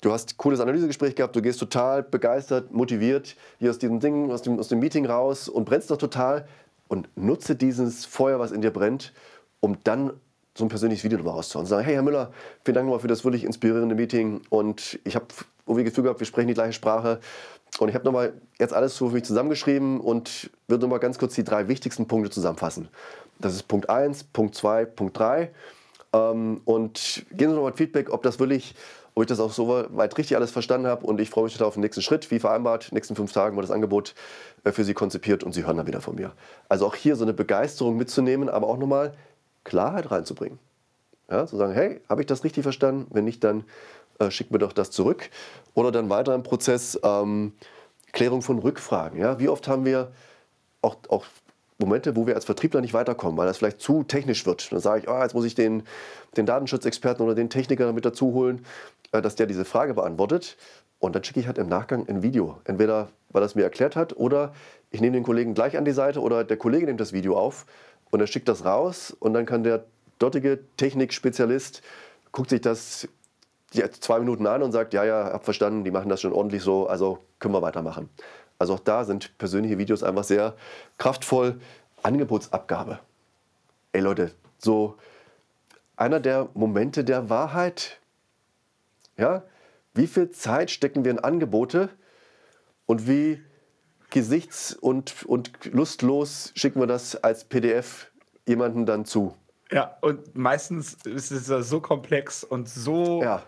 Du 0.00 0.12
hast 0.12 0.32
ein 0.32 0.36
cooles 0.36 0.60
Analysegespräch 0.60 1.16
gehabt, 1.16 1.34
du 1.34 1.42
gehst 1.42 1.58
total 1.58 2.02
begeistert, 2.02 2.72
motiviert 2.72 3.36
hier 3.58 3.70
aus 3.70 3.78
diesem 3.78 3.98
Ding, 3.98 4.30
aus 4.30 4.42
dem, 4.42 4.58
aus 4.58 4.68
dem 4.68 4.78
Meeting 4.78 5.06
raus 5.06 5.48
und 5.48 5.64
brennst 5.64 5.90
doch 5.90 5.96
total 5.96 6.46
und 6.86 7.08
nutze 7.16 7.56
dieses 7.56 8.04
Feuer, 8.04 8.38
was 8.38 8.52
in 8.52 8.62
dir 8.62 8.70
brennt, 8.70 9.12
um 9.60 9.78
dann 9.82 10.12
so 10.56 10.64
ein 10.64 10.68
persönliches 10.68 11.04
Video 11.04 11.18
nochmal 11.18 11.34
rauszuhauen. 11.34 11.64
Und 11.64 11.68
sagen, 11.68 11.84
hey 11.84 11.94
Herr 11.94 12.02
Müller, 12.02 12.32
vielen 12.64 12.76
Dank 12.76 12.86
nochmal 12.86 13.00
für 13.00 13.08
das 13.08 13.24
wirklich 13.24 13.44
inspirierende 13.44 13.94
Meeting 13.94 14.40
und 14.50 15.00
ich 15.04 15.16
habe 15.16 15.26
irgendwie 15.66 15.84
Gefühl 15.84 16.04
gehabt, 16.04 16.20
wir 16.20 16.26
sprechen 16.26 16.48
die 16.48 16.54
gleiche 16.54 16.72
Sprache 16.72 17.18
und 17.80 17.88
ich 17.88 17.94
habe 17.94 18.04
nochmal 18.04 18.32
jetzt 18.58 18.72
alles 18.72 18.96
für 18.96 19.10
mich 19.10 19.24
zusammengeschrieben 19.24 20.00
und 20.00 20.50
würde 20.68 20.82
nochmal 20.82 21.00
ganz 21.00 21.18
kurz 21.18 21.34
die 21.34 21.44
drei 21.44 21.68
wichtigsten 21.68 22.06
Punkte 22.06 22.30
zusammenfassen. 22.30 22.88
Das 23.40 23.54
ist 23.54 23.64
Punkt 23.64 23.90
1, 23.90 24.24
Punkt 24.24 24.54
2, 24.54 24.84
Punkt 24.84 25.18
3 25.18 25.50
ähm, 26.12 26.60
und 26.64 27.26
geben 27.32 27.52
Sie 27.52 27.56
nochmal 27.56 27.74
Feedback, 27.74 28.10
ob 28.10 28.22
das 28.22 28.38
wirklich 28.38 28.74
ob 29.18 29.22
ich 29.22 29.26
das 29.26 29.40
auch 29.40 29.50
so 29.50 29.66
weit 29.68 30.16
richtig 30.16 30.36
alles 30.36 30.52
verstanden 30.52 30.86
habe. 30.86 31.04
Und 31.04 31.20
ich 31.20 31.28
freue 31.28 31.42
mich 31.42 31.60
auf 31.60 31.74
den 31.74 31.80
nächsten 31.80 32.02
Schritt. 32.02 32.30
Wie 32.30 32.38
vereinbart, 32.38 32.84
in 32.84 32.90
den 32.90 32.94
nächsten 32.94 33.16
fünf 33.16 33.32
Tagen 33.32 33.56
wird 33.56 33.64
das 33.64 33.72
Angebot 33.72 34.14
äh, 34.62 34.70
für 34.70 34.84
Sie 34.84 34.94
konzipiert 34.94 35.42
und 35.42 35.52
Sie 35.52 35.66
hören 35.66 35.76
dann 35.76 35.88
wieder 35.88 36.00
von 36.00 36.14
mir. 36.14 36.30
Also 36.68 36.86
auch 36.86 36.94
hier 36.94 37.16
so 37.16 37.24
eine 37.24 37.32
Begeisterung 37.32 37.96
mitzunehmen, 37.96 38.48
aber 38.48 38.68
auch 38.68 38.78
nochmal 38.78 39.14
Klarheit 39.64 40.12
reinzubringen. 40.12 40.60
Ja, 41.28 41.48
zu 41.48 41.56
sagen, 41.56 41.72
hey, 41.72 42.00
habe 42.08 42.20
ich 42.20 42.28
das 42.28 42.44
richtig 42.44 42.62
verstanden? 42.62 43.08
Wenn 43.10 43.24
nicht, 43.24 43.42
dann 43.42 43.64
äh, 44.20 44.30
schickt 44.30 44.52
mir 44.52 44.60
doch 44.60 44.72
das 44.72 44.92
zurück. 44.92 45.30
Oder 45.74 45.90
dann 45.90 46.08
weiter 46.10 46.32
im 46.36 46.44
Prozess 46.44 46.96
ähm, 47.02 47.54
Klärung 48.12 48.40
von 48.40 48.60
Rückfragen. 48.60 49.18
Ja? 49.18 49.40
Wie 49.40 49.48
oft 49.48 49.66
haben 49.66 49.84
wir 49.84 50.12
auch, 50.80 50.94
auch 51.08 51.24
Momente, 51.78 52.16
wo 52.16 52.26
wir 52.26 52.34
als 52.34 52.44
Vertriebler 52.44 52.80
nicht 52.80 52.92
weiterkommen, 52.92 53.36
weil 53.36 53.46
das 53.46 53.58
vielleicht 53.58 53.80
zu 53.80 54.02
technisch 54.02 54.44
wird. 54.46 54.72
Dann 54.72 54.80
sage 54.80 55.02
ich, 55.02 55.08
oh, 55.08 55.22
jetzt 55.22 55.34
muss 55.34 55.44
ich 55.44 55.54
den, 55.54 55.84
den 56.36 56.44
Datenschutzexperten 56.44 57.24
oder 57.24 57.36
den 57.36 57.50
Techniker 57.50 57.86
damit 57.86 58.04
dazu 58.04 58.32
holen. 58.32 58.64
Äh, 59.12 59.22
dass 59.22 59.36
der 59.36 59.46
diese 59.46 59.64
Frage 59.64 59.94
beantwortet. 59.94 60.56
Und 60.98 61.14
dann 61.14 61.24
schicke 61.24 61.40
ich 61.40 61.46
halt 61.46 61.58
im 61.58 61.68
Nachgang 61.68 62.08
ein 62.08 62.22
Video. 62.22 62.60
Entweder, 62.64 63.08
weil 63.30 63.42
er 63.42 63.46
es 63.46 63.54
mir 63.54 63.62
erklärt 63.62 63.96
hat, 63.96 64.16
oder 64.16 64.52
ich 64.90 65.00
nehme 65.00 65.14
den 65.14 65.22
Kollegen 65.22 65.54
gleich 65.54 65.76
an 65.76 65.84
die 65.84 65.92
Seite 65.92 66.20
oder 66.20 66.44
der 66.44 66.56
Kollege 66.56 66.86
nimmt 66.86 67.00
das 67.00 67.12
Video 67.12 67.36
auf 67.38 67.66
und 68.10 68.20
er 68.20 68.26
schickt 68.26 68.48
das 68.48 68.64
raus 68.64 69.16
und 69.18 69.34
dann 69.34 69.46
kann 69.46 69.62
der 69.62 69.84
dortige 70.18 70.60
Technikspezialist, 70.76 71.82
guckt 72.32 72.50
sich 72.50 72.60
das 72.60 73.06
zwei 74.00 74.18
Minuten 74.18 74.46
an 74.46 74.62
und 74.62 74.72
sagt, 74.72 74.94
ja, 74.94 75.04
ja, 75.04 75.32
hab 75.32 75.44
verstanden, 75.44 75.84
die 75.84 75.90
machen 75.90 76.08
das 76.08 76.22
schon 76.22 76.32
ordentlich 76.32 76.62
so, 76.62 76.88
also 76.88 77.18
können 77.38 77.54
wir 77.54 77.62
weitermachen. 77.62 78.08
Also 78.58 78.74
auch 78.74 78.80
da 78.80 79.04
sind 79.04 79.36
persönliche 79.38 79.78
Videos 79.78 80.02
einfach 80.02 80.24
sehr 80.24 80.54
kraftvoll. 80.96 81.60
Angebotsabgabe. 82.02 83.00
Ey 83.92 84.00
Leute, 84.00 84.32
so 84.58 84.96
einer 85.96 86.18
der 86.18 86.48
Momente 86.54 87.04
der 87.04 87.28
Wahrheit, 87.28 87.98
ja? 89.18 89.44
Wie 89.94 90.06
viel 90.06 90.30
Zeit 90.30 90.70
stecken 90.70 91.04
wir 91.04 91.10
in 91.10 91.18
Angebote 91.18 91.90
und 92.86 93.08
wie 93.08 93.42
gesichts- 94.10 94.72
und, 94.74 95.26
und 95.26 95.66
lustlos 95.66 96.52
schicken 96.54 96.80
wir 96.80 96.86
das 96.86 97.16
als 97.16 97.44
PDF 97.44 98.10
jemanden 98.46 98.86
dann 98.86 99.04
zu? 99.04 99.34
Ja, 99.70 99.98
und 100.00 100.36
meistens 100.36 100.94
ist 101.04 101.30
es 101.30 101.46
so 101.68 101.80
komplex 101.80 102.42
und 102.44 102.68
so. 102.68 103.22
Ja. 103.22 103.42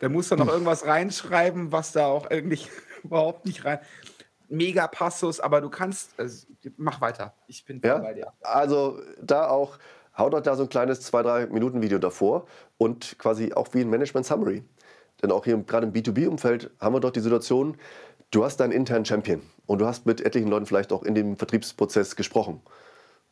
Da 0.00 0.08
muss 0.08 0.28
da 0.28 0.36
noch 0.36 0.48
irgendwas 0.48 0.86
reinschreiben, 0.86 1.72
was 1.72 1.92
da 1.92 2.06
auch 2.06 2.26
eigentlich 2.26 2.68
überhaupt 3.02 3.46
nicht 3.46 3.64
rein. 3.64 3.78
Mega 4.48 4.86
Passus, 4.86 5.40
aber 5.40 5.60
du 5.60 5.70
kannst. 5.70 6.18
Also, 6.20 6.46
mach 6.76 7.00
weiter. 7.00 7.34
Ich 7.48 7.64
bin 7.64 7.80
ja? 7.82 7.98
bei 7.98 8.14
dir. 8.14 8.32
Also 8.42 9.00
da 9.20 9.48
auch, 9.48 9.78
haut 10.16 10.34
euch 10.34 10.42
da 10.42 10.54
so 10.54 10.64
ein 10.64 10.68
kleines 10.68 11.12
2-3 11.12 11.48
Minuten 11.48 11.82
Video 11.82 11.98
davor 11.98 12.46
und 12.78 13.18
quasi 13.18 13.52
auch 13.54 13.68
wie 13.72 13.80
ein 13.80 13.90
Management 13.90 14.26
Summary. 14.26 14.62
Denn 15.22 15.30
auch 15.30 15.44
hier 15.44 15.56
gerade 15.58 15.86
im 15.86 15.92
B2B-Umfeld 15.92 16.70
haben 16.80 16.94
wir 16.94 17.00
doch 17.00 17.10
die 17.10 17.20
Situation, 17.20 17.76
du 18.30 18.44
hast 18.44 18.58
deinen 18.58 18.72
internen 18.72 19.04
Champion 19.04 19.42
und 19.66 19.80
du 19.80 19.86
hast 19.86 20.06
mit 20.06 20.20
etlichen 20.20 20.48
Leuten 20.48 20.66
vielleicht 20.66 20.92
auch 20.92 21.02
in 21.02 21.14
dem 21.14 21.36
Vertriebsprozess 21.36 22.16
gesprochen. 22.16 22.60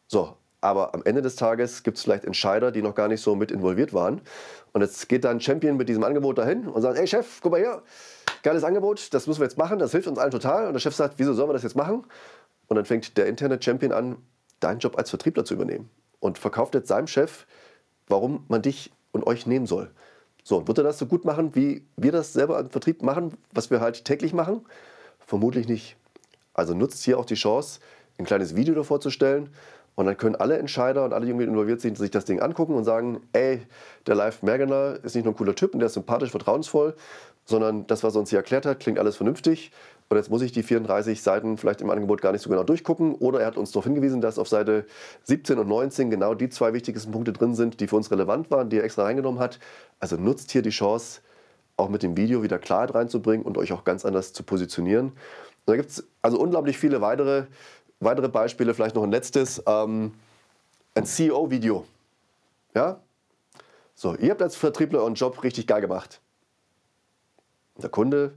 So, 0.06 0.36
aber 0.60 0.94
am 0.94 1.02
Ende 1.04 1.20
des 1.20 1.36
Tages 1.36 1.82
gibt 1.82 1.98
es 1.98 2.04
vielleicht 2.04 2.24
Entscheider, 2.24 2.72
die 2.72 2.80
noch 2.80 2.94
gar 2.94 3.08
nicht 3.08 3.20
so 3.20 3.34
mit 3.36 3.50
involviert 3.50 3.92
waren. 3.92 4.22
Und 4.72 4.80
jetzt 4.80 5.08
geht 5.10 5.24
dein 5.24 5.40
Champion 5.40 5.76
mit 5.76 5.90
diesem 5.90 6.04
Angebot 6.04 6.38
dahin 6.38 6.66
und 6.66 6.80
sagt, 6.80 6.98
hey 6.98 7.06
Chef, 7.06 7.40
guck 7.42 7.52
mal 7.52 7.60
hier, 7.60 7.82
geiles 8.42 8.64
Angebot, 8.64 9.12
das 9.12 9.26
müssen 9.26 9.40
wir 9.40 9.44
jetzt 9.44 9.58
machen, 9.58 9.78
das 9.78 9.92
hilft 9.92 10.08
uns 10.08 10.18
allen 10.18 10.30
total. 10.30 10.66
Und 10.66 10.72
der 10.72 10.80
Chef 10.80 10.94
sagt, 10.94 11.14
wieso 11.18 11.34
sollen 11.34 11.50
wir 11.50 11.52
das 11.52 11.64
jetzt 11.64 11.76
machen? 11.76 12.06
Und 12.66 12.76
dann 12.76 12.86
fängt 12.86 13.18
der 13.18 13.26
interne 13.26 13.60
Champion 13.60 13.92
an, 13.92 14.16
deinen 14.60 14.78
Job 14.78 14.96
als 14.96 15.10
Vertriebler 15.10 15.44
zu 15.44 15.52
übernehmen 15.52 15.90
und 16.20 16.38
verkauft 16.38 16.74
jetzt 16.74 16.88
seinem 16.88 17.06
Chef, 17.06 17.46
warum 18.08 18.46
man 18.48 18.62
dich 18.62 18.90
und 19.12 19.26
euch 19.26 19.46
nehmen 19.46 19.66
soll. 19.66 19.90
So, 20.46 20.68
wird 20.68 20.76
er 20.76 20.84
das 20.84 20.98
so 20.98 21.06
gut 21.06 21.24
machen, 21.24 21.54
wie 21.54 21.82
wir 21.96 22.12
das 22.12 22.34
selber 22.34 22.60
im 22.60 22.68
Vertrieb 22.68 23.02
machen, 23.02 23.32
was 23.52 23.70
wir 23.70 23.80
halt 23.80 24.04
täglich 24.04 24.34
machen? 24.34 24.60
Vermutlich 25.26 25.66
nicht. 25.66 25.96
Also 26.52 26.74
nutzt 26.74 27.02
hier 27.02 27.18
auch 27.18 27.24
die 27.24 27.34
Chance, 27.34 27.80
ein 28.18 28.26
kleines 28.26 28.54
Video 28.54 28.74
davor 28.74 29.00
zu 29.00 29.08
stellen. 29.10 29.48
Und 29.94 30.04
dann 30.06 30.18
können 30.18 30.36
alle 30.36 30.58
Entscheider 30.58 31.04
und 31.04 31.14
alle, 31.14 31.24
die 31.24 31.32
involviert 31.32 31.80
sind, 31.80 31.96
sich 31.96 32.10
das 32.10 32.26
Ding 32.26 32.40
angucken 32.40 32.74
und 32.74 32.84
sagen, 32.84 33.20
ey, 33.32 33.62
der 34.06 34.16
Live 34.16 34.42
Mergener 34.42 34.98
ist 35.02 35.14
nicht 35.14 35.24
nur 35.24 35.32
ein 35.32 35.36
cooler 35.36 35.54
Typ 35.54 35.72
und 35.72 35.80
der 35.80 35.86
ist 35.86 35.94
sympathisch, 35.94 36.30
vertrauensvoll, 36.30 36.94
sondern 37.46 37.86
das, 37.86 38.02
was 38.02 38.14
er 38.14 38.20
uns 38.20 38.30
hier 38.30 38.40
erklärt 38.40 38.66
hat, 38.66 38.80
klingt 38.80 38.98
alles 38.98 39.16
vernünftig. 39.16 39.70
Und 40.08 40.16
jetzt 40.16 40.30
muss 40.30 40.42
ich 40.42 40.52
die 40.52 40.62
34 40.62 41.22
Seiten 41.22 41.56
vielleicht 41.56 41.80
im 41.80 41.90
Angebot 41.90 42.20
gar 42.20 42.32
nicht 42.32 42.42
so 42.42 42.50
genau 42.50 42.62
durchgucken. 42.62 43.14
Oder 43.14 43.40
er 43.40 43.46
hat 43.46 43.56
uns 43.56 43.72
darauf 43.72 43.84
hingewiesen, 43.84 44.20
dass 44.20 44.38
auf 44.38 44.48
Seite 44.48 44.84
17 45.24 45.58
und 45.58 45.66
19 45.68 46.10
genau 46.10 46.34
die 46.34 46.50
zwei 46.50 46.72
wichtigsten 46.72 47.10
Punkte 47.10 47.32
drin 47.32 47.54
sind, 47.54 47.80
die 47.80 47.86
für 47.86 47.96
uns 47.96 48.10
relevant 48.10 48.50
waren, 48.50 48.68
die 48.68 48.78
er 48.78 48.84
extra 48.84 49.04
reingenommen 49.04 49.40
hat. 49.40 49.58
Also 50.00 50.16
nutzt 50.16 50.50
hier 50.50 50.62
die 50.62 50.70
Chance, 50.70 51.20
auch 51.76 51.88
mit 51.88 52.02
dem 52.02 52.16
Video 52.16 52.42
wieder 52.42 52.58
Klarheit 52.58 52.94
reinzubringen 52.94 53.44
und 53.44 53.58
euch 53.58 53.72
auch 53.72 53.84
ganz 53.84 54.04
anders 54.04 54.32
zu 54.32 54.42
positionieren. 54.42 55.06
Und 55.06 55.14
da 55.66 55.76
gibt 55.76 55.90
es 55.90 56.06
also 56.22 56.38
unglaublich 56.38 56.78
viele 56.78 57.00
weitere, 57.00 57.46
weitere 58.00 58.28
Beispiele, 58.28 58.74
vielleicht 58.74 58.94
noch 58.94 59.02
ein 59.02 59.10
letztes. 59.10 59.62
Ähm, 59.66 60.12
ein 60.94 61.06
CEO-Video. 61.06 61.84
Ja? 62.74 63.00
So, 63.94 64.14
ihr 64.16 64.30
habt 64.30 64.42
als 64.42 64.56
Vertriebler 64.56 65.00
euren 65.00 65.14
Job 65.14 65.42
richtig 65.42 65.66
geil 65.66 65.80
gemacht. 65.80 66.20
Der 67.76 67.90
Kunde 67.90 68.34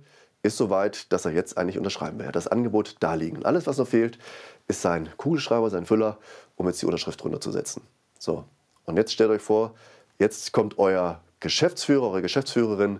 ist 0.47 0.57
so 0.57 0.69
weit, 0.69 1.11
dass 1.11 1.25
er 1.25 1.31
jetzt 1.31 1.57
eigentlich 1.57 1.77
unterschreiben 1.77 2.17
will. 2.17 2.25
Er 2.25 2.29
hat 2.29 2.35
das 2.35 2.47
Angebot 2.47 2.95
da 2.99 3.13
liegen. 3.13 3.45
Alles, 3.45 3.67
was 3.67 3.77
noch 3.77 3.87
fehlt, 3.87 4.17
ist 4.67 4.81
sein 4.81 5.09
Kugelschreiber, 5.17 5.69
sein 5.69 5.85
Füller, 5.85 6.17
um 6.55 6.67
jetzt 6.67 6.81
die 6.81 6.85
Unterschrift 6.85 7.21
drunter 7.21 7.39
zu 7.39 7.51
setzen. 7.51 7.81
So, 8.19 8.45
und 8.85 8.97
jetzt 8.97 9.13
stellt 9.13 9.29
euch 9.29 9.41
vor, 9.41 9.75
jetzt 10.19 10.51
kommt 10.51 10.79
euer 10.79 11.21
Geschäftsführer, 11.39 12.09
eure 12.09 12.21
Geschäftsführerin, 12.21 12.99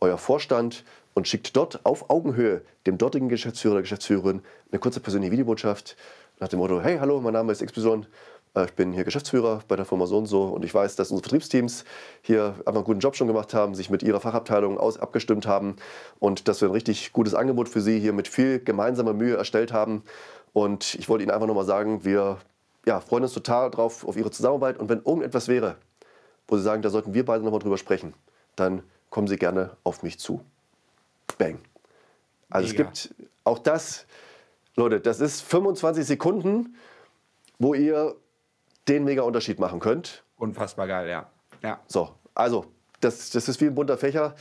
euer 0.00 0.18
Vorstand 0.18 0.84
und 1.14 1.28
schickt 1.28 1.56
dort 1.56 1.84
auf 1.84 2.10
Augenhöhe 2.10 2.62
dem 2.86 2.98
dortigen 2.98 3.28
Geschäftsführer 3.28 3.74
oder 3.74 3.82
Geschäftsführerin 3.82 4.42
eine 4.70 4.78
kurze 4.78 5.00
persönliche 5.00 5.32
Videobotschaft 5.32 5.96
nach 6.38 6.48
dem 6.48 6.58
Motto, 6.58 6.80
hey, 6.80 6.98
hallo, 6.98 7.20
mein 7.20 7.32
Name 7.32 7.52
ist 7.52 7.64
XY, 7.64 8.02
ich 8.64 8.72
bin 8.72 8.92
hier 8.92 9.04
Geschäftsführer 9.04 9.60
bei 9.68 9.76
der 9.76 9.84
Firma 9.84 10.06
so 10.06 10.18
und 10.18 10.26
so 10.26 10.44
und 10.44 10.64
ich 10.64 10.72
weiß, 10.72 10.96
dass 10.96 11.10
unsere 11.10 11.28
Vertriebsteams 11.28 11.84
hier 12.22 12.54
einfach 12.60 12.76
einen 12.76 12.84
guten 12.84 13.00
Job 13.00 13.14
schon 13.14 13.26
gemacht 13.26 13.52
haben, 13.54 13.74
sich 13.74 13.90
mit 13.90 14.02
ihrer 14.02 14.20
Fachabteilung 14.20 14.78
aus 14.78 14.98
abgestimmt 14.98 15.46
haben 15.46 15.76
und 16.18 16.48
dass 16.48 16.60
wir 16.60 16.68
ein 16.68 16.72
richtig 16.72 17.12
gutes 17.12 17.34
Angebot 17.34 17.68
für 17.68 17.80
Sie 17.80 18.00
hier 18.00 18.12
mit 18.12 18.28
viel 18.28 18.58
gemeinsamer 18.60 19.12
Mühe 19.12 19.36
erstellt 19.36 19.72
haben. 19.72 20.02
Und 20.52 20.94
ich 20.94 21.08
wollte 21.08 21.24
Ihnen 21.24 21.32
einfach 21.32 21.46
nochmal 21.46 21.66
sagen, 21.66 22.04
wir 22.04 22.38
ja, 22.86 23.00
freuen 23.00 23.24
uns 23.24 23.34
total 23.34 23.70
drauf 23.70 24.06
auf 24.06 24.16
Ihre 24.16 24.30
Zusammenarbeit 24.30 24.78
und 24.78 24.88
wenn 24.88 24.98
irgendetwas 24.98 25.48
wäre, 25.48 25.76
wo 26.48 26.56
Sie 26.56 26.62
sagen, 26.62 26.82
da 26.82 26.88
sollten 26.88 27.12
wir 27.12 27.24
beide 27.24 27.44
nochmal 27.44 27.60
drüber 27.60 27.78
sprechen, 27.78 28.14
dann 28.54 28.82
kommen 29.10 29.26
Sie 29.26 29.36
gerne 29.36 29.76
auf 29.84 30.02
mich 30.02 30.18
zu. 30.18 30.40
Bang. 31.36 31.58
Also 32.48 32.72
Mega. 32.72 32.90
es 32.90 33.02
gibt 33.02 33.14
auch 33.44 33.58
das, 33.58 34.06
Leute, 34.76 35.00
das 35.00 35.20
ist 35.20 35.42
25 35.42 36.06
Sekunden, 36.06 36.76
wo 37.58 37.74
ihr 37.74 38.14
den 38.88 39.04
mega 39.04 39.22
Unterschied 39.22 39.58
machen 39.58 39.80
könnt. 39.80 40.24
Unfassbar 40.36 40.86
geil, 40.86 41.08
ja. 41.08 41.30
ja. 41.62 41.80
So, 41.86 42.14
also, 42.34 42.66
das, 43.00 43.30
das 43.30 43.48
ist 43.48 43.60
wie 43.60 43.66
ein 43.66 43.74
bunter 43.74 43.98
Fächer. 43.98 44.34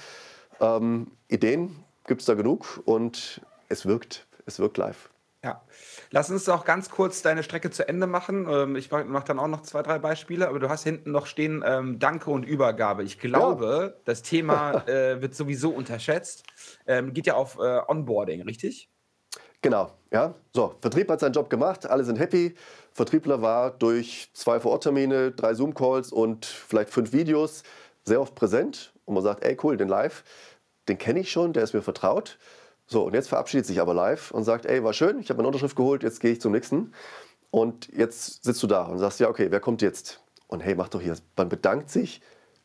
Ähm, 0.59 1.11
Ideen 1.27 1.83
gibt 2.07 2.21
es 2.21 2.27
da 2.27 2.33
genug 2.33 2.81
und 2.85 3.41
es 3.69 3.85
wirkt, 3.85 4.27
es 4.45 4.59
wirkt 4.59 4.77
live. 4.77 5.09
Ja. 5.43 5.61
Lass 6.09 6.31
uns 6.31 6.45
doch 6.45 6.65
ganz 6.65 6.89
kurz 6.89 7.21
deine 7.21 7.43
Strecke 7.43 7.69
zu 7.69 7.87
Ende 7.87 8.07
machen. 8.07 8.47
Ähm, 8.49 8.75
ich 8.75 8.89
mache 8.89 9.25
dann 9.27 9.37
auch 9.37 9.47
noch 9.47 9.61
zwei, 9.61 9.83
drei 9.83 9.99
Beispiele, 9.99 10.47
aber 10.47 10.57
du 10.57 10.69
hast 10.69 10.83
hinten 10.83 11.11
noch 11.11 11.27
stehen 11.27 11.63
ähm, 11.63 11.99
Danke 11.99 12.31
und 12.31 12.45
Übergabe. 12.45 13.03
Ich 13.03 13.19
glaube, 13.19 13.93
ja. 13.93 14.01
das 14.05 14.23
Thema 14.23 14.83
äh, 14.87 15.21
wird 15.21 15.35
sowieso 15.35 15.69
unterschätzt. 15.69 16.45
Ähm, 16.87 17.13
geht 17.13 17.27
ja 17.27 17.35
auf 17.35 17.59
äh, 17.59 17.81
Onboarding, 17.87 18.41
richtig? 18.41 18.89
Genau, 19.61 19.91
ja. 20.11 20.33
So, 20.51 20.75
Vertrieb 20.81 21.09
hat 21.11 21.19
seinen 21.19 21.33
Job 21.33 21.51
gemacht, 21.51 21.85
alle 21.85 22.03
sind 22.03 22.17
happy. 22.17 22.55
Vertriebler 22.95 23.41
war 23.41 23.71
durch 23.71 24.29
zwei 24.33 24.61
Vororttermine, 24.61 25.31
drei 25.31 25.53
Zoom-Calls 25.53 26.13
und 26.13 26.45
vielleicht 26.45 26.89
fünf 26.89 27.11
Videos 27.11 27.63
sehr 28.05 28.21
oft 28.21 28.35
präsent. 28.35 28.93
Und 29.03 29.15
man 29.15 29.23
sagt, 29.23 29.43
ey 29.43 29.57
cool, 29.63 29.75
den 29.75 29.89
live, 29.89 30.23
den 30.87 30.97
kenne 30.97 31.19
ich 31.19 31.29
schon, 31.29 31.51
der 31.51 31.63
ist 31.63 31.73
mir 31.73 31.81
vertraut. 31.81 32.37
So, 32.87 33.03
und 33.03 33.13
jetzt 33.13 33.27
verabschiedet 33.27 33.65
sich 33.65 33.81
aber 33.81 33.93
live 33.93 34.31
und 34.31 34.45
sagt, 34.45 34.65
ey, 34.65 34.81
war 34.81 34.93
schön, 34.93 35.19
ich 35.19 35.27
habe 35.29 35.37
meine 35.37 35.47
Unterschrift 35.47 35.75
geholt, 35.75 36.03
jetzt 36.03 36.21
gehe 36.21 36.31
ich 36.31 36.39
zum 36.39 36.53
nächsten. 36.53 36.93
Und 37.51 37.89
jetzt 37.93 38.45
sitzt 38.45 38.63
du 38.63 38.67
da 38.67 38.83
und 38.83 38.97
sagst, 38.97 39.19
ja, 39.19 39.27
okay, 39.27 39.47
wer 39.49 39.59
kommt 39.59 39.81
jetzt? 39.81 40.21
Und 40.47 40.61
hey, 40.61 40.73
mach 40.73 40.87
doch 40.87 41.01
hier. 41.01 41.17
Man 41.35 41.49
bedankt 41.49 41.89
sich 41.89 42.21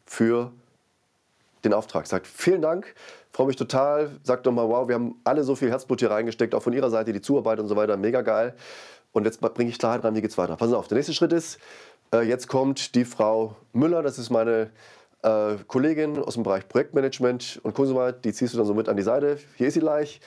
für 0.07 0.53
den 1.65 1.73
Auftrag. 1.73 2.07
Sagt 2.07 2.29
vielen 2.29 2.63
Dank, 2.63 2.95
freue 3.33 3.49
mich 3.49 3.57
total. 3.57 4.13
Sagt 4.23 4.47
nochmal, 4.47 4.69
wow, 4.69 4.87
wir 4.87 4.95
haben 4.95 5.21
alle 5.25 5.43
so 5.43 5.57
viel 5.57 5.71
Herzblut 5.71 5.99
hier 5.99 6.13
reingesteckt, 6.13 6.55
auch 6.55 6.63
von 6.63 6.73
Ihrer 6.73 6.91
Seite, 6.91 7.13
die 7.13 7.21
Zuarbeit 7.21 7.59
und 7.59 7.67
so 7.67 7.75
weiter, 7.75 7.97
mega 7.97 8.23
geil. 8.23 8.55
Und 9.13 9.25
jetzt 9.25 9.41
bringe 9.41 9.71
ich 9.71 9.79
Klarheit 9.79 10.05
rein, 10.05 10.15
wie 10.15 10.21
geht's 10.21 10.39
weiter. 10.39 10.57
Pass 10.57 10.73
auf, 10.73 10.89
der 10.89 10.97
nächste 10.97 11.15
Schritt 11.15 11.33
ist, 11.33 11.59
äh, 12.15 12.23
jetzt 12.23 12.49
kommt 12.49 12.95
die 12.95 13.05
Frau 13.05 13.57
Müller, 13.73 14.03
das 14.03 14.19
ist 14.19 14.31
meine 14.31 14.71
äh, 15.23 15.57
Kollegin 15.67 16.19
aus 16.19 16.35
dem 16.35 16.43
Bereich 16.43 16.69
Projektmanagement 16.69 17.61
und 17.63 17.75
Konsumar, 17.75 18.13
die 18.13 18.33
ziehst 18.33 18.55
du 18.55 18.59
dann 18.59 18.67
so 18.67 18.75
mit 18.75 18.89
an 18.89 18.97
die 18.97 19.03
Seite. 19.03 19.39
Hier 19.57 19.69
ist 19.69 19.75
sie 19.75 19.81
gleich. 19.81 20.21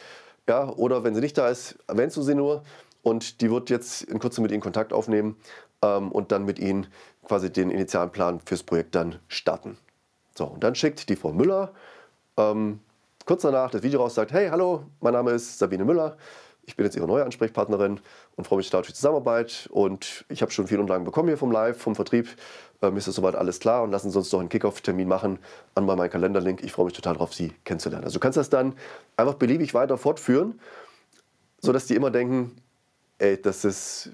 Ja, 0.47 0.69
oder 0.69 1.03
wenn 1.03 1.15
sie 1.15 1.21
nicht 1.21 1.37
da 1.37 1.47
ist, 1.47 1.77
erwähnst 1.87 2.17
du 2.17 2.21
sie 2.21 2.35
nur. 2.35 2.63
Und 3.01 3.41
die 3.41 3.49
wird 3.49 3.69
jetzt 3.69 4.03
in 4.03 4.19
Kürze 4.19 4.41
mit 4.41 4.51
Ihnen 4.51 4.61
Kontakt 4.61 4.93
aufnehmen 4.93 5.37
ähm, 5.81 6.11
und 6.11 6.31
dann 6.31 6.45
mit 6.45 6.59
Ihnen 6.59 6.87
quasi 7.25 7.51
den 7.51 7.69
initialen 7.69 8.11
Plan 8.11 8.39
fürs 8.39 8.63
Projekt 8.63 8.95
dann 8.95 9.19
starten. 9.27 9.77
So, 10.35 10.45
und 10.45 10.63
dann 10.63 10.75
schickt 10.75 11.09
die 11.09 11.15
Frau 11.15 11.31
Müller 11.31 11.73
ähm, 12.37 12.79
kurz 13.25 13.43
danach 13.43 13.71
das 13.71 13.83
Video 13.83 14.01
raus, 14.01 14.15
sagt, 14.15 14.31
hey, 14.31 14.49
hallo, 14.49 14.83
mein 14.99 15.13
Name 15.13 15.31
ist 15.31 15.57
Sabine 15.59 15.85
Müller, 15.85 16.17
ich 16.65 16.75
bin 16.75 16.85
jetzt 16.85 16.95
Ihre 16.95 17.07
neue 17.07 17.23
Ansprechpartnerin 17.23 17.99
und 18.35 18.47
freue 18.47 18.57
mich 18.57 18.67
total 18.67 18.81
auf 18.81 18.87
die 18.87 18.93
Zusammenarbeit 18.93 19.67
und 19.71 20.25
ich 20.29 20.41
habe 20.41 20.51
schon 20.51 20.67
viele 20.67 20.81
Unterlagen 20.81 21.05
bekommen 21.05 21.27
hier 21.27 21.37
vom 21.37 21.51
Live, 21.51 21.77
vom 21.77 21.95
Vertrieb, 21.95 22.29
ähm, 22.81 22.97
ist 22.97 23.07
das 23.07 23.15
soweit 23.15 23.35
alles 23.35 23.59
klar 23.59 23.83
und 23.83 23.91
lassen 23.91 24.11
Sie 24.11 24.17
uns 24.17 24.29
doch 24.29 24.39
einen 24.39 24.49
Kickoff-Termin 24.49 25.07
machen 25.07 25.39
an 25.75 25.85
meinem 25.85 26.09
Kalenderlink. 26.09 26.63
Ich 26.63 26.71
freue 26.71 26.85
mich 26.85 26.93
total 26.93 27.13
darauf, 27.13 27.33
Sie 27.33 27.51
kennenzulernen. 27.65 28.05
Also 28.05 28.15
du 28.15 28.19
kannst 28.19 28.37
das 28.37 28.49
dann 28.49 28.75
einfach 29.17 29.35
beliebig 29.35 29.73
weiter 29.73 29.97
fortführen, 29.97 30.59
sodass 31.59 31.85
die 31.85 31.95
immer 31.95 32.11
denken, 32.11 32.55
ey, 33.17 33.41
das 33.41 33.65
ist, 33.65 34.11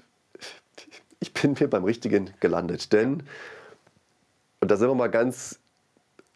ich 1.20 1.32
bin 1.32 1.56
mir 1.58 1.68
beim 1.68 1.84
Richtigen 1.84 2.30
gelandet, 2.40 2.92
denn, 2.92 3.22
und 4.60 4.70
da 4.70 4.76
sind 4.76 4.88
wir 4.88 4.94
mal 4.94 5.08
ganz 5.08 5.60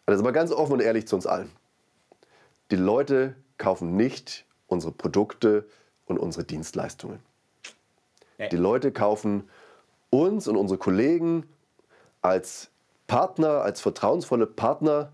also 0.05 0.23
mal 0.23 0.31
ganz 0.31 0.51
offen 0.51 0.73
und 0.73 0.81
ehrlich 0.81 1.07
zu 1.07 1.15
uns 1.15 1.25
allen. 1.25 1.51
Die 2.71 2.75
Leute 2.75 3.35
kaufen 3.57 3.95
nicht 3.95 4.45
unsere 4.67 4.91
Produkte 4.91 5.65
und 6.05 6.17
unsere 6.17 6.43
Dienstleistungen. 6.43 7.19
Nee. 8.37 8.49
Die 8.49 8.57
Leute 8.57 8.91
kaufen 8.91 9.49
uns 10.09 10.47
und 10.47 10.55
unsere 10.55 10.77
Kollegen 10.77 11.45
als 12.21 12.69
Partner, 13.07 13.61
als 13.61 13.81
vertrauensvolle 13.81 14.47
Partner, 14.47 15.11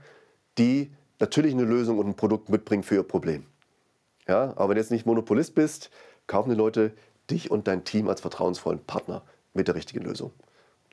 die 0.58 0.92
natürlich 1.20 1.54
eine 1.54 1.64
Lösung 1.64 2.00
und 2.00 2.08
ein 2.08 2.16
Produkt 2.16 2.50
mitbringen 2.50 2.84
für 2.84 2.96
ihr 2.96 3.04
Problem. 3.04 3.46
Ja, 4.28 4.54
aber 4.56 4.70
wenn 4.70 4.76
du 4.76 4.82
jetzt 4.82 4.92
nicht 4.92 5.06
Monopolist 5.06 5.56
bist, 5.56 5.92
kaufen 6.28 6.50
die 6.50 6.56
Leute 6.56 6.94
dich 7.30 7.52
und 7.52 7.68
dein 7.68 7.84
Team 7.84 8.08
als 8.08 8.22
vertrauensvollen 8.22 8.84
Partner 8.86 9.24
mit 9.54 9.68
der 9.68 9.76
richtigen 9.76 10.04
Lösung. 10.04 10.32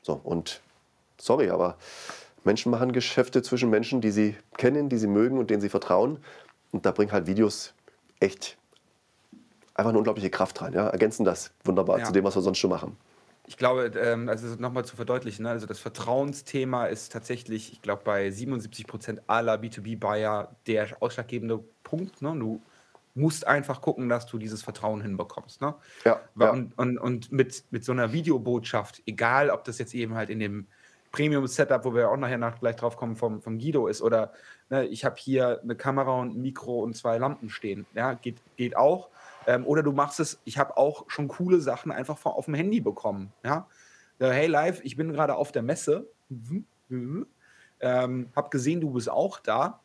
So, 0.03 0.19
und 0.23 0.61
sorry, 1.17 1.49
aber 1.49 1.77
Menschen 2.43 2.71
machen 2.71 2.91
Geschäfte 2.91 3.41
zwischen 3.41 3.69
Menschen, 3.69 4.01
die 4.01 4.11
sie 4.11 4.35
kennen, 4.57 4.89
die 4.89 4.97
sie 4.97 5.07
mögen 5.07 5.37
und 5.37 5.49
denen 5.49 5.61
sie 5.61 5.69
vertrauen. 5.69 6.19
Und 6.71 6.85
da 6.85 6.91
bringen 6.91 7.11
halt 7.11 7.27
Videos 7.27 7.73
echt 8.19 8.57
einfach 9.79 9.89
eine 9.89 9.97
unglaubliche 9.97 10.29
Kraft 10.29 10.61
rein. 10.61 10.73
Ja? 10.73 10.87
Ergänzen 10.89 11.25
das 11.25 11.51
wunderbar 11.63 11.99
ja. 11.99 12.05
zu 12.05 12.11
dem, 12.11 12.23
was 12.23 12.35
wir 12.35 12.41
sonst 12.41 12.57
schon 12.57 12.69
machen. 12.69 12.97
Ich 13.47 13.57
glaube, 13.57 13.91
ähm, 13.99 14.29
also 14.29 14.47
nochmal 14.59 14.85
zu 14.85 14.95
verdeutlichen, 14.95 15.43
ne? 15.43 15.49
also 15.49 15.65
das 15.65 15.79
Vertrauensthema 15.79 16.85
ist 16.85 17.11
tatsächlich, 17.11 17.73
ich 17.73 17.81
glaube, 17.81 18.03
bei 18.05 18.29
77 18.29 18.85
Prozent 18.85 19.21
aller 19.25 19.55
B2B-Buyer 19.55 20.55
der 20.67 20.87
ausschlaggebende 20.99 21.63
Punkt. 21.83 22.21
Ne? 22.21 22.35
Du 22.37 22.61
musst 23.15 23.47
einfach 23.47 23.81
gucken, 23.81 24.07
dass 24.07 24.27
du 24.27 24.37
dieses 24.37 24.61
Vertrauen 24.61 25.01
hinbekommst. 25.01 25.61
Ne? 25.61 25.73
Ja, 26.05 26.21
und, 26.35 26.41
ja. 26.41 26.73
Und, 26.75 26.97
und 26.99 27.31
mit, 27.31 27.63
mit 27.71 27.83
so 27.83 27.91
einer 27.91 28.13
Videobotschaft, 28.13 29.01
egal 29.07 29.49
ob 29.49 29.63
das 29.63 29.79
jetzt 29.79 29.95
eben 29.95 30.13
halt 30.13 30.29
in 30.29 30.39
dem 30.39 30.67
Premium-Setup, 31.11 31.85
wo 31.85 31.95
wir 31.95 32.09
auch 32.09 32.17
nachher 32.17 32.37
nach, 32.37 32.59
gleich 32.59 32.75
drauf 32.75 32.97
kommen, 32.97 33.15
vom, 33.15 33.41
vom 33.41 33.57
Guido 33.57 33.87
ist. 33.87 34.01
Oder 34.01 34.31
ne, 34.69 34.85
ich 34.85 35.05
habe 35.05 35.15
hier 35.17 35.59
eine 35.63 35.75
Kamera 35.75 36.19
und 36.19 36.35
ein 36.35 36.41
Mikro 36.41 36.81
und 36.81 36.95
zwei 36.95 37.17
Lampen 37.17 37.49
stehen. 37.49 37.85
Ja, 37.95 38.13
geht, 38.13 38.37
geht 38.57 38.77
auch. 38.77 39.09
Ähm, 39.49 39.65
oder 39.65 39.81
du 39.81 39.91
machst 39.91 40.19
es, 40.19 40.39
ich 40.45 40.59
habe 40.59 40.77
auch 40.77 41.09
schon 41.09 41.27
coole 41.27 41.59
Sachen 41.59 41.91
einfach 41.91 42.23
auf 42.23 42.45
dem 42.45 42.53
Handy 42.53 42.81
bekommen. 42.81 43.33
Ja? 43.43 43.65
Hey 44.19 44.45
live, 44.45 44.79
ich 44.83 44.95
bin 44.95 45.11
gerade 45.11 45.33
auf 45.33 45.51
der 45.51 45.63
Messe. 45.63 46.07
Mhm, 46.29 46.65
mhm. 46.89 47.27
Ähm, 47.79 48.29
hab 48.35 48.51
gesehen, 48.51 48.79
du 48.79 48.91
bist 48.91 49.09
auch 49.09 49.39
da. 49.39 49.79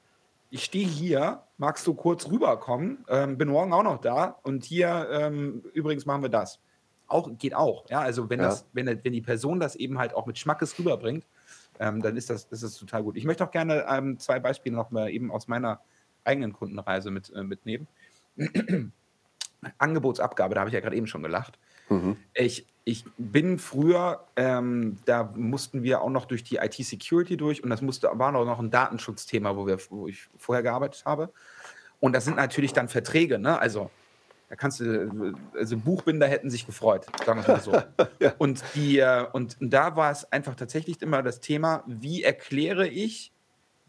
Ich 0.50 0.64
stehe 0.64 0.86
hier, 0.86 1.44
magst 1.56 1.86
du 1.86 1.94
kurz 1.94 2.28
rüberkommen? 2.28 3.06
Ähm, 3.08 3.38
bin 3.38 3.48
morgen 3.48 3.72
auch 3.72 3.82
noch 3.82 4.02
da. 4.02 4.38
Und 4.42 4.64
hier, 4.64 5.08
ähm, 5.10 5.64
übrigens, 5.72 6.04
machen 6.04 6.20
wir 6.20 6.28
das 6.28 6.60
auch, 7.06 7.30
geht 7.38 7.54
auch. 7.54 7.88
Ja, 7.88 8.00
also 8.00 8.28
wenn, 8.28 8.40
ja. 8.40 8.46
Das, 8.46 8.66
wenn, 8.74 8.86
wenn 8.86 9.12
die 9.12 9.22
Person 9.22 9.60
das 9.60 9.76
eben 9.76 9.98
halt 9.98 10.12
auch 10.12 10.26
mit 10.26 10.38
Schmackes 10.38 10.78
rüberbringt, 10.78 11.24
ähm, 11.78 12.02
dann 12.02 12.18
ist 12.18 12.28
das, 12.28 12.48
das 12.50 12.62
ist 12.62 12.76
total 12.76 13.02
gut. 13.02 13.16
Ich 13.16 13.24
möchte 13.24 13.44
auch 13.44 13.50
gerne 13.50 13.86
ähm, 13.88 14.18
zwei 14.18 14.40
Beispiele 14.40 14.76
noch 14.76 14.90
mal 14.90 15.08
eben 15.08 15.30
aus 15.30 15.48
meiner 15.48 15.80
eigenen 16.22 16.52
Kundenreise 16.52 17.10
mit, 17.10 17.32
äh, 17.32 17.42
mitnehmen. 17.42 17.86
Angebotsabgabe, 19.78 20.54
da 20.54 20.60
habe 20.60 20.70
ich 20.70 20.74
ja 20.74 20.80
gerade 20.80 20.96
eben 20.96 21.06
schon 21.06 21.22
gelacht. 21.22 21.58
Ich, 22.34 22.66
ich 22.84 23.04
bin 23.18 23.58
früher, 23.58 24.26
ähm, 24.36 24.98
da 25.04 25.32
mussten 25.36 25.82
wir 25.82 26.00
auch 26.00 26.10
noch 26.10 26.26
durch 26.26 26.44
die 26.44 26.56
IT-Security 26.56 27.36
durch 27.36 27.62
und 27.62 27.70
das 27.70 27.82
musste, 27.82 28.10
war 28.12 28.32
noch 28.32 28.58
ein 28.58 28.70
Datenschutzthema, 28.70 29.56
wo, 29.56 29.66
wir, 29.66 29.78
wo 29.90 30.08
ich 30.08 30.28
vorher 30.36 30.62
gearbeitet 30.62 31.04
habe. 31.04 31.32
Und 32.00 32.14
das 32.14 32.24
sind 32.24 32.36
natürlich 32.36 32.72
dann 32.72 32.88
Verträge, 32.88 33.38
ne? 33.38 33.58
Also 33.58 33.90
da 34.48 34.56
kannst 34.56 34.80
du, 34.80 35.34
also 35.54 35.76
Buchbinder 35.76 36.28
hätten 36.28 36.50
sich 36.50 36.66
gefreut, 36.66 37.06
sagen 37.24 37.44
wir 37.44 37.54
mal 37.54 37.60
so. 37.60 37.72
Und, 38.38 38.62
die, 38.74 38.98
äh, 38.98 39.26
und 39.32 39.56
da 39.60 39.96
war 39.96 40.12
es 40.12 40.30
einfach 40.30 40.54
tatsächlich 40.54 41.00
immer 41.02 41.22
das 41.22 41.40
Thema, 41.40 41.82
wie 41.86 42.22
erkläre 42.22 42.86
ich 42.86 43.32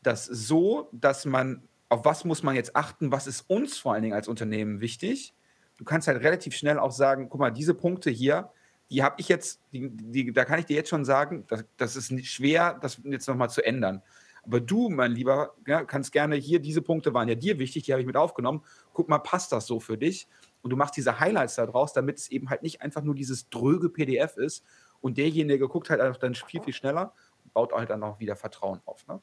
das 0.02 0.26
so, 0.26 0.90
dass 0.92 1.26
man, 1.26 1.62
auf 1.90 2.06
was 2.06 2.26
muss 2.26 2.42
man 2.42 2.56
jetzt 2.56 2.76
achten, 2.76 3.12
was 3.12 3.28
ist 3.28 3.42
uns 3.50 3.78
vor 3.78 3.94
allen 3.94 4.04
Dingen 4.04 4.16
als 4.16 4.28
Unternehmen 4.28 4.80
wichtig. 4.80 5.34
Du 5.78 5.84
kannst 5.84 6.08
halt 6.08 6.22
relativ 6.24 6.56
schnell 6.56 6.80
auch 6.80 6.92
sagen, 6.92 7.30
guck 7.30 7.40
mal, 7.40 7.52
diese 7.52 7.74
Punkte 7.74 8.10
hier, 8.10 8.52
die 8.90 9.04
habe 9.04 9.16
ich 9.20 9.30
jetzt, 9.30 9.62
die, 9.72 9.90
die, 9.90 10.32
da 10.32 10.46
kann 10.46 10.60
ich 10.60 10.66
dir 10.66 10.76
jetzt 10.76 10.90
schon 10.90 11.06
sagen, 11.06 11.46
das, 11.48 11.66
das 11.78 11.96
ist 11.96 12.26
schwer, 12.26 12.78
das 12.82 13.00
jetzt 13.04 13.28
nochmal 13.28 13.50
zu 13.50 13.66
ändern. 13.66 14.02
Aber 14.44 14.60
du, 14.60 14.90
mein 14.90 15.12
Lieber, 15.12 15.56
kannst 15.88 16.12
gerne 16.12 16.36
hier, 16.36 16.60
diese 16.60 16.82
Punkte 16.82 17.14
waren 17.14 17.28
ja 17.28 17.36
dir 17.36 17.58
wichtig, 17.58 17.84
die 17.84 17.94
habe 17.94 18.02
ich 18.02 18.08
mit 18.08 18.16
aufgenommen. 18.16 18.62
Guck 18.94 19.10
mal, 19.10 19.18
passt 19.18 19.52
das 19.52 19.66
so 19.66 19.80
für 19.80 19.98
dich? 19.98 20.28
Und 20.62 20.70
du 20.70 20.78
machst 20.78 20.96
diese 20.98 21.20
Highlights 21.20 21.56
da 21.56 21.66
draus, 21.66 21.94
damit 21.94 22.18
es 22.18 22.30
eben 22.30 22.50
halt 22.50 22.62
nicht 22.62 22.82
einfach 22.82 23.02
nur 23.02 23.16
dieses 23.16 23.50
dröge 23.50 23.90
PDF 23.90 24.38
ist. 24.38 24.64
Und 25.02 25.18
derjenige 25.18 25.68
guckt 25.68 25.90
halt 25.90 26.00
einfach 26.00 26.20
dann 26.20 26.36
viel, 26.36 26.62
viel 26.62 26.74
schneller 26.74 27.14
und 27.44 27.54
baut 27.54 27.74
halt 27.74 27.90
dann 27.90 28.04
auch 28.04 28.20
wieder 28.20 28.36
Vertrauen 28.36 28.82
auf. 28.86 29.08
Ne? 29.08 29.20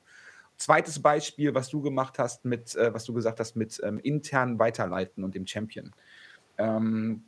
Zweites 0.57 1.01
Beispiel, 1.01 1.55
was 1.55 1.69
du 1.69 1.83
gemacht 1.83 2.19
hast 2.19 2.45
mit, 2.45 2.75
äh, 2.77 2.93
was 2.93 3.05
du 3.05 3.13
gesagt 3.13 3.41
hast, 3.41 3.57
mit 3.57 3.81
ähm, 3.83 3.99
intern 3.99 4.59
Weiterleiten 4.59 5.25
und 5.25 5.35
dem 5.35 5.47
Champion. 5.47 5.93
Ähm, 6.59 7.25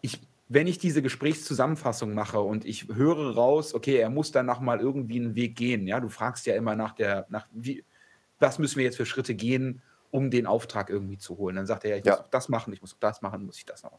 ich, 0.00 0.20
wenn 0.48 0.66
ich 0.66 0.78
diese 0.78 1.02
Gesprächszusammenfassung 1.02 2.14
mache 2.14 2.40
und 2.40 2.64
ich 2.64 2.88
höre 2.88 3.34
raus, 3.34 3.74
okay, 3.74 3.96
er 3.96 4.10
muss 4.10 4.32
dann 4.32 4.46
noch 4.46 4.60
mal 4.60 4.80
irgendwie 4.80 5.20
einen 5.20 5.34
Weg 5.34 5.56
gehen, 5.56 5.86
ja, 5.86 6.00
du 6.00 6.08
fragst 6.08 6.46
ja 6.46 6.54
immer 6.54 6.76
nach 6.76 6.92
der, 6.92 7.26
nach 7.30 7.46
wie, 7.52 7.84
was 8.38 8.58
müssen 8.58 8.76
wir 8.76 8.84
jetzt 8.84 8.96
für 8.96 9.06
Schritte 9.06 9.34
gehen, 9.34 9.82
um 10.10 10.30
den 10.30 10.46
Auftrag 10.46 10.90
irgendwie 10.90 11.18
zu 11.18 11.38
holen. 11.38 11.56
Dann 11.56 11.66
sagt 11.66 11.84
er, 11.84 11.90
ja, 11.90 11.96
ich 11.96 12.04
Ja. 12.04 12.12
muss 12.16 12.20
auch 12.26 12.28
das 12.30 12.48
machen, 12.48 12.72
ich 12.72 12.80
muss 12.80 12.94
auch 12.94 13.00
das 13.00 13.22
machen, 13.22 13.46
muss 13.46 13.56
ich 13.58 13.64
das 13.66 13.82
noch. 13.82 13.98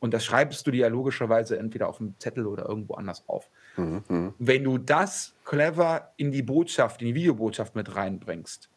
Und 0.00 0.12
das 0.12 0.24
schreibst 0.24 0.66
du 0.66 0.70
dir 0.70 0.90
logischerweise 0.90 1.58
entweder 1.58 1.88
auf 1.88 1.96
dem 1.96 2.14
Zettel 2.18 2.46
oder 2.46 2.68
irgendwo 2.68 2.94
anders 2.94 3.24
auf. 3.26 3.48
Wenn 4.38 4.64
du 4.64 4.76
das 4.78 5.34
clever 5.44 6.12
in 6.18 6.30
die 6.30 6.42
Botschaft, 6.42 7.00
in 7.00 7.08
die 7.08 7.14
Videobotschaft 7.14 7.74
mit 7.74 7.94
reinbringst, 7.96 8.68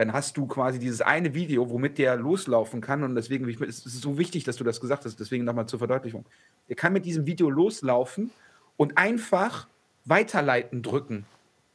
dann 0.00 0.14
hast 0.14 0.34
du 0.38 0.46
quasi 0.46 0.78
dieses 0.78 1.02
eine 1.02 1.34
Video, 1.34 1.68
womit 1.68 1.98
der 1.98 2.16
loslaufen 2.16 2.80
kann. 2.80 3.02
Und 3.02 3.14
deswegen 3.16 3.46
ich- 3.46 3.60
es 3.60 3.84
ist 3.84 4.00
so 4.00 4.16
wichtig, 4.16 4.44
dass 4.44 4.56
du 4.56 4.64
das 4.64 4.80
gesagt 4.80 5.04
hast. 5.04 5.20
Deswegen 5.20 5.44
nochmal 5.44 5.66
zur 5.66 5.78
Verdeutlichung. 5.78 6.24
Der 6.70 6.76
kann 6.76 6.94
mit 6.94 7.04
diesem 7.04 7.26
Video 7.26 7.50
loslaufen 7.50 8.30
und 8.78 8.96
einfach 8.96 9.66
weiterleiten 10.06 10.82
drücken. 10.82 11.26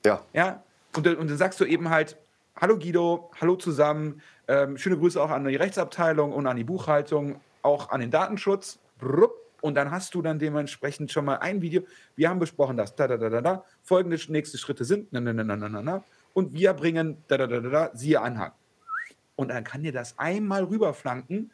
Ja, 0.03 0.23
Ja, 0.33 0.63
und, 0.95 1.05
dann- 1.05 1.17
und 1.17 1.29
dann 1.29 1.37
sagst 1.37 1.59
du 1.59 1.65
eben 1.65 1.91
halt, 1.91 2.17
hallo 2.59 2.79
Guido, 2.79 3.29
hallo 3.39 3.57
zusammen, 3.57 4.21
ähm, 4.47 4.77
schöne 4.79 4.97
Grüße 4.97 5.21
auch 5.21 5.29
an 5.29 5.45
die 5.45 5.55
Rechtsabteilung 5.55 6.33
und 6.33 6.47
an 6.47 6.57
die 6.57 6.63
Buchhaltung, 6.63 7.39
auch 7.61 7.89
an 7.89 7.99
den 8.01 8.09
Datenschutz. 8.09 8.79
Brupp. 8.97 9.35
Und 9.61 9.75
dann 9.75 9.91
hast 9.91 10.15
du 10.15 10.21
dann 10.23 10.39
dementsprechend 10.39 11.11
schon 11.11 11.25
mal 11.25 11.35
ein 11.37 11.61
Video. 11.61 11.83
Wir 12.15 12.29
haben 12.29 12.39
besprochen, 12.39 12.75
dass 12.77 12.95
da, 12.95 13.07
da, 13.07 13.17
da, 13.17 13.29
da, 13.29 13.41
da, 13.41 13.63
folgende 13.83 14.17
nächste 14.29 14.57
Schritte 14.57 14.83
sind, 14.83 15.11
na, 15.11 15.19
na, 15.19 15.31
na, 15.33 15.43
na, 15.43 15.55
na, 15.57 15.81
na, 15.81 16.03
und 16.35 16.53
wir 16.53 16.73
bringen, 16.73 17.23
da, 17.29 17.37
da, 17.37 17.47
da, 17.47 17.61
da, 17.61 17.69
da, 17.69 17.91
siehe 17.93 18.21
Anhang. 18.21 18.51
Und 19.37 19.47
dann 19.47 19.63
kann 19.63 19.83
dir 19.83 19.93
das 19.93 20.19
einmal 20.19 20.65
rüberflanken 20.65 21.51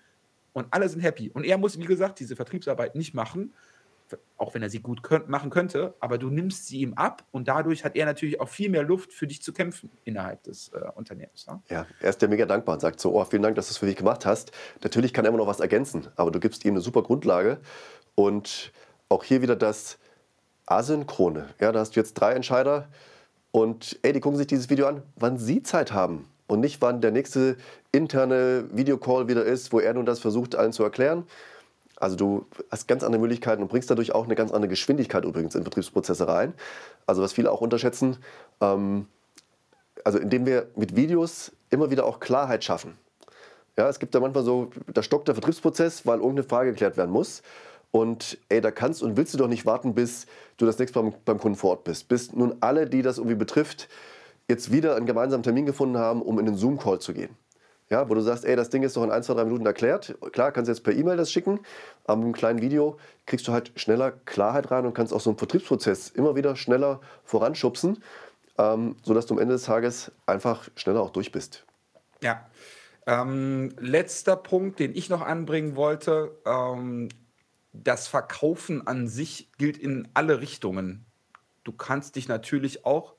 und 0.53 0.67
alle 0.71 0.89
sind 0.89 1.01
happy. 1.01 1.29
Und 1.29 1.45
er 1.45 1.57
muss, 1.57 1.79
wie 1.79 1.85
gesagt, 1.85 2.19
diese 2.19 2.35
Vertriebsarbeit 2.35 2.95
nicht 2.95 3.13
machen, 3.13 3.53
auch 4.37 4.53
wenn 4.53 4.63
er 4.63 4.69
sie 4.69 4.79
gut 4.79 5.03
könnt, 5.03 5.29
machen 5.29 5.51
könnte, 5.51 5.93
aber 5.99 6.17
du 6.17 6.29
nimmst 6.29 6.67
sie 6.67 6.81
ihm 6.81 6.95
ab 6.95 7.23
und 7.31 7.47
dadurch 7.47 7.85
hat 7.85 7.95
er 7.95 8.05
natürlich 8.05 8.41
auch 8.41 8.49
viel 8.49 8.69
mehr 8.69 8.83
Luft 8.83 9.13
für 9.13 9.27
dich 9.27 9.41
zu 9.41 9.53
kämpfen 9.53 9.89
innerhalb 10.03 10.43
des 10.43 10.69
äh, 10.69 10.81
Unternehmens. 10.95 11.47
Ne? 11.47 11.61
ja, 11.69 11.85
er 12.01 12.09
ist 12.09 12.21
dir 12.21 12.27
mega 12.27 12.45
dankbar 12.45 12.73
und 12.73 12.81
sagt 12.81 12.99
so, 12.99 13.15
oh, 13.15 13.23
vielen 13.23 13.43
Dank, 13.43 13.55
dass 13.55 13.67
du 13.67 13.71
es 13.71 13.77
für 13.77 13.85
mich 13.85 13.95
gemacht 13.95 14.25
hast. 14.25 14.51
Natürlich 14.83 15.13
kann 15.13 15.23
er 15.23 15.29
immer 15.29 15.37
noch 15.37 15.47
was 15.47 15.61
ergänzen, 15.61 16.07
aber 16.17 16.31
du 16.31 16.41
gibst 16.41 16.65
ihm 16.65 16.73
eine 16.73 16.81
super 16.81 17.03
Grundlage. 17.03 17.61
Und 18.15 18.73
auch 19.07 19.23
hier 19.23 19.41
wieder 19.41 19.55
das 19.55 19.99
Asynchrone. 20.65 21.53
Ja, 21.61 21.71
da 21.71 21.79
hast 21.79 21.95
du 21.95 21.99
jetzt 21.99 22.15
drei 22.15 22.33
Entscheider 22.33 22.89
und 23.51 23.99
ey, 24.01 24.13
die 24.13 24.19
gucken 24.19 24.37
sich 24.37 24.47
dieses 24.47 24.69
Video 24.69 24.87
an, 24.87 25.03
wann 25.15 25.37
sie 25.37 25.63
Zeit 25.63 25.91
haben 25.91 26.27
und 26.47 26.59
nicht, 26.59 26.81
wann 26.81 27.01
der 27.01 27.11
nächste 27.11 27.57
interne 27.91 28.65
Videocall 28.71 29.27
wieder 29.27 29.43
ist, 29.43 29.73
wo 29.73 29.79
er 29.79 29.93
nun 29.93 30.05
das 30.05 30.19
versucht, 30.19 30.55
allen 30.55 30.73
zu 30.73 30.83
erklären. 30.83 31.25
Also 31.97 32.15
du 32.15 32.45
hast 32.71 32.87
ganz 32.87 33.03
andere 33.03 33.21
Möglichkeiten 33.21 33.61
und 33.61 33.67
bringst 33.67 33.89
dadurch 33.91 34.13
auch 34.13 34.25
eine 34.25 34.35
ganz 34.35 34.51
andere 34.51 34.69
Geschwindigkeit 34.69 35.23
übrigens 35.23 35.53
in 35.53 35.63
Vertriebsprozesse 35.63 36.27
rein. 36.27 36.53
Also 37.05 37.21
was 37.21 37.33
viele 37.33 37.51
auch 37.51 37.61
unterschätzen, 37.61 38.17
ähm, 38.59 39.05
also 40.03 40.17
indem 40.17 40.45
wir 40.45 40.67
mit 40.75 40.95
Videos 40.95 41.51
immer 41.69 41.91
wieder 41.91 42.05
auch 42.05 42.19
Klarheit 42.19 42.63
schaffen. 42.63 42.97
Ja, 43.77 43.87
es 43.87 43.99
gibt 43.99 44.15
da 44.15 44.19
manchmal 44.19 44.43
so, 44.43 44.71
da 44.93 45.03
stockt 45.03 45.27
der 45.27 45.35
Vertriebsprozess, 45.35 46.05
weil 46.05 46.17
irgendeine 46.17 46.47
Frage 46.47 46.71
geklärt 46.71 46.97
werden 46.97 47.11
muss. 47.11 47.43
Und 47.91 48.37
ey, 48.49 48.61
da 48.61 48.71
kannst 48.71 49.03
und 49.03 49.17
willst 49.17 49.33
du 49.33 49.37
doch 49.37 49.47
nicht 49.47 49.65
warten, 49.65 49.93
bis 49.93 50.25
du 50.57 50.65
das 50.65 50.79
nächste 50.79 51.01
Mal 51.01 51.11
beim, 51.11 51.19
beim 51.25 51.39
Kunden 51.39 51.57
vor 51.57 51.71
Ort 51.71 51.83
bist. 51.83 52.07
Bis 52.07 52.31
nun 52.33 52.55
alle, 52.61 52.87
die 52.87 53.01
das 53.01 53.17
irgendwie 53.17 53.35
betrifft, 53.35 53.89
jetzt 54.47 54.71
wieder 54.71 54.95
einen 54.95 55.05
gemeinsamen 55.05 55.43
Termin 55.43 55.65
gefunden 55.65 55.97
haben, 55.97 56.21
um 56.21 56.39
in 56.39 56.45
den 56.45 56.55
Zoom-Call 56.55 56.99
zu 56.99 57.13
gehen. 57.13 57.35
Ja, 57.89 58.09
wo 58.09 58.13
du 58.13 58.21
sagst, 58.21 58.45
ey, 58.45 58.55
das 58.55 58.69
Ding 58.69 58.83
ist 58.83 58.95
doch 58.95 59.03
in 59.03 59.11
ein, 59.11 59.21
zwei, 59.21 59.33
drei 59.33 59.43
Minuten 59.43 59.65
erklärt. 59.65 60.15
Klar, 60.31 60.53
kannst 60.53 60.69
du 60.69 60.71
jetzt 60.71 60.83
per 60.83 60.93
E-Mail 60.93 61.17
das 61.17 61.29
schicken, 61.29 61.59
aber 62.05 62.17
mit 62.17 62.25
einem 62.25 62.33
kleinen 62.33 62.61
Video 62.61 62.97
kriegst 63.25 63.49
du 63.49 63.51
halt 63.51 63.73
schneller 63.75 64.11
Klarheit 64.11 64.71
rein 64.71 64.85
und 64.85 64.93
kannst 64.93 65.13
auch 65.13 65.19
so 65.19 65.29
einen 65.29 65.37
Vertriebsprozess 65.37 66.09
immer 66.09 66.37
wieder 66.37 66.55
schneller 66.55 67.01
voranschubsen, 67.25 68.01
ähm, 68.57 68.95
sodass 69.03 69.25
du 69.25 69.33
am 69.33 69.41
Ende 69.41 69.55
des 69.55 69.63
Tages 69.63 70.09
einfach 70.25 70.69
schneller 70.77 71.01
auch 71.01 71.09
durch 71.09 71.33
bist. 71.33 71.65
Ja. 72.23 72.45
Ähm, 73.07 73.73
letzter 73.77 74.37
Punkt, 74.37 74.79
den 74.79 74.95
ich 74.95 75.09
noch 75.09 75.21
anbringen 75.21 75.75
wollte. 75.75 76.31
Ähm, 76.45 77.09
das 77.73 78.07
Verkaufen 78.07 78.85
an 78.85 79.07
sich 79.07 79.51
gilt 79.57 79.77
in 79.77 80.09
alle 80.13 80.41
Richtungen. 80.41 81.05
Du 81.63 81.71
kannst 81.71 82.15
dich 82.15 82.27
natürlich 82.27 82.85
auch, 82.85 83.15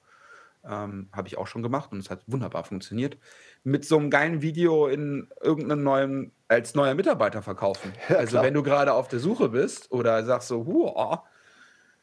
ähm, 0.65 1.09
habe 1.13 1.29
ich 1.29 1.39
auch 1.39 1.47
schon 1.47 1.63
gemacht 1.63 1.93
und 1.93 1.99
es 1.99 2.11
hat 2.11 2.23
wunderbar 2.27 2.65
funktioniert, 2.65 3.19
mit 3.65 3.85
so 3.85 3.99
einem 3.99 4.11
geilen 4.11 4.43
Video 4.43 4.87
in 4.89 5.29
irgendeinem 5.41 5.83
neuen, 5.83 6.33
als 6.49 6.75
neuer 6.75 6.95
Mitarbeiter 6.95 7.43
verkaufen. 7.43 7.93
also 8.09 8.33
klar. 8.33 8.45
wenn 8.45 8.55
du 8.55 8.63
gerade 8.63 8.93
auf 8.93 9.09
der 9.09 9.21
Suche 9.21 9.49
bist 9.49 9.91
oder 9.91 10.25
sagst 10.25 10.49
so, 10.49 10.67
huh, 10.67 11.19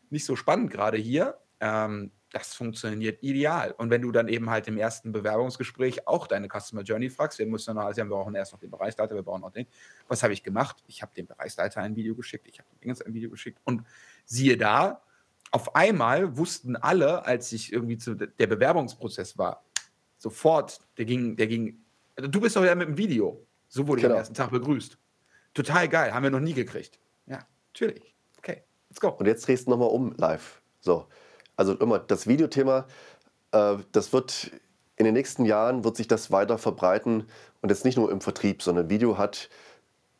nicht 0.10 0.26
so 0.26 0.36
spannend 0.36 0.72
gerade 0.72 0.97
hier, 0.97 1.38
ähm, 1.60 2.12
das 2.32 2.54
funktioniert 2.54 3.24
ideal. 3.24 3.72
Und 3.78 3.90
wenn 3.90 4.02
du 4.02 4.12
dann 4.12 4.28
eben 4.28 4.50
halt 4.50 4.68
im 4.68 4.78
ersten 4.78 5.12
Bewerbungsgespräch 5.12 6.08
auch 6.08 6.28
deine 6.28 6.48
Customer 6.48 6.84
Journey 6.84 7.10
fragst, 7.10 7.40
wir 7.40 7.48
müssen 7.48 7.76
dann, 7.76 7.86
also 7.86 7.98
wir 7.98 8.06
brauchen 8.06 8.36
erst 8.36 8.52
noch 8.54 8.60
den 8.60 8.70
Bereichsleiter, 8.70 9.16
wir 9.16 9.24
brauchen 9.24 9.42
noch 9.42 9.52
den. 9.52 9.66
Was 10.08 10.22
habe 10.22 10.34
ich 10.34 10.44
gemacht? 10.44 10.84
Ich 10.88 11.02
habe 11.02 11.14
dem 11.16 11.26
Bereichsleiter 11.26 11.82
ein 11.82 11.96
Video 11.96 12.16
geschickt, 12.16 12.48
ich 12.48 12.60
habe 12.60 12.70
dem 12.70 12.80
Dingens 12.82 13.02
ein 13.02 13.14
Video 13.14 13.30
geschickt 13.30 13.60
und 13.64 13.84
siehe 14.26 14.58
da, 14.58 15.02
auf 15.52 15.76
einmal 15.76 16.38
wussten 16.38 16.76
alle, 16.76 17.26
als 17.26 17.52
ich 17.52 17.74
irgendwie 17.74 17.98
zu 17.98 18.14
der 18.14 18.48
Bewerbungsprozess 18.48 19.38
war, 19.38 19.64
sofort, 20.18 20.80
der 20.98 21.06
ging, 21.06 21.36
der 21.36 21.48
ging, 21.48 21.84
also 22.16 22.30
du 22.30 22.40
bist 22.40 22.56
doch 22.56 22.64
ja 22.64 22.76
mit 22.76 22.88
dem 22.90 22.98
Video. 22.98 23.46
So 23.68 23.88
wurde 23.88 24.00
ich 24.00 24.04
Genau. 24.04 24.16
am 24.16 24.20
ersten 24.20 24.34
Tag 24.36 24.52
begrüßt. 24.52 24.98
Total 25.54 25.88
geil, 25.90 26.14
haben 26.14 26.24
wir 26.24 26.30
noch 26.30 26.40
nie 26.40 26.54
gekriegt. 26.54 27.00
Ja, 27.26 27.40
natürlich. 27.70 28.16
Okay, 28.38 28.64
let's 28.90 29.00
go. 29.00 29.10
Und 29.10 29.26
jetzt 29.26 29.48
drehst 29.48 29.66
du 29.66 29.72
nochmal 29.72 29.90
um 29.90 30.14
live. 30.18 30.62
So. 30.80 31.08
Also 31.60 31.74
immer 31.74 31.99
das 31.99 32.26
Videothema, 32.26 32.86
äh, 33.51 33.76
das 33.91 34.14
wird 34.14 34.51
in 34.95 35.03
den 35.03 35.14
nächsten 35.14 35.43
Jahren 35.43 35.84
wird 35.84 35.97
sich 35.97 36.07
das 36.07 36.32
weiter 36.32 36.57
verbreiten 36.57 37.26
und 37.62 37.70
jetzt 37.70 37.84
nicht 37.84 37.97
nur 37.97 38.10
im 38.10 38.22
Vertrieb, 38.22 38.64
sondern 38.64 38.89
Video 38.89 39.18
hat, 39.18 39.49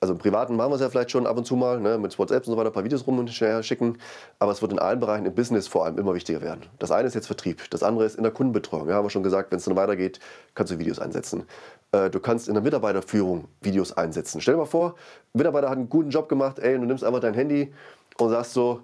also 0.02 0.14
im 0.14 0.20
Privaten 0.20 0.58
machen 0.58 0.72
wir 0.72 0.76
es 0.76 0.82
ja 0.82 0.90
vielleicht 0.90 1.12
schon 1.12 1.26
ab 1.26 1.38
und 1.38 1.46
zu 1.46 1.56
mal, 1.56 1.80
ne, 1.80 1.98
mit 1.98 2.20
WhatsApp 2.20 2.46
und 2.46 2.52
so 2.52 2.58
weiter, 2.58 2.72
ein 2.72 2.74
paar 2.74 2.84
Videos 2.84 3.08
rum 3.08 3.20
und 3.20 3.32
schicken, 3.32 4.00
aber 4.40 4.52
es 4.52 4.62
wird 4.62 4.74
in 4.74 4.80
allen 4.80 5.00
Bereichen 5.00 5.26
im 5.26 5.34
Business 5.34 5.70
vor 5.70 5.86
allem 5.86 5.98
immer 5.98 6.14
wichtiger 6.14 6.42
werden. 6.42 6.66
Das 6.78 6.92
eine 6.92 7.08
ist 7.08 7.14
jetzt 7.14 7.28
Vertrieb, 7.28 7.70
das 7.70 7.84
andere 7.84 8.04
ist 8.04 8.18
in 8.18 8.24
der 8.24 8.34
Kundenbetreuung. 8.34 8.90
Ja, 8.90 8.96
haben 8.96 9.06
wir 9.06 9.10
schon 9.10 9.24
gesagt, 9.24 9.52
wenn 9.52 9.60
es 9.60 9.64
dann 9.64 9.78
weitergeht, 9.78 10.20
kannst 10.56 10.74
du 10.74 10.78
Videos 10.78 11.00
einsetzen. 11.00 11.46
Äh, 11.94 12.10
Du 12.10 12.20
kannst 12.20 12.50
in 12.50 12.54
der 12.54 12.64
Mitarbeiterführung 12.64 13.48
Videos 13.62 13.94
einsetzen. 13.94 14.42
Stell 14.42 14.56
dir 14.56 14.60
mal 14.60 14.66
vor, 14.66 14.96
ein 15.34 15.38
Mitarbeiter 15.38 15.70
hat 15.70 15.78
einen 15.78 15.88
guten 15.88 16.10
Job 16.10 16.28
gemacht, 16.28 16.60
ey, 16.60 16.76
und 16.76 16.82
du 16.82 16.88
nimmst 16.88 17.06
einfach 17.06 17.22
dein 17.22 17.34
Handy 17.34 17.74
und 18.18 18.30
sagst 18.30 18.52
so, 18.52 18.82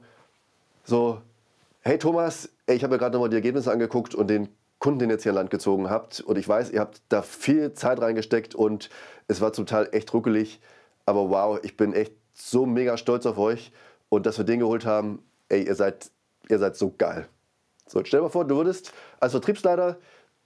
so, 0.85 1.19
hey 1.85 1.99
Thomas, 1.99 2.49
ich 2.67 2.83
habe 2.83 2.93
mir 2.93 2.97
gerade 2.97 3.13
nochmal 3.13 3.29
die 3.29 3.35
Ergebnisse 3.35 3.71
angeguckt 3.71 4.15
und 4.15 4.27
den 4.27 4.49
Kunden, 4.79 4.99
den 4.99 5.09
ihr 5.09 5.13
jetzt 5.13 5.23
hier 5.23 5.31
an 5.31 5.35
Land 5.35 5.51
gezogen 5.51 5.89
habt. 5.89 6.19
Und 6.19 6.37
ich 6.37 6.47
weiß, 6.47 6.71
ihr 6.71 6.79
habt 6.79 7.01
da 7.09 7.21
viel 7.21 7.73
Zeit 7.73 8.01
reingesteckt 8.01 8.55
und 8.55 8.89
es 9.27 9.39
war 9.39 9.53
zum 9.53 9.67
Teil 9.67 9.87
echt 9.91 10.13
ruckelig. 10.13 10.59
Aber 11.05 11.29
wow, 11.29 11.59
ich 11.61 11.77
bin 11.77 11.93
echt 11.93 12.13
so 12.33 12.65
mega 12.65 12.97
stolz 12.97 13.25
auf 13.25 13.37
euch 13.37 13.71
und 14.09 14.25
dass 14.25 14.37
wir 14.37 14.45
den 14.45 14.59
geholt 14.59 14.85
haben. 14.85 15.23
Ey, 15.47 15.63
ihr 15.65 15.75
seid, 15.75 16.09
ihr 16.49 16.57
seid 16.57 16.75
so 16.75 16.93
geil. 16.97 17.27
So, 17.87 18.03
stell 18.03 18.19
dir 18.19 18.23
mal 18.23 18.29
vor, 18.29 18.45
du 18.45 18.55
würdest 18.55 18.91
als 19.19 19.33
Vertriebsleiter 19.33 19.97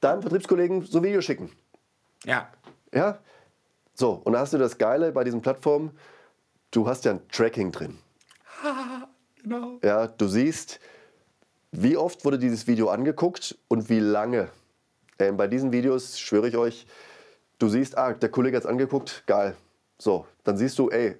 deinem 0.01 0.21
Vertriebskollegen 0.21 0.83
so 0.83 0.99
ein 0.99 1.03
Video 1.05 1.21
schicken. 1.21 1.51
Ja, 2.25 2.49
Ja? 2.93 3.19
So, 3.93 4.21
und 4.23 4.33
da 4.33 4.39
hast 4.39 4.53
du 4.53 4.57
das 4.57 4.77
Geile 4.77 5.11
bei 5.13 5.23
diesen 5.23 5.41
Plattformen, 5.41 5.97
du 6.71 6.87
hast 6.87 7.05
ja 7.05 7.11
ein 7.11 7.27
Tracking 7.29 7.71
drin. 7.71 7.97
Genau. 9.41 9.79
Ja, 9.81 10.05
du 10.05 10.27
siehst, 10.27 10.81
wie 11.71 11.97
oft 11.97 12.25
wurde 12.25 12.39
dieses 12.39 12.67
Video 12.67 12.89
angeguckt 12.89 13.57
und 13.67 13.89
wie 13.89 13.99
lange. 13.99 14.49
Ähm, 15.19 15.37
bei 15.37 15.47
diesen 15.47 15.71
Videos 15.71 16.19
schwöre 16.19 16.47
ich 16.47 16.57
euch, 16.57 16.87
du 17.59 17.67
siehst, 17.67 17.97
ah, 17.97 18.13
der 18.13 18.29
Kollege 18.29 18.57
hat 18.57 18.63
es 18.63 18.69
angeguckt, 18.69 19.23
geil. 19.27 19.55
So, 19.97 20.25
dann 20.43 20.57
siehst 20.57 20.79
du, 20.79 20.89
ey, 20.89 21.17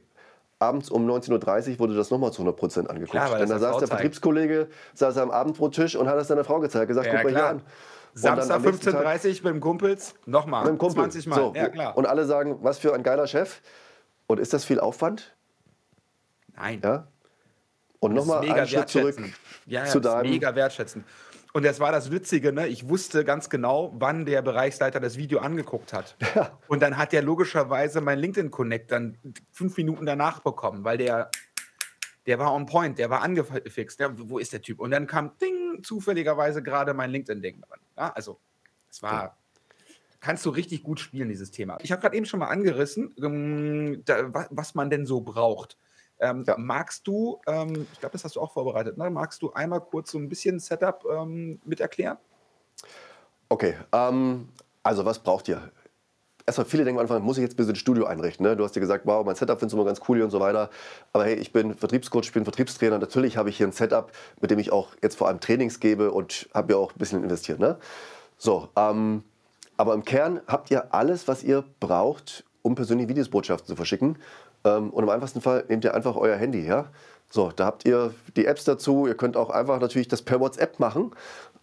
abends 0.57 0.89
um 0.89 1.09
19.30 1.09 1.73
Uhr 1.73 1.79
wurde 1.79 1.95
das 1.95 2.09
nochmal 2.09 2.31
zu 2.31 2.41
100% 2.43 2.87
angeguckt. 2.87 3.11
Klar, 3.11 3.37
Denn 3.37 3.49
da 3.49 3.59
saß 3.59 3.77
der. 3.77 3.87
Vertriebskollege, 3.87 4.67
saß 4.93 5.17
am 5.17 5.31
Abendbrottisch 5.31 5.95
und 5.95 6.07
hat 6.07 6.17
es 6.17 6.27
seiner 6.27 6.43
Frau 6.43 6.59
gezeigt, 6.59 6.87
gesagt, 6.87 7.07
Ja, 7.07 7.15
guck 7.15 7.23
mal 7.25 7.29
klar. 7.31 7.43
hier 7.43 7.49
an. 7.51 7.57
Und 7.57 8.19
Samstag 8.21 8.55
am 8.55 8.61
nächsten 8.63 8.91
Tag 8.91 9.05
15.30 9.05 9.27
Uhr 9.27 9.33
mit 9.43 9.53
dem 9.53 9.59
Kumpels, 9.59 10.15
nochmal. 10.25 10.63
mit 10.63 10.71
dem 10.71 10.77
Kumpel. 10.77 11.03
20 11.03 11.27
Mal. 11.27 11.35
So, 11.35 11.53
ja, 11.55 11.69
klar. 11.69 11.97
Und 11.97 12.05
alle 12.05 12.25
sagen, 12.25 12.57
was 12.61 12.79
für 12.79 12.93
ein 12.93 13.03
geiler 13.03 13.27
Chef. 13.27 13.61
Und 14.27 14.39
ist 14.39 14.53
das 14.53 14.65
viel 14.65 14.79
Aufwand? 14.79 15.35
Nein. 16.55 16.81
Ja. 16.83 17.07
Und 17.99 18.13
nochmal 18.13 18.49
einen 18.49 18.67
Schritt 18.67 18.89
zurück. 18.89 19.17
Ja, 19.65 19.83
ja, 19.83 19.89
zu 19.89 19.99
deinem 19.99 20.29
mega 20.29 20.55
wertschätzend. 20.55 21.05
Und 21.51 21.65
das 21.65 21.79
war 21.79 21.91
das 21.91 22.11
Witzige, 22.11 22.53
ne? 22.53 22.67
ich 22.67 22.87
wusste 22.87 23.25
ganz 23.25 23.49
genau, 23.49 23.91
wann 23.97 24.25
der 24.25 24.41
Bereichsleiter 24.43 24.99
das 24.99 25.17
Video 25.17 25.39
angeguckt 25.39 25.93
hat. 25.93 26.15
Ja. 26.35 26.59
Und 26.67 26.81
dann 26.81 26.95
hat 26.97 27.11
der 27.11 27.23
logischerweise 27.23 28.01
mein 28.01 28.19
LinkedIn-Connect 28.19 28.91
dann 28.91 29.17
fünf 29.51 29.75
Minuten 29.77 30.05
danach 30.05 30.41
bekommen, 30.41 30.83
weil 30.83 30.99
der, 30.99 31.31
der 32.27 32.37
war 32.37 32.53
on 32.53 32.67
point, 32.67 32.99
der 32.99 33.09
war 33.09 33.23
angefixt. 33.23 33.99
Ja, 33.99 34.11
wo 34.15 34.37
ist 34.37 34.53
der 34.53 34.61
Typ? 34.61 34.79
Und 34.79 34.91
dann 34.91 35.07
kam 35.07 35.31
ding, 35.39 35.83
zufälligerweise 35.83 36.61
gerade 36.61 36.93
mein 36.93 37.09
LinkedIn-Ding 37.09 37.61
dran. 37.61 37.79
Ja, 37.97 38.13
also, 38.13 38.39
es 38.91 39.01
war, 39.01 39.37
kannst 40.19 40.45
du 40.45 40.51
richtig 40.51 40.83
gut 40.83 40.99
spielen, 40.99 41.29
dieses 41.29 41.49
Thema. 41.49 41.79
Ich 41.81 41.91
habe 41.91 42.01
gerade 42.01 42.15
eben 42.15 42.27
schon 42.27 42.39
mal 42.39 42.49
angerissen, 42.49 43.15
ähm, 43.23 44.03
was 44.51 44.75
man 44.75 44.91
denn 44.91 45.07
so 45.07 45.21
braucht. 45.21 45.77
Ähm, 46.19 46.43
Ja. 46.47 46.55
Magst 46.57 47.07
du, 47.07 47.39
ähm, 47.47 47.87
ich 47.93 47.99
glaube, 47.99 48.13
das 48.13 48.23
hast 48.23 48.35
du 48.35 48.41
auch 48.41 48.51
vorbereitet, 48.51 48.97
ne? 48.97 49.09
magst 49.09 49.41
du 49.41 49.51
einmal 49.53 49.81
kurz 49.81 50.11
so 50.11 50.17
ein 50.17 50.29
bisschen 50.29 50.59
Setup 50.59 51.05
ähm, 51.09 51.59
mit 51.65 51.79
erklären? 51.79 52.17
Okay, 53.49 53.75
ähm, 53.91 54.49
also 54.83 55.05
was 55.05 55.19
braucht 55.19 55.47
ihr? 55.47 55.71
Erstmal, 56.45 56.65
viele 56.65 56.83
denken 56.83 56.99
am 56.99 57.03
Anfang, 57.03 57.21
muss 57.21 57.37
ich 57.37 57.43
jetzt 57.43 57.53
ein 57.53 57.57
bisschen 57.57 57.75
Studio 57.75 58.05
einrichten. 58.05 58.43
Ne? 58.43 58.55
Du 58.55 58.63
hast 58.63 58.75
dir 58.75 58.79
gesagt, 58.79 59.05
wow, 59.05 59.23
mein 59.23 59.35
Setup 59.35 59.59
findest 59.59 59.73
du 59.73 59.77
immer 59.77 59.85
ganz 59.85 60.01
cool 60.07 60.21
und 60.21 60.31
so 60.31 60.39
weiter. 60.39 60.71
Aber 61.13 61.25
hey, 61.25 61.35
ich 61.35 61.51
bin 61.53 61.75
Vertriebscoach, 61.75 62.23
ich 62.23 62.33
bin 62.33 62.43
Vertriebstrainer. 62.43 62.97
Natürlich 62.97 63.37
habe 63.37 63.49
ich 63.49 63.57
hier 63.57 63.67
ein 63.67 63.71
Setup, 63.71 64.11
mit 64.41 64.49
dem 64.49 64.57
ich 64.57 64.71
auch 64.71 64.95
jetzt 65.03 65.15
vor 65.15 65.27
allem 65.27 65.39
Trainings 65.39 65.79
gebe 65.79 66.11
und 66.11 66.49
habe 66.53 66.73
ja 66.73 66.79
auch 66.79 66.91
ein 66.91 66.97
bisschen 66.97 67.23
investiert. 67.23 67.59
Ne? 67.59 67.77
So, 68.37 68.69
ähm, 68.75 69.23
aber 69.77 69.93
im 69.93 70.03
Kern 70.03 70.41
habt 70.47 70.71
ihr 70.71 70.93
alles, 70.93 71.27
was 71.27 71.43
ihr 71.43 71.63
braucht, 71.79 72.43
um 72.63 72.73
persönliche 72.75 73.09
Videosbotschaften 73.09 73.67
zu 73.67 73.75
verschicken. 73.75 74.17
Ähm, 74.63 74.89
und 74.89 75.03
im 75.03 75.09
einfachsten 75.09 75.41
Fall 75.41 75.65
nehmt 75.67 75.83
ihr 75.83 75.93
einfach 75.93 76.15
euer 76.15 76.35
Handy. 76.35 76.65
Ja? 76.65 76.87
So, 77.29 77.51
da 77.55 77.65
habt 77.65 77.85
ihr 77.85 78.13
die 78.35 78.45
Apps 78.45 78.63
dazu. 78.63 79.07
Ihr 79.07 79.15
könnt 79.15 79.37
auch 79.37 79.49
einfach 79.49 79.79
natürlich 79.79 80.07
das 80.07 80.21
per 80.21 80.39
WhatsApp 80.39 80.79
machen. 80.79 81.11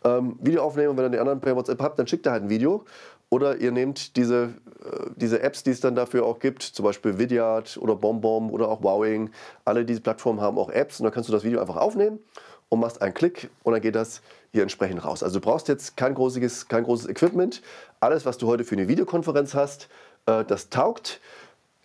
Ähm, 0.04 0.38
Video 0.40 0.62
aufnehmen 0.62 0.90
und 0.90 0.96
wenn 0.96 1.06
ihr 1.06 1.10
die 1.10 1.18
anderen 1.18 1.40
per 1.40 1.56
WhatsApp 1.56 1.80
habt, 1.82 1.98
dann 1.98 2.06
schickt 2.06 2.26
ihr 2.26 2.32
halt 2.32 2.44
ein 2.44 2.50
Video. 2.50 2.84
Oder 3.28 3.56
ihr 3.56 3.72
nehmt 3.72 4.16
diese, 4.16 4.44
äh, 4.44 5.10
diese 5.16 5.42
Apps, 5.42 5.64
die 5.64 5.70
es 5.70 5.80
dann 5.80 5.96
dafür 5.96 6.24
auch 6.24 6.38
gibt, 6.38 6.62
zum 6.62 6.84
Beispiel 6.84 7.18
Vidyard 7.18 7.76
oder 7.78 7.96
BombBomb 7.96 8.52
oder 8.52 8.68
auch 8.68 8.82
Wowing. 8.82 9.30
Alle 9.64 9.84
diese 9.84 10.00
Plattformen 10.00 10.40
haben 10.40 10.58
auch 10.58 10.70
Apps 10.70 11.00
und 11.00 11.04
dann 11.04 11.12
kannst 11.12 11.28
du 11.28 11.32
das 11.32 11.42
Video 11.42 11.60
einfach 11.60 11.76
aufnehmen 11.76 12.20
und 12.68 12.80
machst 12.80 13.02
einen 13.02 13.14
Klick 13.14 13.50
und 13.64 13.72
dann 13.72 13.82
geht 13.82 13.96
das 13.96 14.22
hier 14.52 14.62
entsprechend 14.62 15.04
raus. 15.04 15.24
Also 15.24 15.40
du 15.40 15.44
brauchst 15.44 15.66
jetzt 15.66 15.96
kein 15.96 16.14
großes, 16.14 16.68
kein 16.68 16.84
großes 16.84 17.08
Equipment. 17.08 17.62
Alles, 17.98 18.24
was 18.26 18.38
du 18.38 18.46
heute 18.46 18.64
für 18.64 18.76
eine 18.76 18.86
Videokonferenz 18.86 19.54
hast, 19.54 19.88
äh, 20.26 20.44
das 20.44 20.70
taugt. 20.70 21.20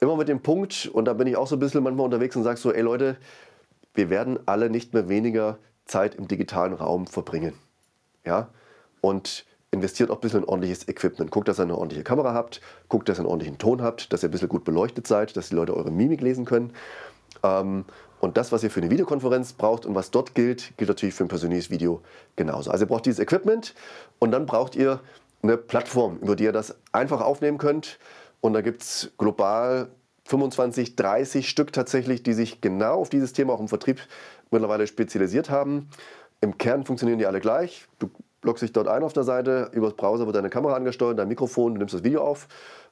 Immer 0.02 0.16
mit 0.16 0.28
dem 0.28 0.42
Punkt, 0.42 0.90
und 0.92 1.06
da 1.06 1.14
bin 1.14 1.28
ich 1.28 1.38
auch 1.38 1.46
so 1.46 1.56
ein 1.56 1.60
bisschen 1.60 1.84
manchmal 1.84 2.06
unterwegs 2.06 2.36
und 2.36 2.42
sage 2.42 2.58
so, 2.58 2.74
ey 2.74 2.82
Leute, 2.82 3.18
wir 3.94 4.10
werden 4.10 4.40
alle 4.48 4.72
nicht 4.72 4.96
mehr 4.96 5.10
weniger 5.10 5.60
Zeit 5.86 6.16
im 6.16 6.28
digitalen 6.28 6.74
Raum 6.74 7.06
verbringen. 7.06 7.54
Ja? 8.26 8.50
Und 9.02 9.46
investiert 9.70 10.10
auch 10.10 10.16
ein 10.16 10.22
bisschen 10.22 10.42
in 10.42 10.50
ordentliches 10.50 10.88
Equipment. 10.88 11.30
Guckt, 11.30 11.48
dass 11.48 11.60
ihr 11.60 11.64
eine 11.64 11.78
ordentliche 11.78 12.04
Kamera 12.04 12.34
habt, 12.34 12.62
guckt, 12.90 13.10
dass 13.10 13.18
ihr 13.18 13.22
einen 13.22 13.28
ordentlichen 13.28 13.60
Ton 13.60 13.84
habt, 13.84 14.12
dass 14.12 14.24
ihr 14.24 14.30
ein 14.30 14.32
bisschen 14.32 14.50
gut 14.50 14.64
beleuchtet 14.64 15.06
seid, 15.06 15.38
dass 15.38 15.50
die 15.50 15.56
Leute 15.56 15.78
eure 15.78 15.92
Mimik 15.92 16.22
lesen 16.22 16.46
können. 16.46 16.74
Ähm, 17.44 17.86
und 18.20 18.38
das, 18.38 18.52
was 18.52 18.64
ihr 18.64 18.72
für 18.72 18.82
eine 18.82 18.90
Videokonferenz 18.90 19.54
braucht 19.54 19.86
und 19.86 19.94
was 19.94 20.10
dort 20.10 20.34
gilt, 20.34 20.76
gilt 20.78 20.90
natürlich 20.90 21.14
für 21.14 21.26
ein 21.26 21.28
persönliches 21.28 21.70
Video 21.70 22.02
genauso. 22.36 22.72
Also 22.72 22.86
ihr 22.86 22.88
braucht 22.88 23.06
dieses 23.06 23.20
Equipment 23.20 23.76
und 24.18 24.32
dann 24.32 24.48
braucht 24.48 24.76
ihr 24.76 25.00
eine 25.44 25.58
Plattform, 25.58 26.18
über 26.22 26.36
die 26.36 26.46
ihr 26.46 26.52
das 26.52 26.76
einfach 26.92 27.22
aufnehmen 27.22 27.60
könnt. 27.60 28.00
Und 28.42 28.54
da 28.54 28.62
gibt 28.62 28.82
es 28.82 29.12
global 29.18 29.90
25, 30.26 30.96
30 30.96 31.50
Stück 31.50 31.74
tatsächlich, 31.74 32.24
die 32.24 32.34
sich 32.34 32.62
genau 32.62 33.02
auf 33.02 33.10
dieses 33.10 33.34
Thema 33.34 33.54
auch 33.54 33.60
im 33.60 33.68
Vertrieb 33.68 34.00
mittlerweile 34.50 34.88
spezialisiert 34.88 35.50
haben. 35.50 35.90
Im 36.42 36.58
Kern 36.58 36.86
funktionieren 36.86 37.20
die 37.20 37.26
alle 37.26 37.40
gleich. 37.40 37.88
Du 38.00 38.10
loggst 38.44 38.64
dich 38.64 38.74
dort 38.74 38.88
ein 38.88 39.04
auf 39.04 39.14
der 39.14 39.24
Seite, 39.24 39.70
über 39.74 39.88
das 39.88 39.96
Browser 39.96 40.26
wird 40.26 40.36
deine 40.36 40.50
Kamera 40.50 40.76
angesteuert, 40.76 41.20
dein 41.20 41.28
Mikrofon, 41.28 41.74
du 41.76 41.80
nimmst 41.80 41.94
das 41.94 42.04
Video 42.04 42.22
auf 42.22 42.48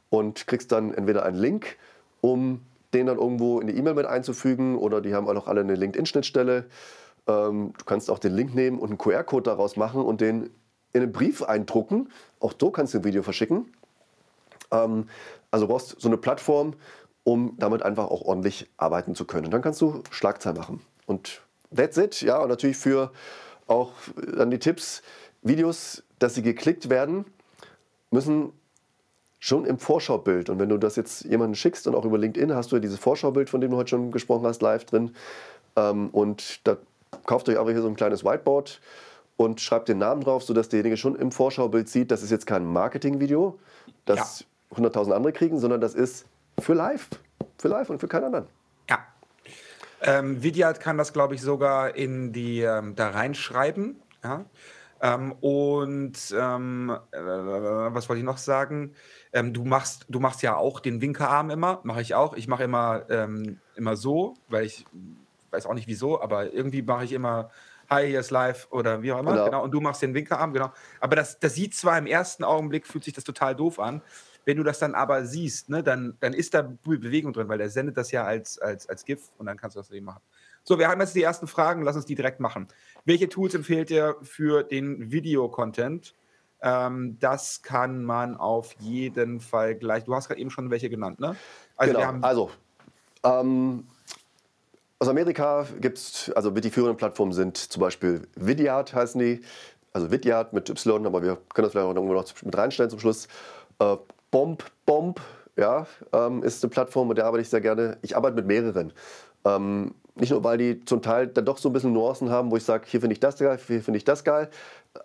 und 0.09 0.47
kriegst 0.47 0.71
dann 0.71 0.93
entweder 0.93 1.25
einen 1.25 1.37
Link, 1.37 1.77
um 2.21 2.61
den 2.93 3.07
dann 3.07 3.17
irgendwo 3.17 3.59
in 3.59 3.67
die 3.67 3.75
E-Mail 3.75 3.95
mit 3.95 4.05
einzufügen 4.05 4.77
oder 4.77 5.01
die 5.01 5.13
haben 5.13 5.27
auch 5.27 5.47
alle 5.47 5.61
eine 5.61 5.75
LinkedIn-Schnittstelle. 5.75 6.65
Ähm, 7.27 7.73
du 7.77 7.85
kannst 7.85 8.09
auch 8.09 8.19
den 8.19 8.33
Link 8.33 8.55
nehmen 8.55 8.79
und 8.79 8.89
einen 8.89 8.97
QR-Code 8.97 9.43
daraus 9.43 9.75
machen 9.75 10.01
und 10.01 10.21
den 10.21 10.49
in 10.93 11.03
einen 11.03 11.11
Brief 11.11 11.43
eindrucken. 11.43 12.09
Auch 12.39 12.53
so 12.59 12.71
kannst 12.71 12.93
du 12.93 12.99
ein 12.99 13.03
Video 13.03 13.21
verschicken. 13.21 13.71
Ähm, 14.71 15.07
also 15.51 15.65
du 15.65 15.73
brauchst 15.73 15.99
so 15.99 16.07
eine 16.07 16.17
Plattform, 16.17 16.73
um 17.23 17.55
damit 17.57 17.83
einfach 17.83 18.07
auch 18.07 18.21
ordentlich 18.21 18.69
arbeiten 18.77 19.15
zu 19.15 19.25
können. 19.25 19.45
Und 19.45 19.51
dann 19.51 19.61
kannst 19.61 19.81
du 19.81 20.03
Schlagzeilen 20.09 20.57
machen. 20.57 20.81
Und 21.05 21.41
that's 21.75 21.97
it. 21.97 22.21
Ja, 22.21 22.39
und 22.39 22.49
natürlich 22.49 22.77
für 22.77 23.11
auch 23.67 23.91
dann 24.35 24.51
die 24.51 24.59
Tipps, 24.59 25.01
Videos, 25.41 26.03
dass 26.17 26.35
sie 26.35 26.41
geklickt 26.41 26.89
werden, 26.89 27.25
müssen 28.11 28.51
schon 29.39 29.65
im 29.65 29.79
Vorschaubild. 29.79 30.49
Und 30.49 30.59
wenn 30.59 30.69
du 30.69 30.77
das 30.77 30.95
jetzt 30.95 31.23
jemandem 31.23 31.55
schickst 31.55 31.87
und 31.87 31.95
auch 31.95 32.05
über 32.05 32.17
LinkedIn 32.17 32.53
hast 32.53 32.71
du 32.71 32.75
ja 32.75 32.79
dieses 32.81 32.99
Vorschaubild, 32.99 33.49
von 33.49 33.61
dem 33.61 33.71
du 33.71 33.77
heute 33.77 33.89
schon 33.89 34.11
gesprochen 34.11 34.45
hast, 34.45 34.61
live 34.61 34.85
drin. 34.85 35.15
Ähm, 35.75 36.09
und 36.09 36.67
da 36.67 36.77
kauft 37.25 37.47
euch 37.47 37.57
einfach 37.57 37.71
hier 37.71 37.81
so 37.81 37.87
ein 37.87 37.95
kleines 37.95 38.25
Whiteboard 38.25 38.81
und 39.37 39.61
schreibt 39.61 39.87
den 39.87 39.99
Namen 39.99 40.21
drauf, 40.21 40.43
sodass 40.43 40.67
derjenige 40.67 40.97
schon 40.97 41.15
im 41.15 41.31
Vorschaubild 41.31 41.87
sieht, 41.87 42.11
das 42.11 42.23
ist 42.23 42.31
jetzt 42.31 42.45
kein 42.45 42.65
Marketingvideo, 42.65 43.57
das 44.03 44.45
100.000 44.75 45.11
andere 45.11 45.33
kriegen, 45.33 45.59
sondern 45.59 45.81
das 45.81 45.95
ist 45.95 46.25
für 46.59 46.73
live. 46.73 47.09
Für 47.57 47.67
live 47.67 47.89
und 47.89 47.99
für 47.99 48.07
keinen 48.07 48.25
anderen. 48.25 48.47
Ja. 48.89 48.99
Ähm, 50.01 50.41
Vidyard 50.41 50.79
kann 50.79 50.97
das, 50.97 51.13
glaube 51.13 51.35
ich, 51.35 51.41
sogar 51.41 51.95
in 51.95 52.31
die 52.31 52.61
ähm, 52.61 52.95
da 52.95 53.09
reinschreiben. 53.09 54.01
Ja. 54.23 54.45
Ähm, 55.01 55.33
und 55.41 56.17
ähm, 56.37 56.97
äh, 57.11 57.19
was 57.19 58.09
wollte 58.09 58.19
ich 58.19 58.25
noch 58.25 58.37
sagen? 58.37 58.93
Ähm, 59.31 59.53
du, 59.53 59.63
machst, 59.63 60.05
du 60.09 60.19
machst 60.19 60.41
ja 60.41 60.57
auch 60.57 60.79
den 60.79 61.01
Winkerarm 61.01 61.49
immer, 61.49 61.79
mache 61.83 62.01
ich 62.01 62.15
auch. 62.15 62.35
Ich 62.35 62.47
mache 62.47 62.63
immer, 62.63 63.05
ähm, 63.09 63.59
immer 63.75 63.95
so, 63.95 64.35
weil 64.49 64.65
ich 64.65 64.85
weiß 65.51 65.65
auch 65.65 65.73
nicht 65.73 65.87
wieso, 65.87 66.21
aber 66.21 66.53
irgendwie 66.53 66.81
mache 66.81 67.05
ich 67.05 67.13
immer 67.13 67.49
Hi, 67.89 68.05
hier 68.05 68.19
ist 68.19 68.29
live 68.29 68.67
oder 68.69 69.01
wie 69.01 69.11
auch 69.11 69.19
immer. 69.19 69.31
Genau. 69.31 69.45
Genau. 69.45 69.63
Und 69.63 69.71
du 69.71 69.81
machst 69.81 70.03
den 70.03 70.13
Winkerarm, 70.13 70.53
genau. 70.53 70.71
Aber 70.99 71.15
das, 71.15 71.39
das 71.39 71.55
sieht 71.55 71.73
zwar 71.73 71.97
im 71.97 72.05
ersten 72.05 72.43
Augenblick, 72.43 72.85
fühlt 72.85 73.03
sich 73.03 73.15
das 73.15 73.23
total 73.23 73.55
doof 73.55 73.79
an. 73.79 74.03
Wenn 74.45 74.57
du 74.57 74.63
das 74.63 74.79
dann 74.79 74.95
aber 74.95 75.25
siehst, 75.25 75.69
ne, 75.69 75.83
dann, 75.83 76.17
dann 76.19 76.33
ist 76.33 76.53
da 76.53 76.61
Be- 76.61 76.97
Bewegung 76.97 77.33
drin, 77.33 77.47
weil 77.49 77.57
der 77.57 77.69
sendet 77.69 77.97
das 77.97 78.11
ja 78.11 78.23
als, 78.23 78.57
als, 78.59 78.89
als 78.89 79.05
GIF 79.05 79.29
und 79.37 79.45
dann 79.45 79.57
kannst 79.57 79.75
du 79.75 79.79
das 79.79 79.91
eben 79.91 80.05
machen. 80.05 80.21
So, 80.63 80.77
wir 80.77 80.87
haben 80.87 80.99
jetzt 81.01 81.15
die 81.15 81.23
ersten 81.23 81.47
Fragen, 81.47 81.83
lass 81.83 81.95
uns 81.95 82.05
die 82.05 82.15
direkt 82.15 82.39
machen. 82.39 82.67
Welche 83.05 83.29
Tools 83.29 83.53
empfehlt 83.53 83.91
ihr 83.91 84.15
für 84.21 84.63
den 84.63 85.11
Video-Content? 85.11 86.13
Ähm, 86.61 87.17
das 87.19 87.61
kann 87.61 88.03
man 88.03 88.35
auf 88.35 88.73
jeden 88.79 89.39
Fall 89.39 89.75
gleich. 89.75 90.03
Du 90.03 90.13
hast 90.13 90.27
gerade 90.27 90.41
eben 90.41 90.49
schon 90.49 90.69
welche 90.69 90.89
genannt, 90.89 91.19
ne? 91.19 91.35
Also 91.77 91.93
genau. 91.93 91.99
wir 92.03 92.07
haben 92.07 92.23
also, 92.23 92.51
ähm, 93.23 93.87
aus 94.99 95.07
Amerika 95.07 95.65
gibt 95.79 95.97
es, 95.97 96.31
also 96.35 96.51
die 96.51 96.69
führenden 96.69 96.97
Plattformen 96.97 97.31
sind 97.31 97.55
zum 97.55 97.79
Beispiel 97.79 98.27
Vidyard 98.35 98.93
heißen 98.93 99.19
die, 99.19 99.41
also 99.93 100.11
Vidyard 100.11 100.51
mit 100.51 100.69
Y, 100.69 101.05
aber 101.05 101.23
wir 101.23 101.37
können 101.53 101.63
das 101.63 101.71
vielleicht 101.71 101.85
auch 101.85 101.95
irgendwo 101.95 102.13
noch 102.13 102.25
mit 102.43 102.57
reinstellen 102.57 102.89
zum 102.89 102.99
Schluss. 102.99 103.29
Äh, 103.79 103.95
Bomb, 104.31 104.63
Bomb, 104.85 105.19
ja, 105.55 105.87
ähm, 106.13 106.43
ist 106.43 106.63
eine 106.63 106.69
Plattform, 106.69 107.07
mit 107.07 107.17
der 107.17 107.25
arbeite 107.25 107.41
ich 107.41 107.49
sehr 107.49 107.61
gerne. 107.61 107.97
Ich 108.01 108.15
arbeite 108.15 108.35
mit 108.35 108.45
mehreren. 108.45 108.93
Ähm, 109.45 109.93
nicht 110.15 110.31
nur, 110.31 110.43
weil 110.43 110.57
die 110.57 110.83
zum 110.85 111.01
Teil 111.01 111.27
dann 111.27 111.45
doch 111.45 111.57
so 111.57 111.69
ein 111.69 111.73
bisschen 111.73 111.93
Nuancen 111.93 112.29
haben, 112.29 112.51
wo 112.51 112.57
ich 112.57 112.63
sage, 112.63 112.85
hier 112.87 112.99
finde 112.99 113.13
ich 113.13 113.19
das 113.19 113.37
geil, 113.37 113.59
hier 113.67 113.81
finde 113.81 113.97
ich 113.97 114.03
das 114.03 114.23
geil, 114.23 114.49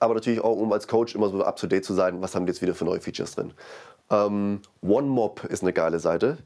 aber 0.01 0.15
natürlich 0.15 0.41
auch, 0.41 0.57
um 0.57 0.73
als 0.73 0.89
Coach 0.89 1.15
immer 1.15 1.29
so 1.29 1.43
up 1.45 1.57
to 1.57 1.67
date 1.67 1.85
zu 1.85 1.95
sein, 1.95 2.21
was 2.21 2.35
haben 2.35 2.47
die 2.47 2.51
jetzt 2.51 2.63
wieder 2.63 2.75
für 2.75 2.85
neue 2.85 3.01
Features 3.01 3.37
drin. 3.37 3.53
Ähm, 4.11 4.61
OneMob 4.83 5.45
ist 5.45 5.63
eine 5.63 5.73
geile 5.73 6.01
Seite. 6.01 6.39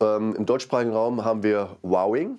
Ähm, 0.00 0.34
Im 0.36 0.46
deutschsprachigen 0.46 0.92
Raum 0.92 1.24
haben 1.24 1.42
wir 1.42 1.76
Wowing. 1.82 2.38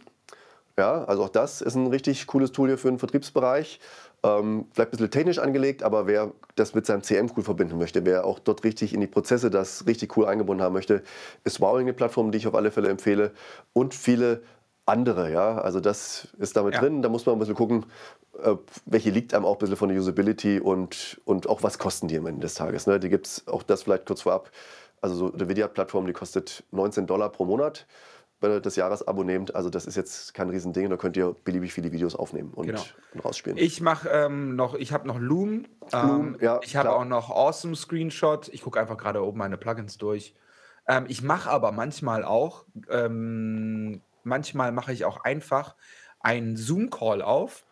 Ja, 0.78 1.04
also 1.06 1.24
auch 1.24 1.30
das 1.30 1.62
ist 1.62 1.76
ein 1.76 1.88
richtig 1.88 2.26
cooles 2.28 2.52
Tool 2.52 2.70
hier 2.70 2.78
für 2.78 2.90
den 2.90 3.00
Vertriebsbereich. 3.00 3.80
Ähm, 4.26 4.68
vielleicht 4.74 4.90
ein 4.90 4.92
bisschen 4.92 5.12
technisch 5.12 5.40
angelegt, 5.40 5.84
aber 5.84 6.08
wer 6.08 6.32
das 6.56 6.74
mit 6.74 6.86
seinem 6.86 7.04
CM 7.04 7.30
cool 7.36 7.44
verbinden 7.44 7.78
möchte, 7.78 8.06
wer 8.06 8.26
auch 8.26 8.40
dort 8.40 8.64
richtig 8.64 8.94
in 8.94 9.02
die 9.02 9.08
Prozesse 9.08 9.50
das 9.50 9.86
richtig 9.86 10.16
cool 10.16 10.26
eingebunden 10.26 10.64
haben 10.64 10.74
möchte, 10.74 11.04
ist 11.44 11.60
Wowing 11.60 11.82
eine 11.82 11.94
Plattform, 11.94 12.32
die 12.32 12.38
ich 12.38 12.48
auf 12.48 12.56
alle 12.56 12.72
Fälle 12.72 12.90
empfehle. 12.90 13.32
Und 13.74 13.94
viele 13.94 14.42
andere. 14.86 15.32
Ja? 15.32 15.58
Also 15.58 15.80
das 15.80 16.30
ist 16.40 16.56
damit 16.56 16.76
Ja. 16.76 16.80
drin. 16.82 17.02
Da 17.02 17.10
muss 17.10 17.26
man 17.26 17.36
ein 17.36 17.40
bisschen 17.40 17.56
gucken, 17.56 17.86
äh, 18.42 18.56
welche 18.86 19.10
liegt 19.10 19.34
einem 19.34 19.46
auch 19.46 19.54
ein 19.54 19.60
bisschen 19.60 19.76
von 19.76 19.90
der 19.90 19.98
Usability 19.98 20.60
und, 20.60 21.22
und 21.26 21.48
auch 21.48 21.64
was 21.64 21.78
kosten 21.78 22.08
die 22.08 22.18
am 22.18 22.26
Ende 22.26 22.42
des 22.42 22.56
Tages. 22.56 22.88
Ne? 22.88 23.00
Die 23.00 23.10
gibt 23.10 23.28
es, 23.28 23.48
auch 23.48 23.64
das 23.64 23.84
vielleicht 23.84 24.06
kurz 24.06 24.22
vorab, 24.22 24.52
also 25.02 25.16
so 25.16 25.34
eine 25.34 25.50
Vidyard-Plattform, 25.50 26.08
die 26.08 26.14
kostet 26.14 26.64
19 26.72 27.08
Dollar 27.08 27.30
pro 27.30 27.46
Monat, 27.46 27.86
das 28.50 28.76
Jahresabo 28.76 29.24
nehmt. 29.24 29.56
Also 29.56 29.70
das 29.70 29.86
ist 29.86 29.96
jetzt 29.96 30.34
kein 30.34 30.50
Riesending, 30.50 30.90
da 30.90 30.98
könnt 30.98 31.18
ihr 31.18 31.36
beliebig 31.44 31.74
viele 31.74 31.92
Videos 31.92 32.16
aufnehmen 32.16 32.52
und, 32.54 32.68
Genau. 32.68 32.82
und 33.14 33.26
rausspielen. 33.26 33.58
Ich 33.58 33.82
mache 33.82 34.10
ähm, 34.10 34.56
noch, 34.56 34.76
ich 34.76 34.92
habe 34.92 35.08
noch 35.08 35.20
Loom. 35.20 35.66
Loom, 35.92 36.36
ähm, 36.36 36.38
ja, 36.42 36.60
ich 36.64 36.76
habe 36.76 36.92
auch 36.92 37.06
noch 37.06 37.30
Awesome 37.30 37.76
Screenshot. 37.76 38.50
Ich 38.50 38.62
gucke 38.62 38.80
einfach 38.80 38.98
gerade 38.98 39.24
oben 39.24 39.38
meine 39.38 39.58
Plugins 39.58 39.98
durch. 39.98 40.36
Ähm, 40.88 41.06
ich 41.08 41.22
mache 41.22 41.50
aber 41.50 41.72
manchmal 41.72 42.24
auch, 42.24 42.66
ähm, 42.90 44.02
manchmal 44.24 44.72
mache 44.72 44.94
ich 44.94 45.06
auch 45.06 45.24
einfach 45.24 45.76
einen 46.20 46.58
Zoom-Call 46.58 47.22
auf 47.22 47.66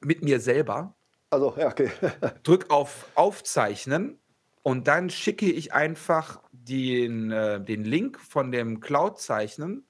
mit 0.00 0.22
mir 0.22 0.40
selber, 0.40 0.94
also, 1.30 1.54
ja, 1.58 1.68
okay. 1.68 1.90
drück 2.44 2.70
auf 2.70 3.06
Aufzeichnen 3.14 4.18
und 4.62 4.88
dann 4.88 5.10
schicke 5.10 5.46
ich 5.46 5.72
einfach 5.72 6.40
den, 6.68 7.30
äh, 7.30 7.60
den 7.60 7.84
Link 7.84 8.20
von 8.20 8.52
dem 8.52 8.80
Cloud-Zeichnen, 8.80 9.86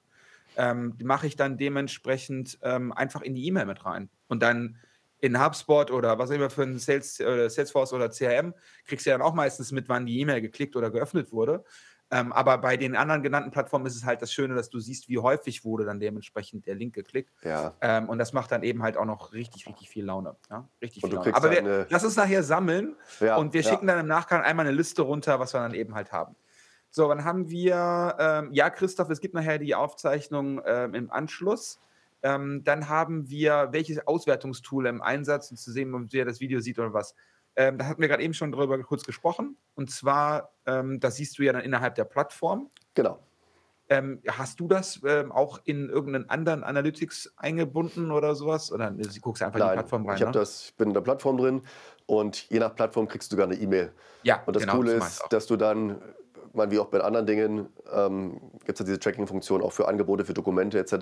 ähm, 0.57 0.95
mache 1.03 1.27
ich 1.27 1.35
dann 1.35 1.57
dementsprechend 1.57 2.57
ähm, 2.63 2.91
einfach 2.91 3.21
in 3.21 3.35
die 3.35 3.45
E-Mail 3.47 3.65
mit 3.65 3.85
rein. 3.85 4.09
Und 4.27 4.41
dann 4.41 4.77
in 5.19 5.43
HubSpot 5.43 5.91
oder 5.91 6.19
was 6.19 6.29
immer 6.29 6.49
für 6.49 6.63
ein 6.63 6.77
Sales, 6.77 7.19
äh, 7.19 7.49
Salesforce 7.49 7.93
oder 7.93 8.09
CRM 8.09 8.53
kriegst 8.85 9.05
du 9.05 9.09
ja 9.09 9.17
dann 9.17 9.25
auch 9.25 9.33
meistens 9.33 9.71
mit, 9.71 9.89
wann 9.89 10.05
die 10.05 10.19
E-Mail 10.19 10.41
geklickt 10.41 10.75
oder 10.75 10.91
geöffnet 10.91 11.31
wurde. 11.31 11.63
Ähm, 12.09 12.31
aber 12.31 12.57
bei 12.59 12.77
den 12.77 12.95
anderen 12.95 13.21
genannten 13.21 13.51
Plattformen 13.51 13.85
ist 13.85 13.95
es 13.95 14.05
halt 14.05 14.21
das 14.21 14.31
Schöne, 14.31 14.55
dass 14.55 14.69
du 14.69 14.79
siehst, 14.79 15.09
wie 15.09 15.17
häufig 15.17 15.65
wurde 15.65 15.83
dann 15.83 15.99
dementsprechend 15.99 16.65
der 16.65 16.75
Link 16.75 16.95
geklickt. 16.95 17.33
ja. 17.43 17.75
Ähm, 17.81 18.07
und 18.07 18.17
das 18.17 18.31
macht 18.31 18.51
dann 18.51 18.63
eben 18.63 18.81
halt 18.81 18.95
auch 18.95 19.05
noch 19.05 19.33
richtig, 19.33 19.67
richtig 19.67 19.89
viel 19.89 20.05
Laune. 20.05 20.37
Ja? 20.49 20.69
Richtig 20.81 21.03
Und 21.03 21.09
viel 21.09 21.19
Laune. 21.19 21.35
Aber 21.35 21.51
wir, 21.51 21.87
lass 21.89 22.05
uns 22.05 22.15
nachher 22.15 22.43
sammeln 22.43 22.95
Ja, 23.19 23.35
und 23.35 23.53
wir 23.53 23.61
ja. 23.61 23.69
schicken 23.69 23.87
dann 23.87 23.99
im 23.99 24.07
Nachgang 24.07 24.41
einmal 24.41 24.65
eine 24.65 24.75
Liste 24.75 25.01
runter, 25.01 25.39
was 25.39 25.53
wir 25.53 25.59
dann 25.59 25.73
eben 25.73 25.95
halt 25.95 26.13
haben. 26.13 26.35
So, 26.89 27.07
dann 27.07 27.23
haben 27.23 27.49
wir, 27.49 28.15
ähm, 28.19 28.49
ja, 28.51 28.69
Christoph, 28.69 29.09
es 29.09 29.19
gibt 29.19 29.33
nachher 29.33 29.59
die 29.59 29.75
Aufzeichnung 29.75 30.61
ähm, 30.65 30.93
im 30.93 31.11
Anschluss. 31.11 31.79
Ähm, 32.23 32.63
dann 32.63 32.89
haben 32.89 33.29
wir, 33.29 33.69
welches 33.71 34.05
Auswertungstool 34.07 34.87
im 34.87 35.01
Einsatz, 35.01 35.51
um 35.51 35.57
zu 35.57 35.71
sehen, 35.71 35.93
ob 35.93 36.11
wer 36.11 36.25
das 36.25 36.39
Video 36.39 36.59
sieht 36.59 36.79
oder 36.79 36.93
was. 36.93 37.13
Ähm, 37.55 37.77
da 37.77 37.85
hatten 37.85 38.01
wir 38.01 38.07
gerade 38.07 38.23
eben 38.23 38.33
schon 38.33 38.51
drüber 38.51 38.77
kurz 38.83 39.03
gesprochen. 39.03 39.57
Und 39.75 39.91
zwar, 39.91 40.51
ähm, 40.65 40.99
das 40.99 41.15
siehst 41.15 41.37
du 41.37 41.43
ja 41.43 41.53
dann 41.53 41.63
innerhalb 41.63 41.95
der 41.95 42.05
Plattform. 42.05 42.69
Genau. 42.93 43.19
Ähm, 43.89 44.21
hast 44.27 44.59
du 44.59 44.67
das 44.67 45.01
ähm, 45.05 45.31
auch 45.31 45.61
in 45.63 45.89
irgendeinen 45.89 46.29
anderen 46.29 46.63
Analytics 46.63 47.33
eingebunden 47.37 48.11
oder 48.11 48.35
sowas? 48.35 48.71
Oder 48.71 48.91
ne, 48.91 49.05
sie 49.05 49.21
guckst 49.21 49.41
einfach 49.41 49.59
in 49.59 49.63
die 49.63 49.67
Nein, 49.67 49.75
Plattform 49.77 50.05
rein? 50.05 50.17
ich, 50.17 50.25
ne? 50.25 50.31
das, 50.31 50.65
ich 50.65 50.75
bin 50.75 50.89
in 50.89 50.93
der 50.93 51.01
Plattform 51.01 51.37
drin 51.37 51.61
und 52.05 52.49
je 52.49 52.59
nach 52.59 52.75
Plattform 52.75 53.07
kriegst 53.07 53.31
du 53.31 53.35
sogar 53.35 53.47
eine 53.47 53.55
E-Mail. 53.55 53.93
ja, 54.23 54.43
Und 54.45 54.55
das 54.55 54.63
genau, 54.63 54.75
Coole 54.75 54.93
ist, 54.93 55.23
du 55.23 55.27
dass 55.29 55.47
du 55.47 55.55
dann, 55.55 56.01
meine, 56.53 56.71
wie 56.71 56.79
auch 56.79 56.87
bei 56.87 56.99
anderen 57.01 57.25
Dingen, 57.25 57.67
ähm, 57.91 58.39
gibt 58.65 58.71
es 58.71 58.79
ja 58.79 58.85
diese 58.85 58.99
Tracking-Funktion 58.99 59.61
auch 59.61 59.71
für 59.71 59.87
Angebote, 59.87 60.25
für 60.25 60.33
Dokumente 60.33 60.79
etc. 60.79 60.93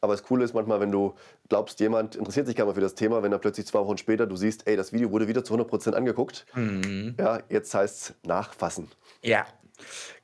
Aber 0.00 0.12
das 0.12 0.22
Coole 0.22 0.44
ist 0.44 0.54
manchmal, 0.54 0.80
wenn 0.80 0.92
du 0.92 1.14
glaubst, 1.48 1.80
jemand 1.80 2.16
interessiert 2.16 2.46
sich 2.46 2.56
gar 2.56 2.66
mal 2.66 2.74
für 2.74 2.80
das 2.80 2.94
Thema, 2.94 3.22
wenn 3.22 3.30
dann 3.30 3.40
plötzlich 3.40 3.66
zwei 3.66 3.80
Wochen 3.80 3.98
später 3.98 4.26
du 4.26 4.36
siehst, 4.36 4.66
ey, 4.66 4.76
das 4.76 4.92
Video 4.92 5.10
wurde 5.10 5.28
wieder 5.28 5.44
zu 5.44 5.54
100% 5.54 5.92
angeguckt. 5.94 6.46
Mhm. 6.54 7.14
Ja, 7.18 7.40
jetzt 7.48 7.74
heißt 7.74 7.96
es 8.10 8.14
nachfassen. 8.26 8.90
Ja, 9.22 9.46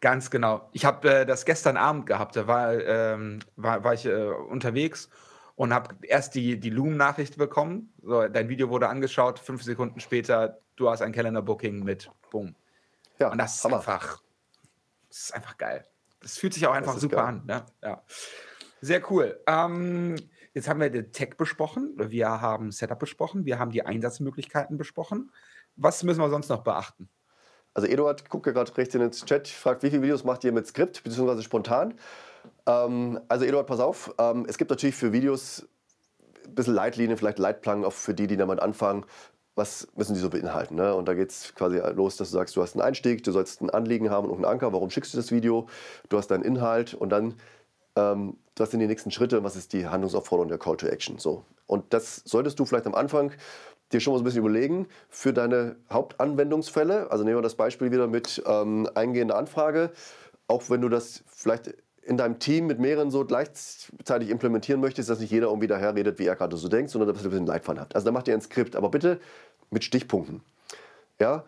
ganz 0.00 0.30
genau. 0.30 0.68
Ich 0.72 0.84
habe 0.84 1.10
äh, 1.10 1.26
das 1.26 1.44
gestern 1.44 1.76
Abend 1.76 2.06
gehabt. 2.06 2.36
Da 2.36 2.46
war, 2.46 2.72
ähm, 2.72 3.40
war, 3.56 3.84
war 3.84 3.94
ich 3.94 4.06
äh, 4.06 4.26
unterwegs 4.26 5.08
und 5.56 5.74
habe 5.74 5.94
erst 6.02 6.34
die, 6.34 6.58
die 6.58 6.70
Loom-Nachricht 6.70 7.36
bekommen. 7.36 7.92
So, 8.02 8.26
dein 8.28 8.48
Video 8.48 8.70
wurde 8.70 8.88
angeschaut, 8.88 9.38
fünf 9.38 9.62
Sekunden 9.62 10.00
später, 10.00 10.58
du 10.76 10.88
hast 10.88 11.02
ein 11.02 11.12
Calendar-Booking 11.12 11.84
mit 11.84 12.10
Boom. 12.30 12.54
Ja, 13.18 13.30
Und 13.30 13.38
das 13.38 13.56
ist 13.56 13.64
Hammer. 13.64 13.76
einfach, 13.76 14.22
das 15.10 15.24
ist 15.24 15.34
einfach 15.34 15.58
geil. 15.58 15.84
Das 16.20 16.38
fühlt 16.38 16.54
sich 16.54 16.66
auch 16.66 16.72
einfach 16.72 16.96
super 16.98 17.16
geil. 17.16 17.26
an. 17.26 17.42
Ne? 17.46 17.66
Ja. 17.82 18.02
Sehr 18.80 19.10
cool. 19.10 19.38
Ähm, 19.46 20.16
jetzt 20.54 20.68
haben 20.68 20.80
wir 20.80 20.90
den 20.90 21.12
Tech 21.12 21.36
besprochen, 21.36 21.94
wir 21.96 22.28
haben 22.40 22.72
Setup 22.72 22.98
besprochen, 22.98 23.44
wir 23.44 23.58
haben 23.58 23.70
die 23.70 23.84
Einsatzmöglichkeiten 23.84 24.78
besprochen. 24.78 25.30
Was 25.76 26.02
müssen 26.02 26.20
wir 26.20 26.30
sonst 26.30 26.48
noch 26.48 26.62
beachten? 26.62 27.08
Also 27.74 27.86
Eduard 27.86 28.28
guckt 28.28 28.46
ja 28.46 28.52
gerade 28.52 28.76
rechts 28.76 28.94
in 28.94 29.00
den 29.00 29.12
Chat, 29.12 29.48
fragt, 29.48 29.82
wie 29.82 29.90
viele 29.90 30.02
Videos 30.02 30.24
macht 30.24 30.44
ihr 30.44 30.52
mit 30.52 30.66
Skript 30.66 31.04
bzw. 31.04 31.42
spontan? 31.42 31.94
Ähm, 32.66 33.20
also 33.28 33.44
Eduard, 33.44 33.66
pass 33.66 33.80
auf, 33.80 34.14
ähm, 34.18 34.46
es 34.48 34.58
gibt 34.58 34.70
natürlich 34.70 34.96
für 34.96 35.12
Videos 35.12 35.68
ein 36.44 36.54
bisschen 36.54 36.74
Leitlinien, 36.74 37.16
vielleicht 37.16 37.38
Leitplanken 37.38 37.84
auch 37.84 37.92
für 37.92 38.14
die, 38.14 38.26
die 38.26 38.36
damit 38.36 38.60
anfangen. 38.60 39.04
Was 39.60 39.88
müssen 39.94 40.14
die 40.14 40.20
so 40.20 40.30
beinhalten? 40.30 40.74
Ne? 40.74 40.94
Und 40.94 41.06
da 41.06 41.12
geht 41.12 41.28
es 41.28 41.54
quasi 41.54 41.82
los, 41.94 42.16
dass 42.16 42.30
du 42.30 42.38
sagst, 42.38 42.56
du 42.56 42.62
hast 42.62 42.74
einen 42.74 42.80
Einstieg, 42.80 43.22
du 43.24 43.30
sollst 43.30 43.60
ein 43.60 43.68
Anliegen 43.68 44.08
haben 44.08 44.30
und 44.30 44.36
einen 44.36 44.46
Anker, 44.46 44.72
warum 44.72 44.88
schickst 44.88 45.12
du 45.12 45.18
das 45.18 45.30
Video, 45.30 45.66
du 46.08 46.16
hast 46.16 46.28
deinen 46.28 46.44
Inhalt 46.44 46.94
und 46.94 47.10
dann, 47.10 47.34
ähm, 47.94 48.38
was 48.56 48.70
sind 48.70 48.80
die 48.80 48.86
nächsten 48.86 49.10
Schritte 49.10 49.44
was 49.44 49.56
ist 49.56 49.74
die 49.74 49.86
Handlungsaufforderung 49.86 50.48
der 50.48 50.56
Call 50.56 50.78
to 50.78 50.86
Action. 50.86 51.18
So. 51.18 51.44
Und 51.66 51.92
das 51.92 52.22
solltest 52.24 52.58
du 52.58 52.64
vielleicht 52.64 52.86
am 52.86 52.94
Anfang 52.94 53.32
dir 53.92 54.00
schon 54.00 54.14
mal 54.14 54.18
so 54.18 54.22
ein 54.22 54.24
bisschen 54.24 54.40
überlegen 54.40 54.86
für 55.10 55.34
deine 55.34 55.76
Hauptanwendungsfälle. 55.92 57.10
Also 57.10 57.24
nehmen 57.24 57.36
wir 57.36 57.42
das 57.42 57.56
Beispiel 57.56 57.90
wieder 57.90 58.06
mit 58.06 58.42
ähm, 58.46 58.88
eingehender 58.94 59.36
Anfrage. 59.36 59.90
Auch 60.46 60.70
wenn 60.70 60.80
du 60.80 60.88
das 60.88 61.22
vielleicht 61.26 61.74
in 62.02 62.16
deinem 62.16 62.38
Team 62.38 62.66
mit 62.66 62.78
mehreren 62.78 63.10
so 63.10 63.24
gleichzeitig 63.24 64.30
implementieren 64.30 64.80
möchtest, 64.80 65.10
dass 65.10 65.20
nicht 65.20 65.30
jeder 65.30 65.48
irgendwie 65.48 65.68
daherredet, 65.68 66.18
wie 66.18 66.26
er 66.26 66.34
gerade 66.34 66.56
so 66.56 66.68
denkt, 66.68 66.90
sondern 66.90 67.12
dass 67.12 67.22
ihr 67.22 67.28
ein 67.28 67.30
bisschen 67.30 67.46
Leitfaden 67.46 67.80
habt. 67.80 67.94
Also 67.94 68.06
dann 68.06 68.14
macht 68.14 68.26
ihr 68.26 68.34
ein 68.34 68.40
Skript, 68.40 68.74
aber 68.74 68.90
bitte 68.90 69.20
mit 69.70 69.84
Stichpunkten. 69.84 70.42
Ja? 71.18 71.44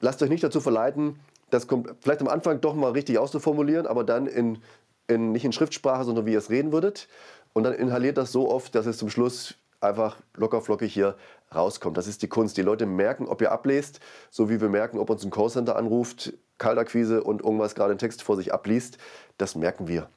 Lasst 0.00 0.22
euch 0.22 0.30
nicht 0.30 0.44
dazu 0.44 0.60
verleiten, 0.60 1.18
das 1.50 1.66
vielleicht 2.00 2.20
am 2.20 2.28
Anfang 2.28 2.60
doch 2.60 2.74
mal 2.74 2.92
richtig 2.92 3.18
auszuformulieren, 3.18 3.86
aber 3.86 4.04
dann 4.04 4.26
in, 4.26 4.58
in, 5.06 5.32
nicht 5.32 5.44
in 5.44 5.52
Schriftsprache, 5.52 6.04
sondern 6.04 6.26
wie 6.26 6.32
ihr 6.32 6.38
es 6.38 6.50
reden 6.50 6.72
würdet. 6.72 7.08
Und 7.52 7.64
dann 7.64 7.72
inhaliert 7.72 8.18
das 8.18 8.32
so 8.32 8.50
oft, 8.50 8.74
dass 8.74 8.86
es 8.86 8.98
zum 8.98 9.08
Schluss 9.08 9.54
einfach 9.80 10.18
locker 10.34 10.60
flockig 10.60 10.92
hier 10.92 11.16
rauskommt. 11.54 11.96
Das 11.96 12.06
ist 12.06 12.22
die 12.22 12.28
Kunst. 12.28 12.56
Die 12.56 12.62
Leute 12.62 12.86
merken, 12.86 13.26
ob 13.26 13.40
ihr 13.40 13.52
ablest, 13.52 14.00
so 14.30 14.50
wie 14.50 14.60
wir 14.60 14.68
merken, 14.68 14.98
ob 14.98 15.10
uns 15.10 15.24
ein 15.24 15.30
Callcenter 15.30 15.76
anruft, 15.76 16.32
Kaltakquise 16.58 17.22
und 17.22 17.42
irgendwas 17.42 17.74
gerade 17.74 17.90
einen 17.90 17.98
Text 17.98 18.22
vor 18.22 18.36
sich 18.36 18.52
abliest. 18.52 18.98
Das 19.38 19.54
merken 19.54 19.88
wir. 19.88 20.08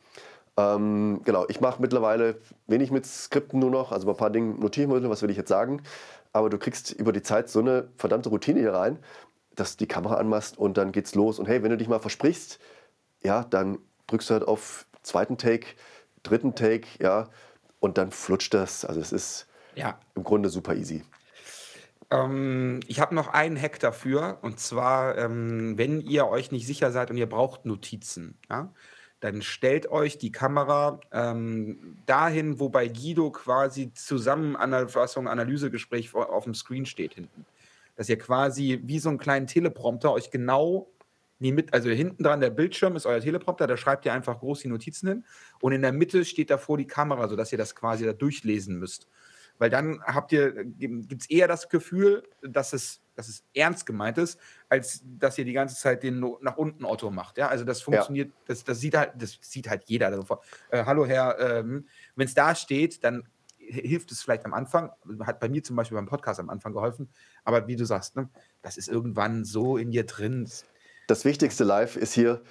Ähm, 0.57 1.21
genau, 1.23 1.45
ich 1.47 1.61
mache 1.61 1.81
mittlerweile 1.81 2.37
wenig 2.67 2.91
mit 2.91 3.05
Skripten 3.05 3.59
nur 3.59 3.71
noch, 3.71 3.91
also 3.93 4.09
ein 4.09 4.17
paar 4.17 4.29
Dingen 4.29 4.59
notiere 4.59 4.93
ich 4.93 5.01
mir, 5.01 5.09
was 5.09 5.21
will 5.21 5.29
ich 5.29 5.37
jetzt 5.37 5.49
sagen. 5.49 5.81
Aber 6.33 6.49
du 6.49 6.57
kriegst 6.57 6.91
über 6.91 7.11
die 7.13 7.21
Zeit 7.23 7.49
so 7.49 7.59
eine 7.59 7.89
verdammte 7.97 8.29
Routine 8.29 8.59
hier 8.59 8.73
rein, 8.73 8.99
dass 9.55 9.77
du 9.77 9.85
die 9.85 9.87
Kamera 9.87 10.15
anmachst 10.15 10.57
und 10.57 10.77
dann 10.77 10.91
geht's 10.91 11.15
los. 11.15 11.39
Und 11.39 11.47
hey, 11.47 11.63
wenn 11.63 11.71
du 11.71 11.77
dich 11.77 11.87
mal 11.87 11.99
versprichst, 11.99 12.59
ja, 13.23 13.43
dann 13.45 13.79
drückst 14.07 14.29
du 14.29 14.33
halt 14.35 14.47
auf 14.47 14.87
zweiten 15.03 15.37
Take, 15.37 15.67
dritten 16.23 16.55
Take, 16.55 16.87
ja, 17.01 17.29
und 17.79 17.97
dann 17.97 18.11
flutscht 18.11 18.53
das. 18.53 18.85
Also 18.85 19.01
es 19.01 19.11
ist 19.11 19.47
Ja, 19.75 19.99
im 20.15 20.23
Grunde 20.23 20.49
super 20.49 20.75
easy. 20.75 21.03
Ähm, 22.11 22.79
ich 22.87 22.99
habe 22.99 23.13
noch 23.15 23.27
einen 23.29 23.59
Hack 23.59 23.79
dafür. 23.79 24.39
Und 24.41 24.59
zwar, 24.59 25.17
ähm, 25.17 25.77
wenn 25.77 26.01
ihr 26.01 26.27
euch 26.27 26.51
nicht 26.51 26.65
sicher 26.67 26.91
seid 26.91 27.11
und 27.11 27.17
ihr 27.17 27.29
braucht 27.29 27.65
Notizen, 27.65 28.39
ja, 28.49 28.73
dann 29.19 29.41
stellt 29.41 29.91
euch 29.91 30.17
die 30.17 30.31
Kamera 30.31 30.99
ähm, 31.11 31.97
dahin, 32.05 32.59
wo 32.59 32.69
bei 32.69 32.87
Guido 32.87 33.31
quasi 33.31 33.93
Zusammenfassung, 33.93 35.27
Analysegespräch 35.27 36.09
vor- 36.09 36.31
auf 36.31 36.45
dem 36.45 36.53
Screen 36.53 36.85
steht 36.85 37.15
hinten. 37.15 37.45
Dass 37.97 38.07
ihr 38.07 38.17
quasi 38.17 38.79
wie 38.85 38.99
so 38.99 39.09
einen 39.09 39.17
kleinen 39.17 39.47
Teleprompter 39.47 40.13
euch 40.13 40.31
genau 40.31 40.87
nie 41.39 41.51
mit, 41.51 41.73
also 41.73 41.89
hinten 41.89 42.23
dran 42.23 42.41
der 42.41 42.49
Bildschirm 42.49 42.95
ist 42.95 43.05
euer 43.05 43.21
Teleprompter, 43.21 43.67
da 43.67 43.77
schreibt 43.77 44.05
ihr 44.05 44.13
einfach 44.13 44.39
groß 44.39 44.61
die 44.61 44.67
Notizen 44.67 45.07
hin 45.07 45.23
und 45.61 45.71
in 45.71 45.81
der 45.81 45.93
Mitte 45.93 46.25
steht 46.25 46.49
davor 46.49 46.77
die 46.77 46.87
Kamera, 46.87 47.27
sodass 47.27 47.51
ihr 47.51 47.57
das 47.57 47.75
quasi 47.75 48.05
da 48.05 48.13
durchlesen 48.13 48.77
müsst. 48.77 49.07
Weil 49.57 49.69
dann 49.69 50.01
habt 50.03 50.31
ihr, 50.31 50.63
gibt 50.63 51.21
es 51.21 51.29
eher 51.29 51.47
das 51.49 51.67
Gefühl, 51.67 52.23
dass 52.41 52.71
es, 52.71 53.01
dass 53.19 53.27
es 53.27 53.43
ernst 53.53 53.85
gemeint 53.85 54.17
ist, 54.17 54.39
als 54.69 55.03
dass 55.03 55.37
ihr 55.37 55.43
die 55.43 55.51
ganze 55.51 55.75
Zeit 55.75 56.03
den 56.03 56.21
nach 56.39 56.55
unten 56.55 56.85
Otto 56.85 57.11
macht. 57.11 57.37
Ja, 57.37 57.49
also 57.49 57.65
das 57.65 57.81
funktioniert, 57.81 58.31
das, 58.45 58.63
das 58.63 58.79
sieht 58.79 58.95
halt, 58.95 59.11
das 59.17 59.37
sieht 59.41 59.69
halt 59.69 59.83
jeder. 59.87 60.07
Also, 60.07 60.39
äh, 60.71 60.85
hallo 60.85 61.05
Herr, 61.05 61.37
ähm, 61.37 61.85
wenn 62.15 62.27
es 62.27 62.33
da 62.33 62.55
steht, 62.55 63.03
dann 63.03 63.27
hilft 63.57 64.13
es 64.13 64.21
vielleicht 64.21 64.45
am 64.45 64.53
Anfang, 64.53 64.91
hat 65.25 65.41
bei 65.41 65.49
mir 65.49 65.61
zum 65.61 65.75
Beispiel 65.75 65.97
beim 65.97 66.05
Podcast 66.05 66.39
am 66.39 66.49
Anfang 66.49 66.71
geholfen, 66.71 67.09
aber 67.43 67.67
wie 67.67 67.75
du 67.75 67.85
sagst, 67.85 68.15
ne, 68.15 68.29
das 68.61 68.77
ist 68.77 68.87
irgendwann 68.87 69.43
so 69.43 69.75
in 69.75 69.91
dir 69.91 70.05
drin. 70.05 70.49
Das 71.07 71.25
Wichtigste 71.25 71.65
live 71.65 71.97
ist 71.97 72.13
hier, 72.13 72.41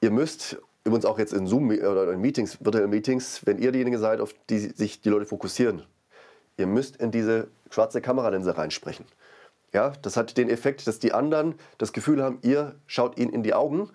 ihr 0.00 0.12
müsst, 0.12 0.56
übrigens 0.84 1.04
auch 1.04 1.18
jetzt 1.18 1.32
in 1.32 1.48
Zoom 1.48 1.70
oder 1.70 2.12
in 2.12 2.20
Meetings, 2.20 2.64
virtuellen 2.64 2.90
Meetings, 2.90 3.44
wenn 3.44 3.58
ihr 3.58 3.72
diejenigen 3.72 3.98
seid, 3.98 4.20
auf 4.20 4.34
die 4.48 4.58
sich 4.60 5.00
die 5.00 5.08
Leute 5.08 5.26
fokussieren, 5.26 5.82
ihr 6.58 6.68
müsst 6.68 6.94
in 6.96 7.10
diese 7.10 7.48
schwarze 7.70 8.00
Kameralinse 8.00 8.56
reinsprechen. 8.56 9.04
Ja, 9.72 9.92
das 10.02 10.16
hat 10.16 10.36
den 10.36 10.48
Effekt, 10.48 10.86
dass 10.86 10.98
die 10.98 11.12
anderen 11.12 11.54
das 11.78 11.92
Gefühl 11.92 12.22
haben, 12.22 12.38
ihr 12.42 12.74
schaut 12.86 13.18
ihnen 13.18 13.32
in 13.32 13.42
die 13.42 13.54
Augen 13.54 13.90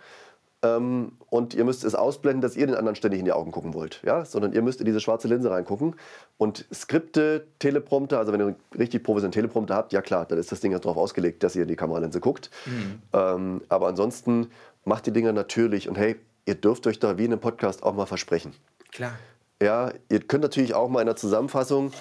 ähm, 0.66 1.14
und 1.30 1.54
ihr 1.54 1.66
müsst 1.66 1.84
es 1.84 1.96
ausblenden, 1.96 2.42
dass 2.42 2.56
ihr 2.56 2.68
den 2.68 2.76
anderen 2.76 2.96
ständig 2.96 3.20
in 3.20 3.26
die 3.26 3.32
Augen 3.32 3.52
gucken 3.52 3.74
wollt, 3.74 4.02
ja? 4.06 4.26
sondern 4.26 4.54
ihr 4.54 4.62
müsst 4.62 4.80
in 4.80 4.86
diese 4.86 5.00
schwarze 5.00 5.28
Linse 5.28 5.52
reingucken. 5.52 5.96
Und 6.38 6.66
Skripte, 6.74 7.48
Teleprompter, 7.60 8.20
also 8.20 8.32
wenn 8.32 8.40
ihr 8.40 8.48
einen 8.48 8.56
richtig 8.78 9.04
professionellen 9.04 9.34
Teleprompter 9.34 9.76
habt, 9.76 9.94
ja 9.94 10.02
klar, 10.02 10.26
dann 10.26 10.40
ist 10.40 10.52
das 10.52 10.62
Ding 10.62 10.72
ja 10.72 10.80
darauf 10.80 10.98
ausgelegt, 10.98 11.44
dass 11.44 11.56
ihr 11.56 11.64
in 11.64 11.68
die 11.68 11.76
Kameralinse 11.76 12.20
guckt. 12.20 12.50
Mhm. 12.66 13.02
Ähm, 13.14 13.62
aber 13.70 13.88
ansonsten 13.88 14.48
macht 14.86 15.06
die 15.06 15.12
Dinger 15.12 15.34
natürlich 15.34 15.90
und 15.90 15.98
hey, 15.98 16.16
ihr 16.46 16.56
dürft 16.56 16.88
euch 16.88 17.00
da 17.00 17.18
wie 17.18 17.26
in 17.26 17.32
einem 17.32 17.42
Podcast 17.42 17.84
auch 17.84 17.94
mal 17.94 18.06
versprechen. 18.06 18.54
Klar. 18.92 19.14
Ja, 19.62 19.92
ihr 20.10 20.20
könnt 20.20 20.44
natürlich 20.44 20.74
auch 20.74 20.90
mal 20.90 21.02
in 21.02 21.08
der 21.08 21.16
Zusammenfassung 21.16 21.92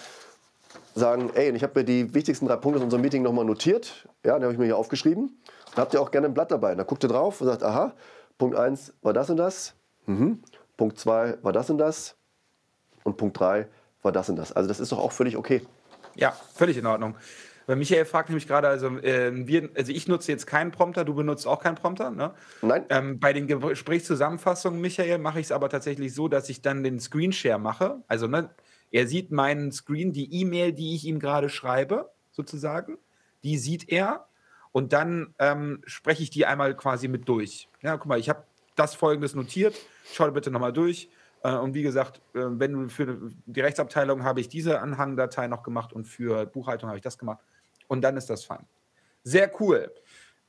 sagen, 0.95 1.30
ey, 1.34 1.51
ich 1.51 1.62
habe 1.62 1.80
mir 1.80 1.84
die 1.84 2.14
wichtigsten 2.14 2.47
drei 2.47 2.57
Punkte 2.57 2.78
aus 2.78 2.84
unserem 2.84 3.03
Meeting 3.03 3.22
nochmal 3.22 3.45
notiert. 3.45 4.09
Ja, 4.24 4.38
die 4.38 4.45
habe 4.45 4.53
ich 4.53 4.59
mir 4.59 4.66
hier 4.66 4.76
aufgeschrieben. 4.76 5.38
Da 5.74 5.82
habt 5.82 5.95
ihr 5.95 6.01
auch 6.01 6.11
gerne 6.11 6.28
ein 6.28 6.34
Blatt 6.34 6.51
dabei. 6.51 6.74
Da 6.74 6.84
guckt 6.84 7.03
ihr 7.05 7.09
drauf 7.09 7.40
und 7.40 7.49
sagt, 7.49 7.62
aha, 7.62 7.95
Punkt 8.38 8.57
1 8.57 8.95
war 9.03 9.12
das 9.12 9.28
und 9.30 9.36
das. 9.36 9.74
Mhm. 10.07 10.42
Punkt 10.76 10.99
2 10.99 11.38
war 11.42 11.53
das 11.53 11.70
und 11.70 11.78
das. 11.78 12.16
Und 13.03 13.16
Punkt 13.16 13.38
3 13.38 13.66
war 14.03 14.12
das 14.12 14.28
und 14.28 14.36
das. 14.36 14.53
Also 14.53 14.68
das 14.68 14.80
ist 14.80 14.92
doch 14.92 14.99
auch 14.99 15.12
völlig 15.12 15.36
okay. 15.36 15.62
Ja, 16.14 16.30
völlig 16.55 16.76
in 16.76 16.86
Ordnung. 16.86 17.16
Weil 17.66 17.76
Michael 17.76 18.05
fragt 18.05 18.28
nämlich 18.28 18.47
gerade, 18.47 18.68
also, 18.68 18.88
äh, 18.99 19.30
wir, 19.47 19.70
also 19.74 19.90
ich 19.90 20.07
nutze 20.07 20.30
jetzt 20.30 20.47
keinen 20.47 20.70
Prompter, 20.70 21.05
du 21.05 21.14
benutzt 21.14 21.47
auch 21.47 21.61
keinen 21.61 21.76
Prompter, 21.76 22.11
ne? 22.11 22.32
Nein. 22.61 22.84
Ähm, 22.90 23.18
bei 23.18 23.32
den 23.32 23.47
Gesprächszusammenfassungen, 23.47 24.80
Michael, 24.80 25.18
mache 25.18 25.40
ich 25.40 25.47
es 25.47 25.53
aber 25.53 25.70
tatsächlich 25.70 26.14
so, 26.14 26.28
dass 26.28 26.51
ich 26.51 26.61
dann 26.61 26.84
den 26.84 27.01
Screenshare 27.01 27.59
mache. 27.59 28.03
Also, 28.07 28.26
ne, 28.26 28.51
er 28.95 29.09
sieht 29.09 29.32
meinen 29.32 29.72
Screen, 29.72 30.12
die 30.12 30.32
E-Mail, 30.40 30.72
die 30.72 30.95
ich 30.95 31.05
ihm 31.05 31.18
gerade 31.18 31.49
schreibe, 31.49 32.12
sozusagen, 32.30 32.97
die 33.42 33.59
sieht 33.59 33.88
er 33.88 34.28
und 34.70 34.92
dann 34.92 35.34
ähm, 35.40 35.82
spreche 35.84 36.22
ich 36.22 36.30
die 36.30 36.47
einmal 36.47 36.76
quasi 36.76 37.09
mit 37.09 37.28
durch. 37.28 37.68
Ja, 37.82 37.97
guck 37.97 38.07
mal, 38.07 38.20
ich 38.20 38.28
habe 38.28 38.45
das 38.76 38.95
folgendes 38.95 39.34
notiert, 39.34 39.74
schau 40.12 40.30
bitte 40.30 40.53
nochmal 40.53 40.72
durch. 40.72 41.09
Äh, 41.42 41.57
und 41.57 41.74
wie 41.74 41.82
gesagt, 41.82 42.18
äh, 42.34 42.42
wenn 42.45 42.72
du 42.72 42.88
für 42.88 43.18
die 43.47 43.61
Rechtsabteilung 43.61 44.22
habe 44.22 44.40
ich 44.40 44.49
diese 44.49 44.80
Anhangdatei 44.80 45.49
noch 45.49 45.64
gemacht 45.64 45.92
und 45.92 46.05
für 46.05 46.47
Buchhaltung 46.47 46.88
habe 46.88 46.97
ich 46.97 47.05
das 47.05 47.18
gemacht. 47.18 47.40
Und 47.88 48.03
dann 48.03 48.16
ist 48.16 48.30
das 48.30 48.45
fein. 48.45 48.64
Sehr 49.24 49.51
cool. 49.61 49.92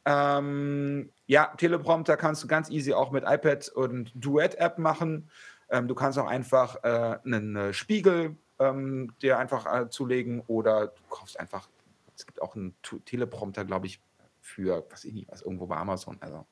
Ähm, 0.06 1.10
ja, 1.26 1.52
Teleprompter 1.58 2.16
kannst 2.16 2.44
du 2.44 2.48
ganz 2.48 2.70
easy 2.70 2.94
auch 2.94 3.10
mit 3.10 3.24
iPad 3.26 3.70
und 3.70 4.12
Duet-App 4.14 4.78
machen. 4.78 5.32
Ähm, 5.70 5.88
du 5.88 5.96
kannst 5.96 6.18
auch 6.20 6.28
einfach 6.28 6.84
äh, 6.84 7.18
einen 7.24 7.56
äh, 7.56 7.74
Spiegel 7.74 8.36
ähm, 8.60 9.14
dir 9.22 9.38
einfach 9.38 9.66
äh, 9.66 9.90
zulegen 9.90 10.44
oder 10.48 10.88
du 10.88 11.02
kaufst 11.10 11.40
einfach, 11.40 11.68
es 12.16 12.26
gibt 12.26 12.42
auch 12.42 12.56
einen 12.56 12.76
Teleprompter, 13.06 13.66
glaube 13.66 13.88
ich, 13.88 14.00
für, 14.42 14.86
was 14.90 15.04
ich 15.04 15.14
nicht 15.14 15.30
weiß, 15.30 15.42
irgendwo 15.42 15.66
bei 15.66 15.76
Amazon. 15.76 16.18
Also 16.22 16.46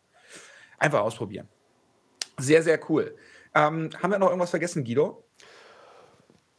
einfach 0.78 1.02
ausprobieren. 1.02 1.48
Sehr, 2.40 2.64
sehr 2.64 2.80
cool. 2.90 3.16
Ähm, 3.54 3.90
haben 4.02 4.12
wir 4.12 4.18
noch 4.18 4.30
irgendwas 4.30 4.50
vergessen, 4.50 4.84
Guido? 4.84 5.24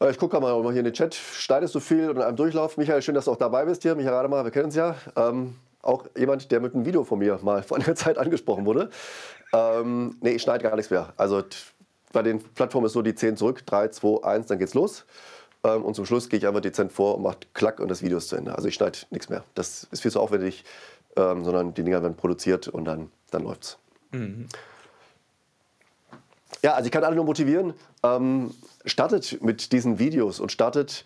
Äh, 0.01 0.11
ich 0.11 0.19
gucke 0.19 0.39
mal, 0.41 0.63
mal 0.63 0.71
hier 0.71 0.81
in 0.81 0.85
den 0.85 0.95
Chat. 0.95 1.15
Schneidest 1.15 1.75
du 1.75 1.81
viel 1.81 2.11
in 2.11 2.23
einem 2.23 2.37
Durchlauf? 2.37 2.77
Michael, 2.77 3.03
schön, 3.03 3.15
dass 3.15 3.25
du 3.25 3.33
auch 3.33 3.37
dabei 3.37 3.65
bist 3.65 3.83
hier. 3.83 3.95
Michael 3.95 4.15
Rademer, 4.15 4.45
wir 4.45 4.51
kennen 4.51 4.67
uns 4.67 4.77
ja. 4.77 4.97
Ähm, 5.17 5.57
auch 5.83 6.07
jemand, 6.17 6.51
der 6.51 6.61
mit 6.61 6.75
einem 6.75 6.87
Video 6.87 7.05
von 7.05 7.19
mir 7.19 7.39
mal 7.43 7.63
vor 7.63 7.77
einer 7.77 7.95
Zeit 7.95 8.17
angesprochen 8.17 8.65
wurde. 8.65 8.91
Ähm, 9.53 10.17
nee, 10.21 10.31
ich 10.31 10.43
schneide 10.43 10.63
gar 10.63 10.77
nichts 10.77 10.91
mehr. 10.91 11.13
Also 11.17 11.43
bei 12.15 12.23
den 12.23 12.43
Plattformen 12.43 12.87
ist 12.87 12.95
so 12.95 13.03
die 13.03 13.15
10 13.15 13.37
zurück, 13.37 13.67
3, 13.67 13.89
2, 13.89 14.25
1, 14.25 14.47
dann 14.47 14.59
geht's 14.59 14.73
los. 14.73 15.05
Ähm, 15.65 15.85
und 15.85 15.95
zum 15.95 16.07
Schluss 16.07 16.29
gehe 16.29 16.39
ich 16.39 16.47
einfach 16.47 16.61
dezent 16.61 16.93
vor 16.93 17.17
und 17.17 17.23
mache 17.23 17.39
Klack 17.53 17.81
und 17.81 17.89
das 17.89 18.03
Video 18.03 18.19
ist 18.19 18.29
zu 18.29 18.37
Ende. 18.37 18.55
Also 18.55 18.69
ich 18.69 18.75
schneide 18.75 18.99
nichts 19.11 19.29
mehr. 19.29 19.45
Das 19.55 19.87
ist 19.91 20.01
viel 20.01 20.11
zu 20.11 20.21
aufwendig, 20.21 20.65
ähm, 21.17 21.45
sondern 21.45 21.75
die 21.75 21.83
Dinger 21.83 22.03
werden 22.03 22.17
produziert 22.17 22.69
und 22.69 22.85
dann, 22.85 23.11
dann 23.31 23.43
läuft's. 23.43 23.79
Mhm. 24.13 24.47
Ja, 26.63 26.73
also 26.75 26.87
ich 26.87 26.93
kann 26.93 27.05
alle 27.05 27.17
nur 27.17 27.25
motivieren, 27.25 27.75
ähm, 28.03 28.55
startet 28.87 29.43
mit 29.43 29.73
diesen 29.73 29.99
Videos 29.99 30.41
und 30.41 30.51
startet 30.53 31.05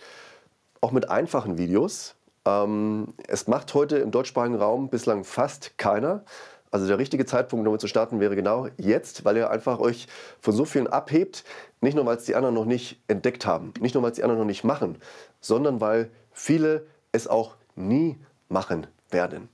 auch 0.80 0.92
mit 0.92 1.10
einfachen 1.10 1.58
Videos. 1.58 2.14
Ähm, 2.44 3.14
es 3.26 3.48
macht 3.48 3.74
heute 3.74 3.98
im 3.98 4.10
deutschsprachigen 4.10 4.56
Raum 4.56 4.88
bislang 4.88 5.24
fast 5.24 5.76
keiner. 5.78 6.24
Also 6.70 6.86
der 6.86 6.98
richtige 6.98 7.24
Zeitpunkt, 7.26 7.66
damit 7.66 7.80
zu 7.80 7.86
starten, 7.86 8.20
wäre 8.20 8.36
genau 8.36 8.68
jetzt, 8.76 9.24
weil 9.24 9.36
ihr 9.36 9.50
einfach 9.50 9.78
euch 9.78 10.06
von 10.40 10.54
so 10.54 10.64
vielen 10.64 10.86
abhebt. 10.86 11.44
Nicht 11.80 11.94
nur, 11.94 12.06
weil 12.06 12.16
es 12.16 12.24
die 12.24 12.34
anderen 12.34 12.54
noch 12.54 12.64
nicht 12.64 13.00
entdeckt 13.08 13.46
haben, 13.46 13.72
nicht 13.80 13.94
nur, 13.94 14.02
weil 14.02 14.10
es 14.10 14.16
die 14.16 14.22
anderen 14.22 14.40
noch 14.40 14.46
nicht 14.46 14.64
machen, 14.64 14.96
sondern 15.40 15.80
weil 15.80 16.10
viele 16.32 16.86
es 17.12 17.28
auch 17.28 17.56
nie 17.76 18.18
machen 18.48 18.86
werden. 19.10 19.48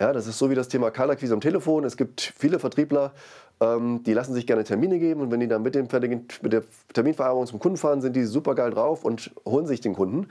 Ja, 0.00 0.12
das 0.12 0.26
ist 0.26 0.38
so 0.38 0.50
wie 0.50 0.54
das 0.54 0.68
Thema 0.68 0.90
Kalakquise 0.90 1.34
am 1.34 1.40
Telefon. 1.40 1.84
Es 1.84 1.96
gibt 1.96 2.32
viele 2.36 2.58
Vertriebler, 2.58 3.12
ähm, 3.60 4.02
die 4.04 4.12
lassen 4.12 4.34
sich 4.34 4.46
gerne 4.46 4.64
Termine 4.64 4.98
geben 4.98 5.20
und 5.20 5.30
wenn 5.30 5.40
die 5.40 5.48
dann 5.48 5.62
mit, 5.62 5.74
dem, 5.74 5.88
mit 5.90 6.52
der 6.52 6.62
Terminvereinbarung 6.92 7.46
zum 7.46 7.58
Kunden 7.58 7.78
fahren, 7.78 8.00
sind 8.00 8.14
die 8.14 8.24
super 8.24 8.54
geil 8.54 8.70
drauf 8.70 9.04
und 9.04 9.32
holen 9.44 9.66
sich 9.66 9.80
den 9.80 9.94
Kunden. 9.94 10.28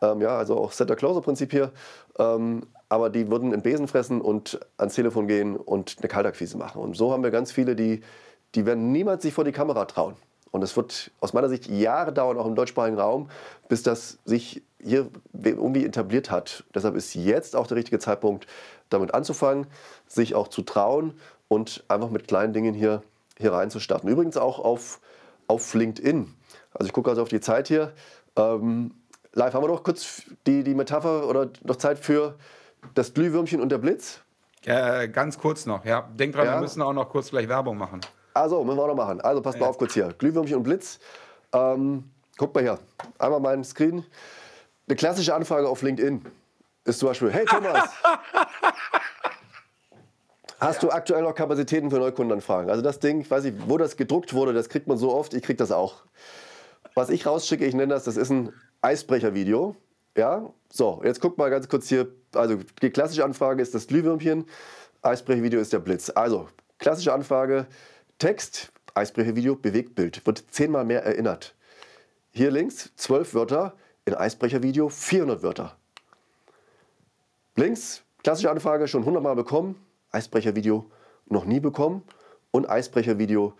Ähm, 0.00 0.20
ja, 0.20 0.36
also 0.36 0.56
auch 0.56 0.72
Setter-Closer-Prinzip 0.72 1.50
hier. 1.50 1.72
Ähm, 2.18 2.62
aber 2.88 3.10
die 3.10 3.30
würden 3.30 3.52
einen 3.52 3.62
Besen 3.62 3.88
fressen 3.88 4.20
und 4.20 4.60
ans 4.76 4.94
Telefon 4.94 5.26
gehen 5.26 5.56
und 5.56 5.96
eine 5.98 6.08
Kaltakquise 6.08 6.56
machen. 6.56 6.80
Und 6.80 6.96
so 6.96 7.12
haben 7.12 7.22
wir 7.22 7.30
ganz 7.30 7.52
viele, 7.52 7.76
die, 7.76 8.02
die 8.54 8.66
werden 8.66 8.92
niemals 8.92 9.22
sich 9.22 9.34
vor 9.34 9.44
die 9.44 9.52
Kamera 9.52 9.84
trauen. 9.84 10.16
Und 10.50 10.62
es 10.62 10.76
wird 10.76 11.10
aus 11.20 11.34
meiner 11.34 11.48
Sicht 11.48 11.68
Jahre 11.68 12.12
dauern, 12.12 12.38
auch 12.38 12.46
im 12.46 12.54
deutschsprachigen 12.54 12.98
Raum, 12.98 13.28
bis 13.68 13.82
das 13.82 14.18
sich 14.24 14.62
hier 14.80 15.08
irgendwie 15.32 15.84
etabliert 15.84 16.30
hat. 16.30 16.64
Deshalb 16.74 16.94
ist 16.94 17.14
jetzt 17.14 17.54
auch 17.54 17.66
der 17.66 17.76
richtige 17.76 17.98
Zeitpunkt, 17.98 18.46
damit 18.88 19.12
anzufangen, 19.12 19.66
sich 20.06 20.34
auch 20.34 20.48
zu 20.48 20.62
trauen 20.62 21.14
und 21.48 21.84
einfach 21.88 22.10
mit 22.10 22.28
kleinen 22.28 22.54
Dingen 22.54 22.74
hier, 22.74 23.02
hier 23.36 23.52
reinzustarten. 23.52 24.08
Übrigens 24.08 24.38
auch 24.38 24.58
auf, 24.58 25.00
auf 25.48 25.74
LinkedIn. 25.74 26.32
Also 26.72 26.86
ich 26.86 26.92
gucke 26.92 27.10
also 27.10 27.22
auf 27.22 27.28
die 27.28 27.40
Zeit 27.40 27.68
hier. 27.68 27.92
Ähm, 28.36 28.92
live 29.32 29.52
haben 29.52 29.64
wir 29.64 29.68
noch 29.68 29.82
kurz 29.82 30.22
die, 30.46 30.62
die 30.64 30.74
Metapher 30.74 31.28
oder 31.28 31.50
noch 31.64 31.76
Zeit 31.76 31.98
für 31.98 32.36
das 32.94 33.14
Glühwürmchen 33.14 33.60
und 33.60 33.70
der 33.70 33.78
Blitz? 33.78 34.20
Äh, 34.64 35.08
ganz 35.08 35.38
kurz 35.38 35.66
noch, 35.66 35.84
ja. 35.84 36.08
Denk 36.14 36.34
dran, 36.34 36.46
ja. 36.46 36.54
wir 36.54 36.60
müssen 36.60 36.82
auch 36.82 36.92
noch 36.92 37.08
kurz 37.08 37.30
gleich 37.30 37.48
Werbung 37.48 37.78
machen. 37.78 38.00
Also, 38.34 38.62
müssen 38.64 38.76
wir 38.76 38.82
auch 38.82 38.88
noch 38.88 38.94
machen. 38.94 39.20
Also, 39.20 39.40
passt 39.40 39.56
ja. 39.56 39.62
mal 39.62 39.70
auf 39.70 39.78
kurz 39.78 39.94
hier. 39.94 40.14
Glühwürmchen 40.18 40.56
und 40.56 40.62
Blitz. 40.62 40.98
Ähm, 41.52 42.10
guck 42.36 42.54
mal 42.54 42.62
hier. 42.62 42.78
Einmal 43.18 43.40
meinen 43.40 43.64
Screen. 43.64 44.04
Eine 44.86 44.96
klassische 44.96 45.34
Anfrage 45.34 45.68
auf 45.68 45.82
LinkedIn 45.82 46.24
ist 46.84 46.98
zum 46.98 47.08
Beispiel: 47.08 47.30
Hey 47.30 47.44
Thomas, 47.46 47.88
hast 50.60 50.82
ja. 50.82 50.88
du 50.88 50.94
aktuell 50.94 51.22
noch 51.22 51.34
Kapazitäten 51.34 51.90
für 51.90 51.98
Neukundenanfragen? 51.98 52.70
Also, 52.70 52.82
das 52.82 52.98
Ding, 52.98 53.20
ich 53.20 53.30
weiß 53.30 53.44
nicht, 53.44 53.68
wo 53.68 53.78
das 53.78 53.96
gedruckt 53.96 54.34
wurde, 54.34 54.52
das 54.52 54.68
kriegt 54.68 54.86
man 54.86 54.98
so 54.98 55.14
oft, 55.14 55.34
ich 55.34 55.42
krieg 55.42 55.58
das 55.58 55.72
auch. 55.72 56.04
Was 56.94 57.10
ich 57.10 57.26
rausschicke, 57.26 57.64
ich 57.64 57.74
nenne 57.74 57.94
das, 57.94 58.04
das 58.04 58.16
ist 58.16 58.30
ein 58.30 58.52
Eisbrecher-Video. 58.82 59.76
Ja, 60.18 60.52
so, 60.68 61.00
jetzt 61.04 61.20
guck 61.20 61.38
mal 61.38 61.48
ganz 61.48 61.68
kurz 61.68 61.88
hier. 61.88 62.08
Also, 62.34 62.58
die 62.82 62.90
klassische 62.90 63.24
Anfrage 63.24 63.62
ist 63.62 63.72
das 63.72 63.86
Glühwürmchen, 63.86 64.46
Eisbrechervideo 65.00 65.60
ist 65.60 65.72
der 65.72 65.78
Blitz. 65.78 66.10
Also, 66.10 66.48
klassische 66.80 67.12
Anfrage, 67.12 67.68
Text, 68.18 68.72
Eisbrechervideo, 68.94 69.54
Bewegtbild, 69.54 70.26
wird 70.26 70.42
zehnmal 70.50 70.84
mehr 70.84 71.04
erinnert. 71.04 71.54
Hier 72.32 72.50
links 72.50 72.90
zwölf 72.96 73.32
Wörter, 73.32 73.76
in 74.06 74.14
Eisbrechervideo 74.16 74.88
400 74.88 75.44
Wörter. 75.44 75.76
Links, 77.54 78.02
klassische 78.24 78.50
Anfrage, 78.50 78.88
schon 78.88 79.02
100 79.02 79.22
Mal 79.22 79.36
bekommen, 79.36 79.76
Eisbrechervideo 80.10 80.90
noch 81.26 81.44
nie 81.44 81.60
bekommen 81.60 82.02
und 82.50 82.68
Eisbrechervideo 82.68 83.52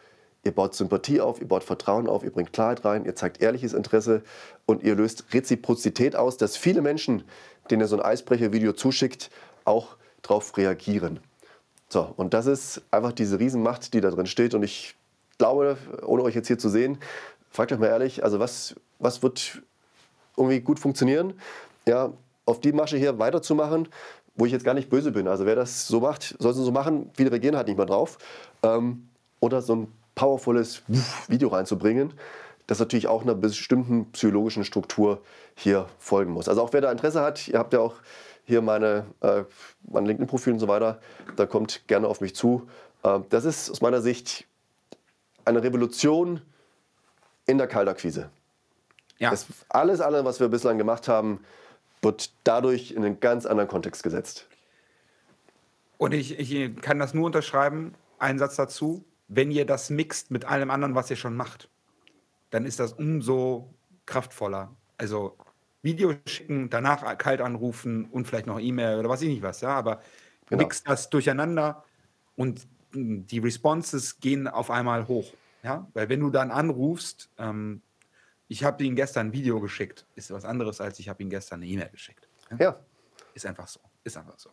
Ihr 0.48 0.54
baut 0.54 0.74
Sympathie 0.74 1.20
auf, 1.20 1.42
ihr 1.42 1.46
baut 1.46 1.62
Vertrauen 1.62 2.08
auf, 2.08 2.24
ihr 2.24 2.30
bringt 2.30 2.54
Klarheit 2.54 2.82
rein, 2.82 3.04
ihr 3.04 3.14
zeigt 3.14 3.42
ehrliches 3.42 3.74
Interesse 3.74 4.22
und 4.64 4.82
ihr 4.82 4.94
löst 4.94 5.26
Reziprozität 5.34 6.16
aus, 6.16 6.38
dass 6.38 6.56
viele 6.56 6.80
Menschen, 6.80 7.24
denen 7.70 7.82
ihr 7.82 7.86
so 7.86 7.96
ein 7.96 8.02
Eisbrecher-Video 8.02 8.72
zuschickt, 8.72 9.30
auch 9.66 9.96
darauf 10.22 10.56
reagieren. 10.56 11.20
So, 11.90 12.14
und 12.16 12.32
das 12.32 12.46
ist 12.46 12.80
einfach 12.90 13.12
diese 13.12 13.38
Riesenmacht, 13.38 13.92
die 13.92 14.00
da 14.00 14.10
drin 14.10 14.24
steht. 14.24 14.54
Und 14.54 14.62
ich 14.62 14.96
glaube, 15.36 15.76
ohne 16.06 16.22
euch 16.22 16.34
jetzt 16.34 16.46
hier 16.46 16.58
zu 16.58 16.70
sehen, 16.70 16.96
fragt 17.50 17.70
euch 17.70 17.78
mal 17.78 17.88
ehrlich, 17.88 18.24
also 18.24 18.40
was, 18.40 18.74
was 18.98 19.22
wird 19.22 19.60
irgendwie 20.34 20.60
gut 20.60 20.78
funktionieren? 20.78 21.34
Ja, 21.86 22.14
auf 22.46 22.62
die 22.62 22.72
Masche 22.72 22.96
hier 22.96 23.18
weiterzumachen, 23.18 23.90
wo 24.34 24.46
ich 24.46 24.52
jetzt 24.52 24.64
gar 24.64 24.72
nicht 24.72 24.88
böse 24.88 25.12
bin. 25.12 25.28
Also 25.28 25.44
wer 25.44 25.56
das 25.56 25.86
so 25.86 26.00
macht, 26.00 26.36
soll 26.38 26.52
es 26.52 26.56
so 26.56 26.72
machen. 26.72 27.10
Viele 27.12 27.30
reagieren 27.30 27.54
halt 27.54 27.66
nicht 27.66 27.76
mehr 27.76 27.84
drauf. 27.84 28.16
Ähm, 28.62 29.08
oder 29.40 29.60
so 29.60 29.76
ein 29.76 29.92
powervolles 30.18 30.82
Video 31.28 31.48
reinzubringen, 31.48 32.12
das 32.66 32.80
natürlich 32.80 33.06
auch 33.06 33.22
einer 33.22 33.36
bestimmten 33.36 34.10
psychologischen 34.10 34.64
Struktur 34.64 35.22
hier 35.54 35.86
folgen 35.98 36.32
muss. 36.32 36.48
Also 36.48 36.60
auch 36.60 36.72
wer 36.72 36.80
da 36.80 36.90
Interesse 36.90 37.22
hat, 37.22 37.46
ihr 37.46 37.58
habt 37.58 37.72
ja 37.72 37.78
auch 37.78 37.94
hier 38.44 38.60
meine, 38.60 39.06
äh, 39.20 39.44
mein 39.88 40.06
LinkedIn-Profil 40.06 40.54
und 40.54 40.58
so 40.58 40.66
weiter, 40.66 41.00
da 41.36 41.46
kommt 41.46 41.86
gerne 41.86 42.08
auf 42.08 42.20
mich 42.20 42.34
zu. 42.34 42.68
Äh, 43.04 43.20
das 43.28 43.44
ist 43.44 43.70
aus 43.70 43.80
meiner 43.80 44.00
Sicht 44.00 44.44
eine 45.44 45.62
Revolution 45.62 46.42
in 47.46 47.58
der 47.58 47.68
Kaltakquise. 47.68 48.28
Ja. 49.18 49.30
Das 49.30 49.46
alles, 49.68 50.00
alles, 50.00 50.24
was 50.24 50.40
wir 50.40 50.48
bislang 50.48 50.78
gemacht 50.78 51.06
haben, 51.06 51.44
wird 52.02 52.32
dadurch 52.42 52.90
in 52.90 53.04
einen 53.04 53.20
ganz 53.20 53.46
anderen 53.46 53.68
Kontext 53.68 54.02
gesetzt. 54.02 54.46
Und 55.96 56.12
ich, 56.12 56.38
ich 56.38 56.76
kann 56.80 56.98
das 56.98 57.14
nur 57.14 57.26
unterschreiben. 57.26 57.94
Ein 58.18 58.38
Satz 58.38 58.56
dazu 58.56 59.04
wenn 59.28 59.50
ihr 59.50 59.66
das 59.66 59.90
mixt 59.90 60.30
mit 60.30 60.46
allem 60.46 60.70
anderen, 60.70 60.94
was 60.94 61.10
ihr 61.10 61.16
schon 61.16 61.36
macht, 61.36 61.70
dann 62.50 62.64
ist 62.64 62.80
das 62.80 62.94
umso 62.94 63.74
kraftvoller. 64.06 64.74
Also 64.96 65.36
Video 65.82 66.14
schicken, 66.26 66.70
danach 66.70 67.16
kalt 67.18 67.40
anrufen 67.40 68.06
und 68.06 68.26
vielleicht 68.26 68.46
noch 68.46 68.58
E-Mail 68.58 68.98
oder 68.98 69.08
was 69.08 69.22
ich 69.22 69.28
nicht 69.28 69.42
was, 69.42 69.60
ja, 69.60 69.70
aber 69.70 70.02
genau. 70.46 70.62
mixt 70.62 70.88
das 70.88 71.10
durcheinander 71.10 71.84
und 72.34 72.66
die 72.92 73.38
Responses 73.38 74.18
gehen 74.18 74.48
auf 74.48 74.70
einmal 74.70 75.06
hoch. 75.08 75.32
Ja, 75.62 75.86
weil 75.92 76.08
wenn 76.08 76.20
du 76.20 76.30
dann 76.30 76.50
anrufst, 76.50 77.30
ähm, 77.38 77.82
ich 78.48 78.64
habe 78.64 78.82
Ihnen 78.82 78.96
gestern 78.96 79.28
ein 79.28 79.32
Video 79.32 79.60
geschickt, 79.60 80.06
ist 80.14 80.30
was 80.30 80.44
anderes, 80.44 80.80
als 80.80 80.98
ich 80.98 81.08
habe 81.08 81.22
Ihnen 81.22 81.30
gestern 81.30 81.60
eine 81.60 81.66
E-Mail 81.66 81.90
geschickt. 81.90 82.28
Ja? 82.50 82.56
ja. 82.58 82.80
Ist 83.34 83.44
einfach 83.44 83.68
so. 83.68 83.80
Ist 84.04 84.16
einfach 84.16 84.38
so. 84.38 84.50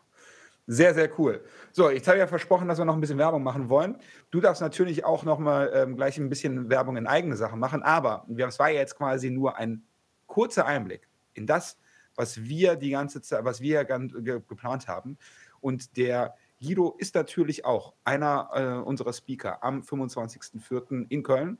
Sehr, 0.67 0.95
sehr 0.95 1.19
cool. 1.19 1.43
So, 1.71 1.91
jetzt 1.91 2.07
habe 2.07 2.17
ich 2.17 2.21
ja 2.21 2.27
versprochen, 2.27 2.67
dass 2.67 2.79
wir 2.79 2.85
noch 2.85 2.95
ein 2.95 3.01
bisschen 3.01 3.19
Werbung 3.19 3.43
machen 3.43 3.69
wollen. 3.69 3.97
Du 4.31 4.41
darfst 4.41 4.61
natürlich 4.61 5.05
auch 5.05 5.23
noch 5.23 5.37
mal 5.37 5.71
ähm, 5.75 5.95
gleich 5.95 6.17
ein 6.17 6.29
bisschen 6.29 6.69
Werbung 6.69 6.97
in 6.97 7.05
eigene 7.05 7.35
Sachen 7.35 7.59
machen, 7.59 7.83
aber 7.83 8.25
es 8.35 8.57
war 8.57 8.69
ja 8.69 8.79
jetzt 8.79 8.97
quasi 8.97 9.29
nur 9.29 9.57
ein 9.57 9.83
kurzer 10.25 10.65
Einblick 10.65 11.07
in 11.35 11.45
das, 11.45 11.77
was 12.15 12.43
wir 12.43 12.75
die 12.75 12.89
ganze 12.89 13.21
Zeit, 13.21 13.45
was 13.45 13.61
wir 13.61 13.85
ge 13.85 14.41
geplant 14.47 14.87
haben. 14.87 15.17
Und 15.61 15.97
der 15.97 16.35
Guido 16.59 16.95
ist 16.97 17.13
natürlich 17.13 17.65
auch 17.65 17.93
einer 18.03 18.49
äh, 18.53 18.87
unserer 18.87 19.13
Speaker 19.13 19.63
am 19.63 19.81
25.04. 19.81 21.05
in 21.09 21.21
Köln. 21.21 21.59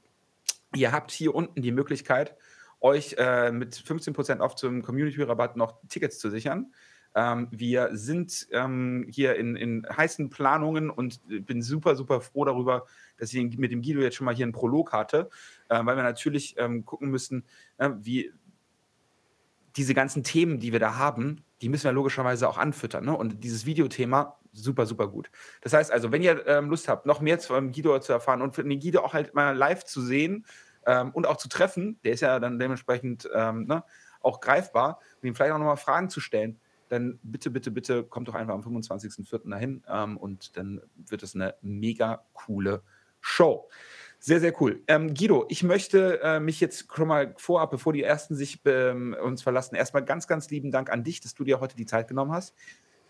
Ihr 0.75 0.91
habt 0.91 1.11
hier 1.11 1.35
unten 1.35 1.61
die 1.61 1.71
Möglichkeit, 1.71 2.35
euch 2.79 3.15
äh, 3.17 3.51
mit 3.51 3.75
15% 3.75 4.39
auf 4.39 4.55
zum 4.55 4.81
Community-Rabatt 4.81 5.57
noch 5.57 5.79
Tickets 5.89 6.17
zu 6.19 6.29
sichern. 6.29 6.73
Ähm, 7.15 7.47
wir 7.49 7.89
sind 7.93 8.47
ähm, 8.51 9.07
hier 9.09 9.35
in, 9.35 9.55
in, 9.55 9.87
heißen 9.89 10.29
Planungen 10.29 10.89
und 10.89 11.21
bin 11.27 11.61
super, 11.61 11.95
super 11.95 12.19
froh 12.19 12.43
darüber, 12.43 12.85
dass 13.17 13.33
ich 13.33 13.57
mit 13.57 13.71
dem 13.71 13.81
Guido 13.81 14.01
jetzt 14.01 14.15
schon 14.15 14.25
mal 14.25 14.35
hier 14.35 14.45
einen 14.45 14.51
Prolog 14.51 14.91
hatte, 14.91 15.29
äh, 15.69 15.79
weil 15.83 15.95
wir 15.95 16.03
natürlich 16.03 16.55
ähm, 16.57 16.83
gucken 16.83 17.09
müssen, 17.09 17.45
äh, 17.77 17.89
wie 18.01 18.31
diese 19.77 19.93
ganzen 19.93 20.23
Themen, 20.23 20.59
die 20.59 20.73
wir 20.73 20.79
da 20.79 20.97
haben, 20.97 21.43
die 21.61 21.69
müssen 21.69 21.85
wir 21.85 21.93
logischerweise 21.93 22.49
auch 22.49 22.57
anfüttern. 22.57 23.05
Ne? 23.05 23.15
Und 23.15 23.43
dieses 23.43 23.65
Videothema, 23.65 24.37
super, 24.51 24.85
super 24.85 25.07
gut. 25.07 25.29
Das 25.61 25.73
heißt 25.73 25.91
also, 25.91 26.11
wenn 26.11 26.21
ihr 26.21 26.45
ähm, 26.47 26.69
Lust 26.69 26.87
habt, 26.87 27.05
noch 27.05 27.21
mehr 27.21 27.39
von 27.39 27.71
Guido 27.71 27.97
zu 27.99 28.13
erfahren 28.13 28.41
und 28.41 28.57
den 28.57 28.79
Guido 28.79 29.01
auch 29.01 29.13
halt 29.13 29.33
mal 29.33 29.55
live 29.55 29.83
zu 29.85 30.01
sehen 30.01 30.45
ähm, 30.85 31.11
und 31.11 31.27
auch 31.27 31.37
zu 31.37 31.47
treffen, 31.47 31.97
der 32.03 32.13
ist 32.13 32.21
ja 32.21 32.39
dann 32.39 32.59
dementsprechend 32.59 33.29
ähm, 33.33 33.65
ne, 33.65 33.83
auch 34.21 34.41
greifbar, 34.41 34.99
und 35.21 35.27
ihm 35.27 35.35
vielleicht 35.35 35.53
auch 35.53 35.59
nochmal 35.59 35.77
Fragen 35.77 36.09
zu 36.09 36.19
stellen, 36.19 36.59
dann 36.89 37.19
bitte, 37.23 37.49
bitte, 37.49 37.71
bitte 37.71 38.03
kommt 38.03 38.27
doch 38.27 38.35
einfach 38.35 38.53
am 38.53 38.61
25.04. 38.61 39.49
dahin 39.49 39.83
ähm, 39.89 40.17
und 40.17 40.57
dann 40.57 40.81
wird 40.95 41.23
es 41.23 41.35
eine 41.35 41.55
mega 41.61 42.23
coole 42.33 42.81
Show. 43.21 43.67
Sehr, 44.19 44.39
sehr 44.39 44.59
cool. 44.61 44.81
Ähm, 44.87 45.13
Guido, 45.13 45.45
ich 45.49 45.63
möchte 45.63 46.19
äh, 46.21 46.39
mich 46.39 46.59
jetzt 46.59 46.87
schon 46.93 47.07
mal 47.07 47.33
vorab, 47.37 47.71
bevor 47.71 47.93
die 47.93 48.03
Ersten 48.03 48.35
sich 48.35 48.61
ähm, 48.65 49.15
uns 49.21 49.43
verlassen, 49.43 49.75
erstmal 49.75 50.03
ganz, 50.03 50.27
ganz 50.27 50.49
lieben 50.49 50.71
Dank 50.71 50.91
an 50.91 51.03
dich, 51.03 51.21
dass 51.21 51.35
du 51.35 51.43
dir 51.43 51.59
heute 51.59 51.75
die 51.75 51.85
Zeit 51.85 52.07
genommen 52.07 52.31
hast. 52.31 52.55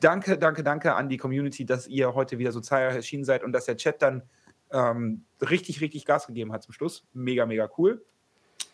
Danke, 0.02 0.38
danke, 0.38 0.64
danke 0.64 0.94
an 0.94 1.08
die 1.10 1.18
Community, 1.18 1.66
dass 1.66 1.88
ihr 1.88 2.14
heute 2.14 2.38
wieder 2.38 2.52
so 2.52 2.60
zahlreich 2.60 2.96
erschienen 2.96 3.24
seid 3.24 3.44
und 3.44 3.54
dass 3.54 3.66
der 3.66 3.78
Chat 3.78 4.02
dann 4.02 4.24
ähm, 4.72 5.24
richtig, 5.42 5.80
richtig 5.82 6.06
Gas 6.06 6.28
gegeben 6.28 6.52
hat 6.52 6.64
zum 6.64 6.74
Schluss. 6.74 7.06
Mega, 7.14 7.46
mega 7.46 7.70
cool. 7.78 8.04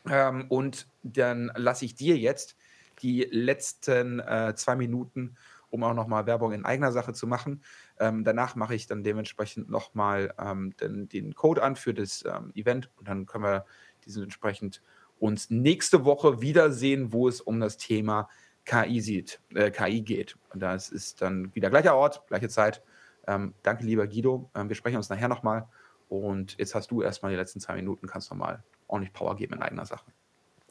Ähm, 0.10 0.46
und 0.50 0.88
dann 1.04 1.52
lasse 1.56 1.86
ich 1.86 1.96
dir 1.96 2.18
jetzt 2.18 2.56
die 3.02 3.28
letzten 3.30 4.20
äh, 4.20 4.54
zwei 4.56 4.76
Minuten, 4.76 5.36
um 5.70 5.84
auch 5.84 5.94
nochmal 5.94 6.26
Werbung 6.26 6.52
in 6.52 6.66
eigener 6.66 6.92
Sache 6.92 7.14
zu 7.14 7.28
machen. 7.28 7.64
Ähm, 8.00 8.24
danach 8.24 8.56
mache 8.56 8.76
ich 8.76 8.88
dann 8.88 9.04
dementsprechend 9.04 9.70
nochmal 9.70 10.34
ähm, 10.40 10.76
den, 10.78 11.08
den 11.08 11.34
Code 11.34 11.64
an 11.64 11.76
für 11.76 11.94
das 11.94 12.24
ähm, 12.26 12.52
Event 12.56 12.90
und 12.98 13.08
dann 13.08 13.26
können 13.26 13.44
wir 13.44 13.66
diesen 14.06 14.24
entsprechend 14.24 14.82
uns 15.20 15.50
nächste 15.50 16.04
Woche 16.04 16.42
wiedersehen, 16.42 17.14
wo 17.14 17.28
es 17.28 17.42
um 17.42 17.60
das 17.60 17.78
Thema 17.78 18.28
KI, 18.66 19.02
sieht, 19.02 19.40
äh, 19.54 19.72
KI 19.72 20.02
geht. 20.02 20.38
Und 20.50 20.62
das 20.62 20.90
ist 20.90 21.22
dann 21.22 21.54
wieder 21.56 21.70
gleicher 21.70 21.96
Ort, 21.96 22.26
gleiche 22.28 22.50
Zeit. 22.50 22.84
Ähm, 23.28 23.54
danke, 23.64 23.86
lieber 23.86 24.08
Guido. 24.08 24.50
Ähm, 24.56 24.70
wir 24.70 24.76
sprechen 24.76 24.98
uns 24.98 25.10
nachher 25.10 25.28
nochmal. 25.28 25.68
Und 26.10 26.58
jetzt 26.58 26.76
hast 26.76 26.92
du 26.92 27.02
erstmal 27.02 27.32
die 27.32 27.38
letzten 27.38 27.60
zwei 27.60 27.76
Minuten, 27.76 28.08
kannst 28.08 28.30
nochmal 28.32 28.64
ordentlich 28.88 29.14
Power 29.14 29.36
geben 29.36 29.54
in 29.54 29.62
eigener 29.62 29.86
Sache. 29.86 30.12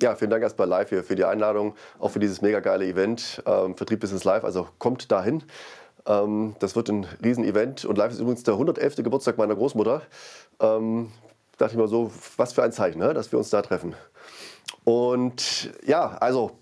Ja, 0.03 0.15
vielen 0.15 0.31
Dank 0.31 0.43
erstmal 0.43 0.67
live 0.67 0.89
hier 0.89 1.05
für 1.05 1.15
die 1.15 1.27
Einladung, 1.27 1.75
auch 1.99 2.11
für 2.11 2.21
dieses 2.21 2.41
mega 2.41 2.61
geile 2.61 2.87
Event, 2.87 3.43
ähm, 3.45 3.77
Vertrieb 3.77 4.01
Business 4.01 4.25
Live. 4.25 4.45
Also 4.45 4.67
kommt 4.79 5.13
dahin. 5.13 5.43
Ähm, 6.07 6.57
das 6.59 6.75
wird 6.75 6.89
ein 6.89 7.07
Riesen-Event 7.23 7.85
und 7.85 7.99
live 7.99 8.11
ist 8.11 8.19
übrigens 8.19 8.43
der 8.43 8.55
111. 8.55 8.97
Geburtstag 8.97 9.37
meiner 9.37 9.55
Großmutter. 9.55 10.01
Ähm, 10.59 11.13
dachte 11.59 11.75
ich 11.75 11.79
mal 11.79 11.87
so, 11.87 12.11
was 12.39 12.55
für 12.55 12.63
ein 12.63 12.73
Zeichen, 12.73 12.99
ne? 12.99 13.13
dass 13.13 13.31
wir 13.31 13.39
uns 13.39 13.51
da 13.51 13.61
treffen. 13.61 13.95
Und 14.85 15.71
ja, 15.85 16.17
also 16.19 16.53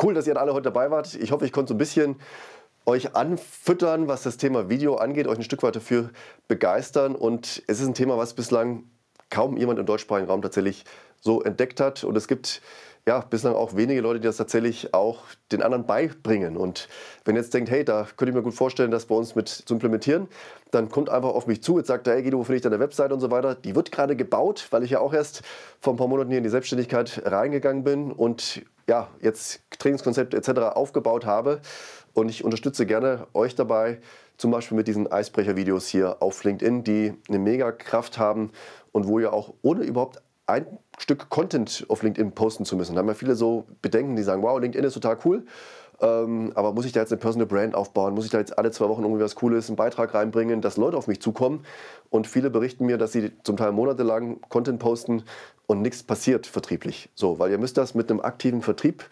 cool, 0.00 0.14
dass 0.14 0.28
ihr 0.28 0.36
alle 0.36 0.54
heute 0.54 0.70
dabei 0.70 0.92
wart. 0.92 1.16
Ich 1.16 1.32
hoffe, 1.32 1.46
ich 1.46 1.52
konnte 1.52 1.70
so 1.70 1.74
ein 1.74 1.78
bisschen 1.78 2.20
euch 2.86 3.16
anfüttern, 3.16 4.06
was 4.06 4.22
das 4.22 4.36
Thema 4.36 4.68
Video 4.68 4.94
angeht, 4.94 5.26
euch 5.26 5.38
ein 5.38 5.44
Stück 5.44 5.64
weit 5.64 5.74
dafür 5.74 6.10
begeistern. 6.46 7.16
Und 7.16 7.64
es 7.66 7.80
ist 7.80 7.88
ein 7.88 7.94
Thema, 7.94 8.16
was 8.16 8.34
bislang 8.34 8.84
kaum 9.28 9.56
jemand 9.56 9.80
im 9.80 9.86
deutschsprachigen 9.86 10.30
Raum 10.30 10.42
tatsächlich 10.42 10.84
so 11.24 11.42
entdeckt 11.42 11.80
hat. 11.80 12.04
Und 12.04 12.16
es 12.16 12.28
gibt 12.28 12.60
ja 13.06 13.20
bislang 13.20 13.54
auch 13.54 13.76
wenige 13.76 14.00
Leute, 14.00 14.20
die 14.20 14.26
das 14.26 14.36
tatsächlich 14.36 14.94
auch 14.94 15.24
den 15.52 15.62
anderen 15.62 15.86
beibringen. 15.86 16.56
Und 16.56 16.88
wenn 17.24 17.34
ihr 17.34 17.42
jetzt 17.42 17.52
denkt, 17.52 17.70
hey, 17.70 17.84
da 17.84 18.06
könnte 18.16 18.30
ich 18.30 18.34
mir 18.34 18.42
gut 18.42 18.54
vorstellen, 18.54 18.90
das 18.90 19.06
bei 19.06 19.14
uns 19.14 19.34
mit 19.34 19.48
zu 19.48 19.74
implementieren, 19.74 20.28
dann 20.70 20.88
kommt 20.88 21.10
einfach 21.10 21.30
auf 21.30 21.46
mich 21.46 21.62
zu. 21.62 21.78
Jetzt 21.78 21.88
sagt 21.88 22.06
hey 22.06 22.22
Guido, 22.22 22.38
wo 22.38 22.44
finde 22.44 22.56
ich 22.56 22.62
deine 22.62 22.80
Website 22.80 23.12
und 23.12 23.20
so 23.20 23.30
weiter. 23.30 23.54
Die 23.54 23.74
wird 23.74 23.92
gerade 23.92 24.16
gebaut, 24.16 24.68
weil 24.70 24.84
ich 24.84 24.90
ja 24.90 25.00
auch 25.00 25.12
erst 25.12 25.42
vor 25.80 25.92
ein 25.92 25.96
paar 25.96 26.08
Monaten 26.08 26.30
hier 26.30 26.38
in 26.38 26.44
die 26.44 26.50
Selbstständigkeit 26.50 27.22
reingegangen 27.24 27.84
bin 27.84 28.12
und 28.12 28.62
ja, 28.86 29.08
jetzt 29.20 29.60
Trainingskonzept 29.78 30.34
etc. 30.34 30.60
aufgebaut 30.74 31.24
habe. 31.24 31.60
Und 32.12 32.28
ich 32.28 32.44
unterstütze 32.44 32.86
gerne 32.86 33.26
euch 33.34 33.54
dabei, 33.54 33.98
zum 34.36 34.50
Beispiel 34.50 34.76
mit 34.76 34.88
diesen 34.88 35.10
Eisbrecher-Videos 35.10 35.88
hier 35.88 36.22
auf 36.22 36.44
LinkedIn, 36.44 36.84
die 36.84 37.14
eine 37.28 37.38
mega 37.38 37.72
Kraft 37.72 38.18
haben 38.18 38.50
und 38.92 39.08
wo 39.08 39.18
ihr 39.18 39.32
auch 39.32 39.54
ohne 39.62 39.84
überhaupt 39.84 40.22
ein 40.46 40.78
Stück 40.98 41.28
Content 41.28 41.84
auf 41.88 42.02
LinkedIn 42.02 42.32
posten 42.32 42.64
zu 42.64 42.76
müssen. 42.76 42.94
Da 42.94 43.00
haben 43.00 43.08
ja 43.08 43.14
viele 43.14 43.34
so 43.34 43.64
Bedenken, 43.82 44.16
die 44.16 44.22
sagen, 44.22 44.42
wow, 44.42 44.58
LinkedIn 44.60 44.84
ist 44.84 44.94
total 44.94 45.18
cool, 45.24 45.44
ähm, 46.00 46.52
aber 46.54 46.72
muss 46.72 46.84
ich 46.84 46.92
da 46.92 47.00
jetzt 47.00 47.12
eine 47.12 47.20
Personal 47.20 47.46
Brand 47.46 47.74
aufbauen? 47.74 48.14
Muss 48.14 48.24
ich 48.24 48.30
da 48.30 48.38
jetzt 48.38 48.58
alle 48.58 48.70
zwei 48.70 48.88
Wochen 48.88 49.02
irgendwie 49.02 49.22
was 49.22 49.34
Cooles, 49.34 49.68
einen 49.68 49.76
Beitrag 49.76 50.14
reinbringen, 50.14 50.60
dass 50.60 50.76
Leute 50.76 50.96
auf 50.96 51.06
mich 51.06 51.20
zukommen? 51.20 51.64
Und 52.10 52.26
viele 52.26 52.50
berichten 52.50 52.86
mir, 52.86 52.98
dass 52.98 53.12
sie 53.12 53.32
zum 53.42 53.56
Teil 53.56 53.72
monatelang 53.72 54.40
Content 54.48 54.78
posten 54.78 55.24
und 55.66 55.82
nichts 55.82 56.02
passiert 56.02 56.46
vertrieblich. 56.46 57.10
So, 57.14 57.38
weil 57.38 57.50
ihr 57.50 57.58
müsst 57.58 57.76
das 57.76 57.94
mit 57.94 58.10
einem 58.10 58.20
aktiven 58.20 58.62
Vertrieb 58.62 59.04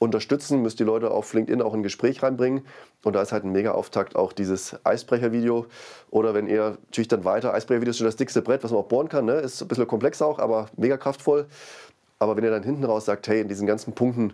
unterstützen, 0.00 0.62
müsst 0.62 0.80
die 0.80 0.84
Leute 0.84 1.10
auf 1.10 1.32
LinkedIn 1.34 1.62
auch 1.62 1.74
in 1.74 1.80
ein 1.80 1.82
Gespräch 1.84 2.22
reinbringen. 2.22 2.62
Und 3.04 3.14
da 3.14 3.22
ist 3.22 3.32
halt 3.32 3.44
ein 3.44 3.52
mega 3.52 3.72
Auftakt 3.72 4.16
auch 4.16 4.32
dieses 4.32 4.74
Eisbrecher-Video. 4.84 5.66
Oder 6.10 6.34
wenn 6.34 6.48
ihr 6.48 6.78
natürlich 6.86 7.08
dann 7.08 7.24
weiter, 7.24 7.54
Eisbrecher-Video 7.54 7.90
ist 7.90 7.98
schon 7.98 8.06
das 8.06 8.16
dickste 8.16 8.42
Brett, 8.42 8.64
was 8.64 8.72
man 8.72 8.80
auch 8.80 8.88
bohren 8.88 9.08
kann, 9.08 9.26
ne? 9.26 9.34
ist 9.34 9.60
ein 9.60 9.68
bisschen 9.68 9.86
komplex 9.86 10.20
auch, 10.22 10.38
aber 10.38 10.66
mega 10.76 10.96
kraftvoll. 10.96 11.46
Aber 12.18 12.36
wenn 12.36 12.44
ihr 12.44 12.50
dann 12.50 12.62
hinten 12.62 12.84
raus 12.84 13.04
sagt, 13.04 13.28
hey, 13.28 13.42
in 13.42 13.48
diesen 13.48 13.66
ganzen 13.66 13.94
Punkten 13.94 14.32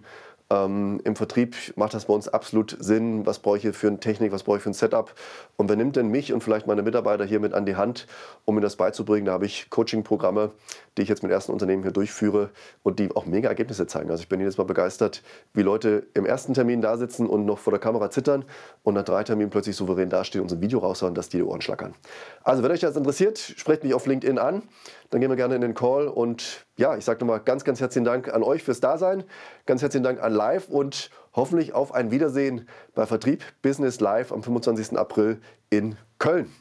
ähm, 0.51 1.01
Im 1.05 1.17
Vertrieb 1.17 1.57
macht 1.77 1.95
das 1.95 2.07
bei 2.07 2.15
uns 2.15 2.29
absolut 2.29 2.77
Sinn. 2.79 3.27
Was 3.27 3.39
brauche 3.39 3.59
ich 3.59 3.77
für 3.77 3.89
eine 3.89 4.01
Technik, 4.01 4.33
was 4.33 4.43
brauche 4.43 4.59
ich 4.59 4.63
für 4.63 4.71
ein 4.71 4.75
Setup? 4.75 5.15
Und 5.57 5.69
wer 5.69 5.77
nimmt 5.77 5.97
denn 5.97 6.09
mich 6.09 6.33
und 6.33 6.43
vielleicht 6.43 6.67
meine 6.67 6.83
Mitarbeiter 6.83 7.25
hier 7.25 7.41
mit 7.41 7.53
an 7.53 7.67
die 7.67 7.77
Hand, 7.77 8.07
um 8.45 8.55
mir 8.55 8.61
das 8.61 8.77
beizubringen? 8.77 9.27
Da 9.27 9.33
habe 9.33 9.47
ich 9.47 9.71
Coaching-Programme, 9.71 10.53
die 10.97 11.03
ich 11.03 11.09
jetzt 11.09 11.23
mit 11.23 11.33
ersten 11.33 11.53
Unternehmen 11.53 11.83
hier 11.83 11.93
durchführe 11.93 12.51
und 12.83 12.99
die 12.99 13.11
auch 13.15 13.27
mega 13.27 13.49
Ergebnisse 13.49 13.87
zeigen. 13.87 14.11
Also 14.11 14.23
ich 14.23 14.29
bin 14.29 14.41
jedes 14.41 14.57
Mal 14.57 14.65
begeistert, 14.65 15.23
wie 15.53 15.63
Leute 15.63 16.07
im 16.15 16.27
ersten 16.27 16.55
Termin 16.55 16.81
da 16.81 16.97
sitzen 16.97 17.27
und 17.27 17.45
noch 17.45 17.59
vor 17.59 17.73
der 17.73 17.81
Kamera 17.81 18.11
zittern 18.11 18.45
und 18.83 18.95
nach 18.95 19.05
drei 19.05 19.25
Terminen 19.25 19.51
plötzlich 19.51 19.75
souverän 19.75 20.11
dastehen 20.11 20.43
und 20.43 20.49
so 20.49 20.57
ein 20.57 20.61
Video 20.61 20.79
raushauen, 20.79 21.15
dass 21.15 21.29
die 21.29 21.39
die 21.39 21.43
Ohren 21.43 21.61
schlackern. 21.61 21.95
Also 22.43 22.63
wenn 22.63 22.71
euch 22.71 22.81
das 22.81 22.97
interessiert, 22.97 23.39
sprecht 23.39 23.85
mich 23.85 23.95
auf 23.95 24.07
LinkedIn 24.07 24.39
an. 24.39 24.63
Dann 25.11 25.21
gehen 25.21 25.31
wir 25.31 25.37
gerne 25.37 25.55
in 25.55 25.61
den 25.61 25.75
Call 25.75 26.09
und 26.09 26.66
ja, 26.77 26.97
ich 26.97 27.05
sage 27.05 27.21
nochmal 27.21 27.41
ganz, 27.41 27.65
ganz 27.65 27.81
herzlichen 27.81 28.05
Dank 28.05 28.33
an 28.33 28.43
euch 28.43 28.63
fürs 28.63 28.81
Dasein. 28.81 29.25
Ganz 29.65 29.83
herzlichen 29.83 30.05
Dank 30.05 30.23
an 30.23 30.33
Live 30.33 30.69
und 30.69 31.11
hoffentlich 31.35 31.73
auf 31.73 31.95
ein 31.95 32.11
Wiedersehen 32.11 32.69
bei 32.95 33.07
Vertrieb 33.07 33.43
Business 33.63 34.01
Live 34.01 34.31
am 34.31 34.43
25. 34.43 34.99
April 34.99 35.41
in 35.71 35.97
Köln. 36.19 36.53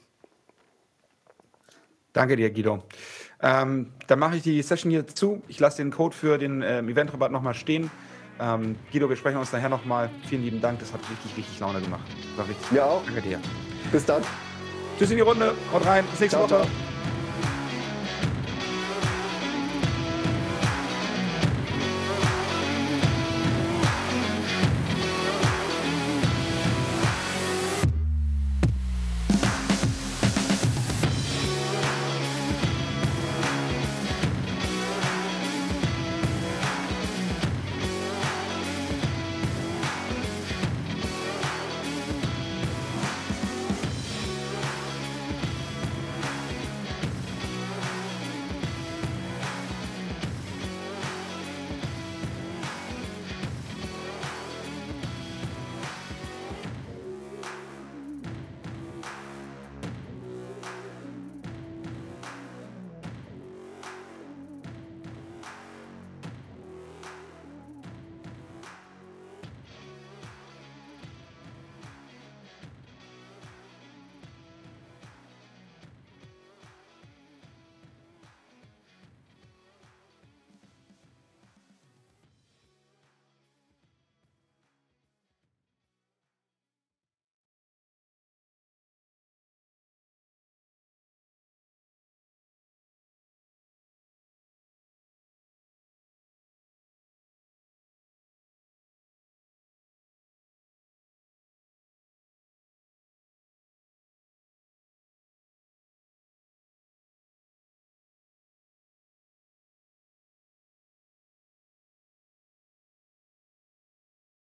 Danke 2.13 2.37
dir, 2.37 2.49
Guido. 2.49 2.81
Ähm, 3.41 3.91
dann 4.07 4.19
mache 4.19 4.37
ich 4.37 4.43
die 4.43 4.61
Session 4.61 4.89
hier 4.89 5.05
zu. 5.05 5.41
Ich 5.49 5.59
lasse 5.59 5.77
den 5.77 5.91
Code 5.91 6.15
für 6.15 6.37
den 6.37 6.61
ähm, 6.61 6.87
Eventrabatt 6.87 7.31
nochmal 7.31 7.53
stehen. 7.53 7.91
Ähm, 8.39 8.77
Guido, 8.91 9.09
wir 9.09 9.17
sprechen 9.17 9.37
uns 9.37 9.51
nachher 9.51 9.69
nochmal. 9.69 10.09
Vielen 10.29 10.43
lieben 10.43 10.61
Dank, 10.61 10.79
das 10.79 10.93
hat 10.93 11.01
richtig, 11.09 11.37
richtig 11.37 11.59
Laune 11.59 11.81
gemacht. 11.81 12.03
War 12.37 12.47
richtig. 12.47 12.71
Ja, 12.71 12.85
auch. 12.85 13.03
Danke 13.05 13.21
dir. 13.21 13.39
Bis 13.91 14.05
dann. 14.05 14.23
Tschüss 14.97 15.11
in 15.11 15.17
die 15.17 15.23
Runde. 15.23 15.53
Haut 15.73 15.85
rein. 15.85 16.05
Bis 16.09 16.21
nächste 16.21 16.37
ciao, 16.37 16.49
Woche. 16.49 16.63
Ciao. 16.63 16.84